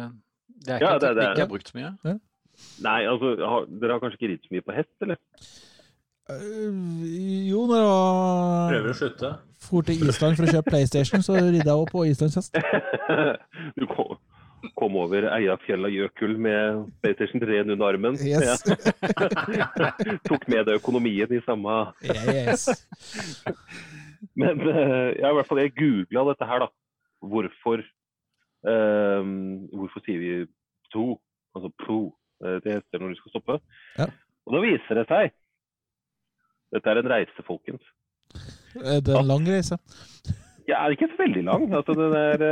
[0.65, 2.19] det er ikke Ja, en det- det er- jeg har brukt så mye.
[2.83, 5.17] Nei, altså, har, dere har kanskje ikke ridd så mye på hest, eller?
[6.29, 7.01] Uh,
[7.49, 9.31] jo, når jeg var Prøver å slutte.
[9.59, 12.55] for til Island for å kjøpe PlayStation, så ridde jeg opp på islandshest.
[13.75, 14.17] Du kom,
[14.77, 18.15] kom over Eiafjella-Jøkul med PlayStation 3 under armen.
[18.21, 18.63] Yes.
[18.69, 18.77] Ja.
[20.29, 22.67] Tok med deg økonomien i samme Yes.
[24.37, 26.69] Men uh, ja, i hvert fall jeg googla dette her, da.
[27.21, 27.83] Hvorfor
[28.65, 29.27] eh,
[29.77, 30.31] Hvorfor sier vi
[30.93, 31.19] to,
[31.53, 31.97] altså pro,
[32.41, 33.57] eh, til hester når de skal stoppe?
[33.99, 34.07] Ja.
[34.45, 35.35] Og da viser det seg
[36.73, 37.83] Dette er en reise, folkens.
[38.79, 39.77] Er det en lang reise?
[40.65, 41.65] Ja, det er ikke så veldig lang.
[41.75, 42.43] Altså, den er,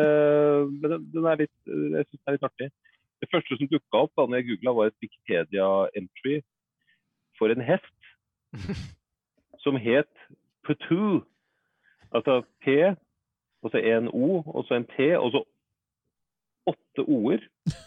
[0.68, 2.68] men den, er litt, jeg syns den er litt artig.
[3.24, 6.36] Det første som dukka opp da når jeg googla, var et Wikipedia-entry
[7.40, 8.12] for en hest
[9.64, 10.12] som het
[10.68, 11.24] Putoo.
[12.16, 12.68] Altså P,
[13.64, 15.44] og så en O, og så en T, og så
[16.70, 17.46] åtte O-er.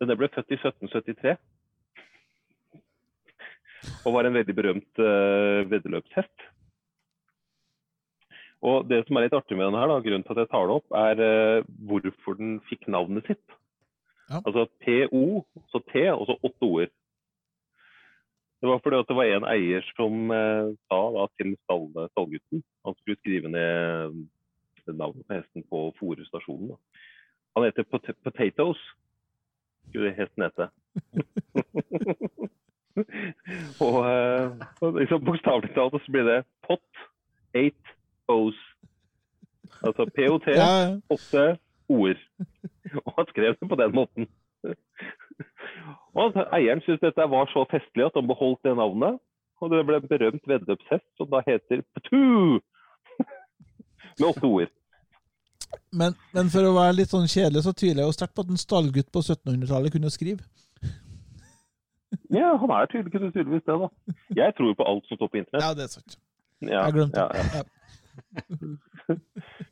[0.00, 1.36] Denne ble født i 1773.
[4.06, 6.46] Og var en veldig berømt uh, veddeløpshest.
[8.66, 10.66] Og det som er litt artig med denne her, da, grunnen til at jeg tar
[10.66, 13.58] det opp, er uh, hvorfor den fikk navnet sitt.
[14.26, 14.42] Ja.
[14.42, 16.94] Altså PO, så T, og så åtte ord.
[18.60, 22.94] Det var fordi at det var en eier som eh, sa da, til stallgutten Han
[22.98, 24.14] skulle skrive ned
[24.86, 26.76] eh, navnet på hesten på fòrestasjonen.
[27.56, 28.80] Han heter Pot Potatoes,
[29.88, 30.66] skulle hesten hete.
[33.86, 34.46] og eh,
[35.00, 36.90] liksom, bokstavelig talt så blir det pot,
[37.54, 37.84] eight,
[38.30, 38.60] O's.
[39.82, 40.46] Altså POT,
[41.10, 41.56] åtte ja.
[41.88, 42.20] ord.
[43.04, 44.28] Og han skrev det på den måten.
[46.18, 49.20] Og eieren syntes dette var så festlig at han beholdt det navnet.
[49.60, 52.60] Og det ble en berømt veddeløpshest som da heter Ptu!
[54.18, 54.74] Med åtte ord.
[55.96, 58.52] Men, men for å være litt sånn kjedelig, så tviler jeg jo sterkt på at
[58.52, 60.44] en stallgutt på 1700-tallet kunne skrive.
[62.32, 64.14] Ja, han er tydelig, tydeligvis det, da.
[64.34, 65.62] Jeg tror på alt som står på internett.
[65.62, 66.16] Ja, det er sant.
[66.64, 67.26] Ja, Jeg glemte ja,
[67.58, 67.62] ja.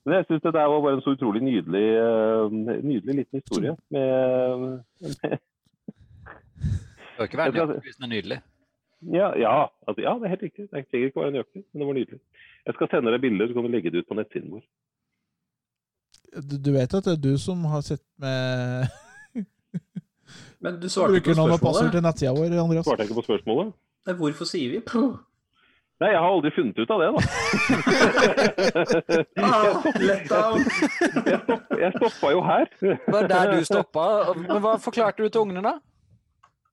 [0.04, 2.54] Men jeg syns det der var bare en så utrolig nydelig, eh,
[2.84, 3.72] nydelig liten historie.
[3.94, 5.38] Med, med
[7.14, 8.38] Det bør ikke være nøyaktig hvis den er nydelig.
[9.12, 10.62] Ja, ja, altså, ja, det er helt riktig.
[10.64, 12.20] Det trenger ikke å være nøyaktig, men det var nydelig.
[12.66, 14.62] Jeg skal sende deg bilder, så kan du legge det ut på nettsiden vår.
[16.34, 18.86] Du, du vet at det er du som har sett med
[20.64, 21.92] Men du svarte ikke på spørsmålet.
[21.92, 22.84] til nettsida vår, Andreas?
[22.88, 23.66] Svarte jeg ikke på spørsmålet?
[24.08, 25.14] Nei, Hvorfor sier vi puh?
[26.02, 27.20] Nei, jeg har aldri funnet ut av det, da.
[29.38, 29.78] Ah,
[31.78, 32.66] jeg stoppa jo her.
[32.80, 34.06] Det var der du stoppa.
[34.40, 35.74] Men hva forklarte du til ungene, da?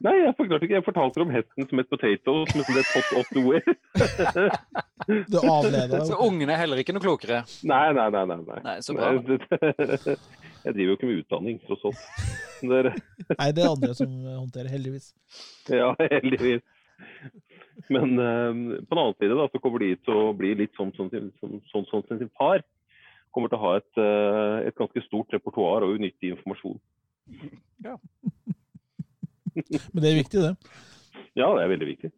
[0.01, 0.77] Nei, jeg forklarte ikke.
[0.79, 3.65] Jeg fortalte om hesten som et Potato, som het Pot of the Wear.
[5.31, 7.41] Du avleder Så ungene er heller ikke noe klokere.
[7.67, 8.21] Nei, nei, nei.
[8.29, 8.59] nei, nei.
[8.65, 9.11] Nei, så bra.
[9.17, 9.37] Nei,
[10.65, 12.01] Jeg driver jo ikke med utdanning, tross alt.
[12.61, 12.89] Det er-
[13.39, 15.07] Nei, det er andre som håndterer, heldigvis.
[15.73, 16.61] Ja, heldigvis.
[17.89, 18.53] Men uh,
[18.85, 21.31] på den annen side da, så kommer de til å bli litt sånn som sin,
[21.41, 22.61] sånn, sånn, sånn som sin far.
[23.33, 26.77] Kommer til å ha et, uh, et ganske stort repertoar og unyttig informasjon.
[29.55, 30.53] Men det er viktig, det.
[31.39, 32.11] Ja, det er veldig viktig.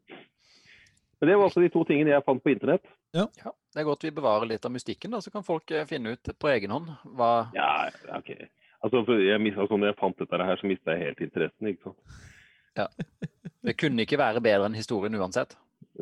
[1.22, 2.86] Men det var altså de to tingene jeg fant på internett.
[3.16, 6.16] Ja, det er godt vi bevarer litt av mystikken, da, så kan folk eh, finne
[6.18, 7.70] ut på egen hånd hva Ja,
[8.18, 8.32] ok.
[8.84, 11.70] Altså, for jeg, mis- altså, når jeg fant dette her, så mista jeg helt interessen.
[11.70, 12.98] ikke sant?
[13.64, 15.54] Det kunne ikke være bedre enn historien uansett.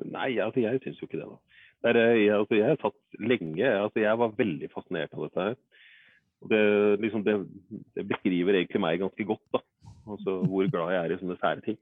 [0.08, 1.28] Nei, altså, jeg syns jo ikke det.
[1.30, 1.60] da.
[1.84, 5.46] Det er, eh, jeg, altså, jeg satt lenge altså, Jeg var veldig fascinert av dette
[5.50, 5.56] her.
[6.42, 6.62] Og det,
[7.04, 7.36] liksom, det,
[8.00, 9.62] det beskriver egentlig meg ganske godt, da.
[10.08, 11.78] Altså, hvor glad jeg er i sånne sære ting.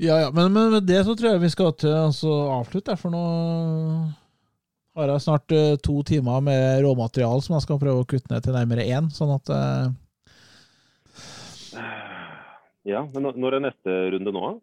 [0.00, 3.12] Ja, ja, men, men med det så tror jeg vi skal til altså, avslutte, for
[3.12, 3.24] nå
[4.96, 8.40] har jeg snart uh, to timer med råmaterial som jeg skal prøve å kutte ned
[8.44, 9.92] til nærmere én, sånn at uh...
[12.88, 14.54] Ja, men når- er neste runde nå, da?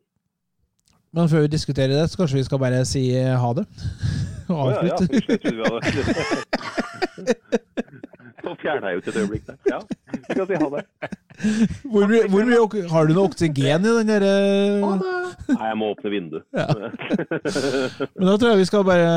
[1.17, 3.63] Men før vi diskuterer det, så kanskje vi skal bare si eh, ha det?
[4.49, 5.05] Og ja, ja, avslutte?
[5.13, 5.85] jeg trodde vi hadde
[8.67, 9.57] Jeg ut et øyeblikk der.
[9.71, 9.79] Ja,
[10.27, 10.83] vi kan si ha det.
[11.83, 14.31] Hvor, hvor mye Har du noe oksygen i den derre
[15.47, 16.43] Nei, jeg må åpne vinduet.
[16.57, 16.65] Ja.
[18.17, 19.11] Men da tror jeg vi skal bare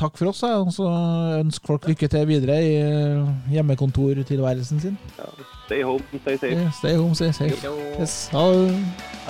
[0.00, 0.88] takke for oss, og så
[1.38, 4.98] ønske folk lykke til videre i eh, hjemmekontortilværelsen sin.
[5.66, 6.54] Stay home, stay safe.
[6.54, 7.76] Yeah, Stay home, stay safe.
[8.00, 8.24] Yes.
[8.32, 8.48] Ha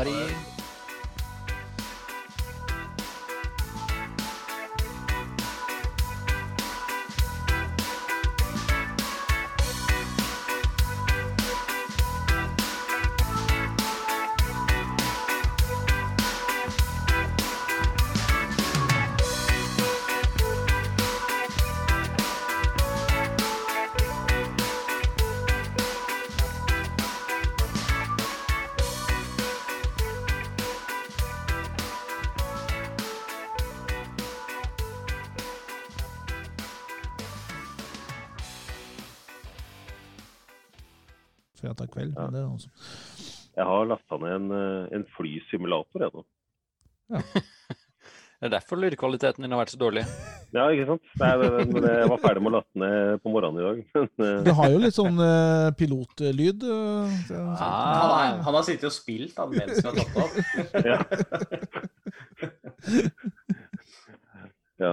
[0.07, 0.58] det.
[42.59, 42.71] Altså.
[43.59, 46.23] Jeg har lasta ned en, eh, en flysimulator, jeg nå.
[48.39, 50.05] Det er derfor lydkvaliteten din har vært så dårlig.
[50.49, 51.03] Ja, ikke sant?
[51.21, 53.81] Nei, det, det, men jeg var ferdig med å laste ned på morgenen i dag.
[53.99, 56.63] Men, eh, Du har jo litt sånn uh, pilotlyd.
[56.65, 60.17] Uh, så- Han, Ah, er, han har sittet og spilt han, mens vi har tatt
[60.25, 60.33] opp.
[64.79, 64.93] Ja.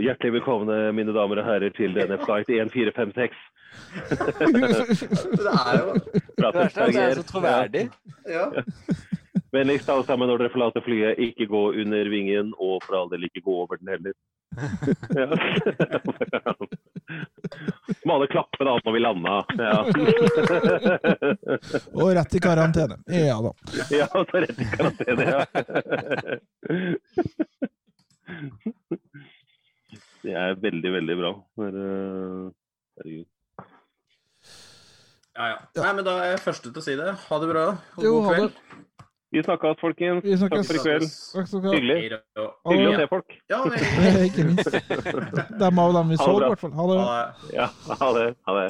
[0.00, 3.34] Hjertelig velkomne, mine damer og herrer, til denne flight 1456.
[4.38, 4.46] Det
[5.50, 5.94] er jo
[6.38, 7.88] Fra Det er det er så troverdig.
[8.28, 8.46] Ja.
[9.54, 13.26] Vennligst alle sammen når dere forlater flyet, ikke gå under vingen, og for all del
[13.28, 14.14] ikke gå over den heller.
[15.14, 15.26] Ja.
[18.04, 19.36] Må alle klappe da når vi landa.
[19.58, 19.78] Ja.
[21.94, 22.96] Og rett i karantene.
[23.10, 23.52] Ja da.
[23.94, 25.40] ja, så rett i karantene, ja.
[30.24, 31.30] Det er veldig, veldig bra.
[31.66, 32.44] Eh,
[32.98, 33.26] herregud.
[35.36, 35.58] ja, ja.
[35.82, 37.10] Nei, men da er jeg første til å si det.
[37.28, 37.66] Ha det bra.
[37.98, 38.60] og Jo, god kveld.
[39.34, 40.22] Vi snakkes, folkens.
[40.22, 41.06] Vi Takk for i kveld.
[41.34, 41.72] Takk skal du ha.
[41.74, 41.96] Hyggelig.
[42.70, 43.34] Hyggelig å se folk.
[43.50, 43.58] Ja,
[44.28, 44.76] Ikke minst.
[45.58, 46.74] Dem av dem vi så, i hvert fall.
[46.78, 47.00] Ha det.
[47.56, 47.66] Ja,
[48.02, 48.28] ha det.
[48.46, 48.68] Ha det.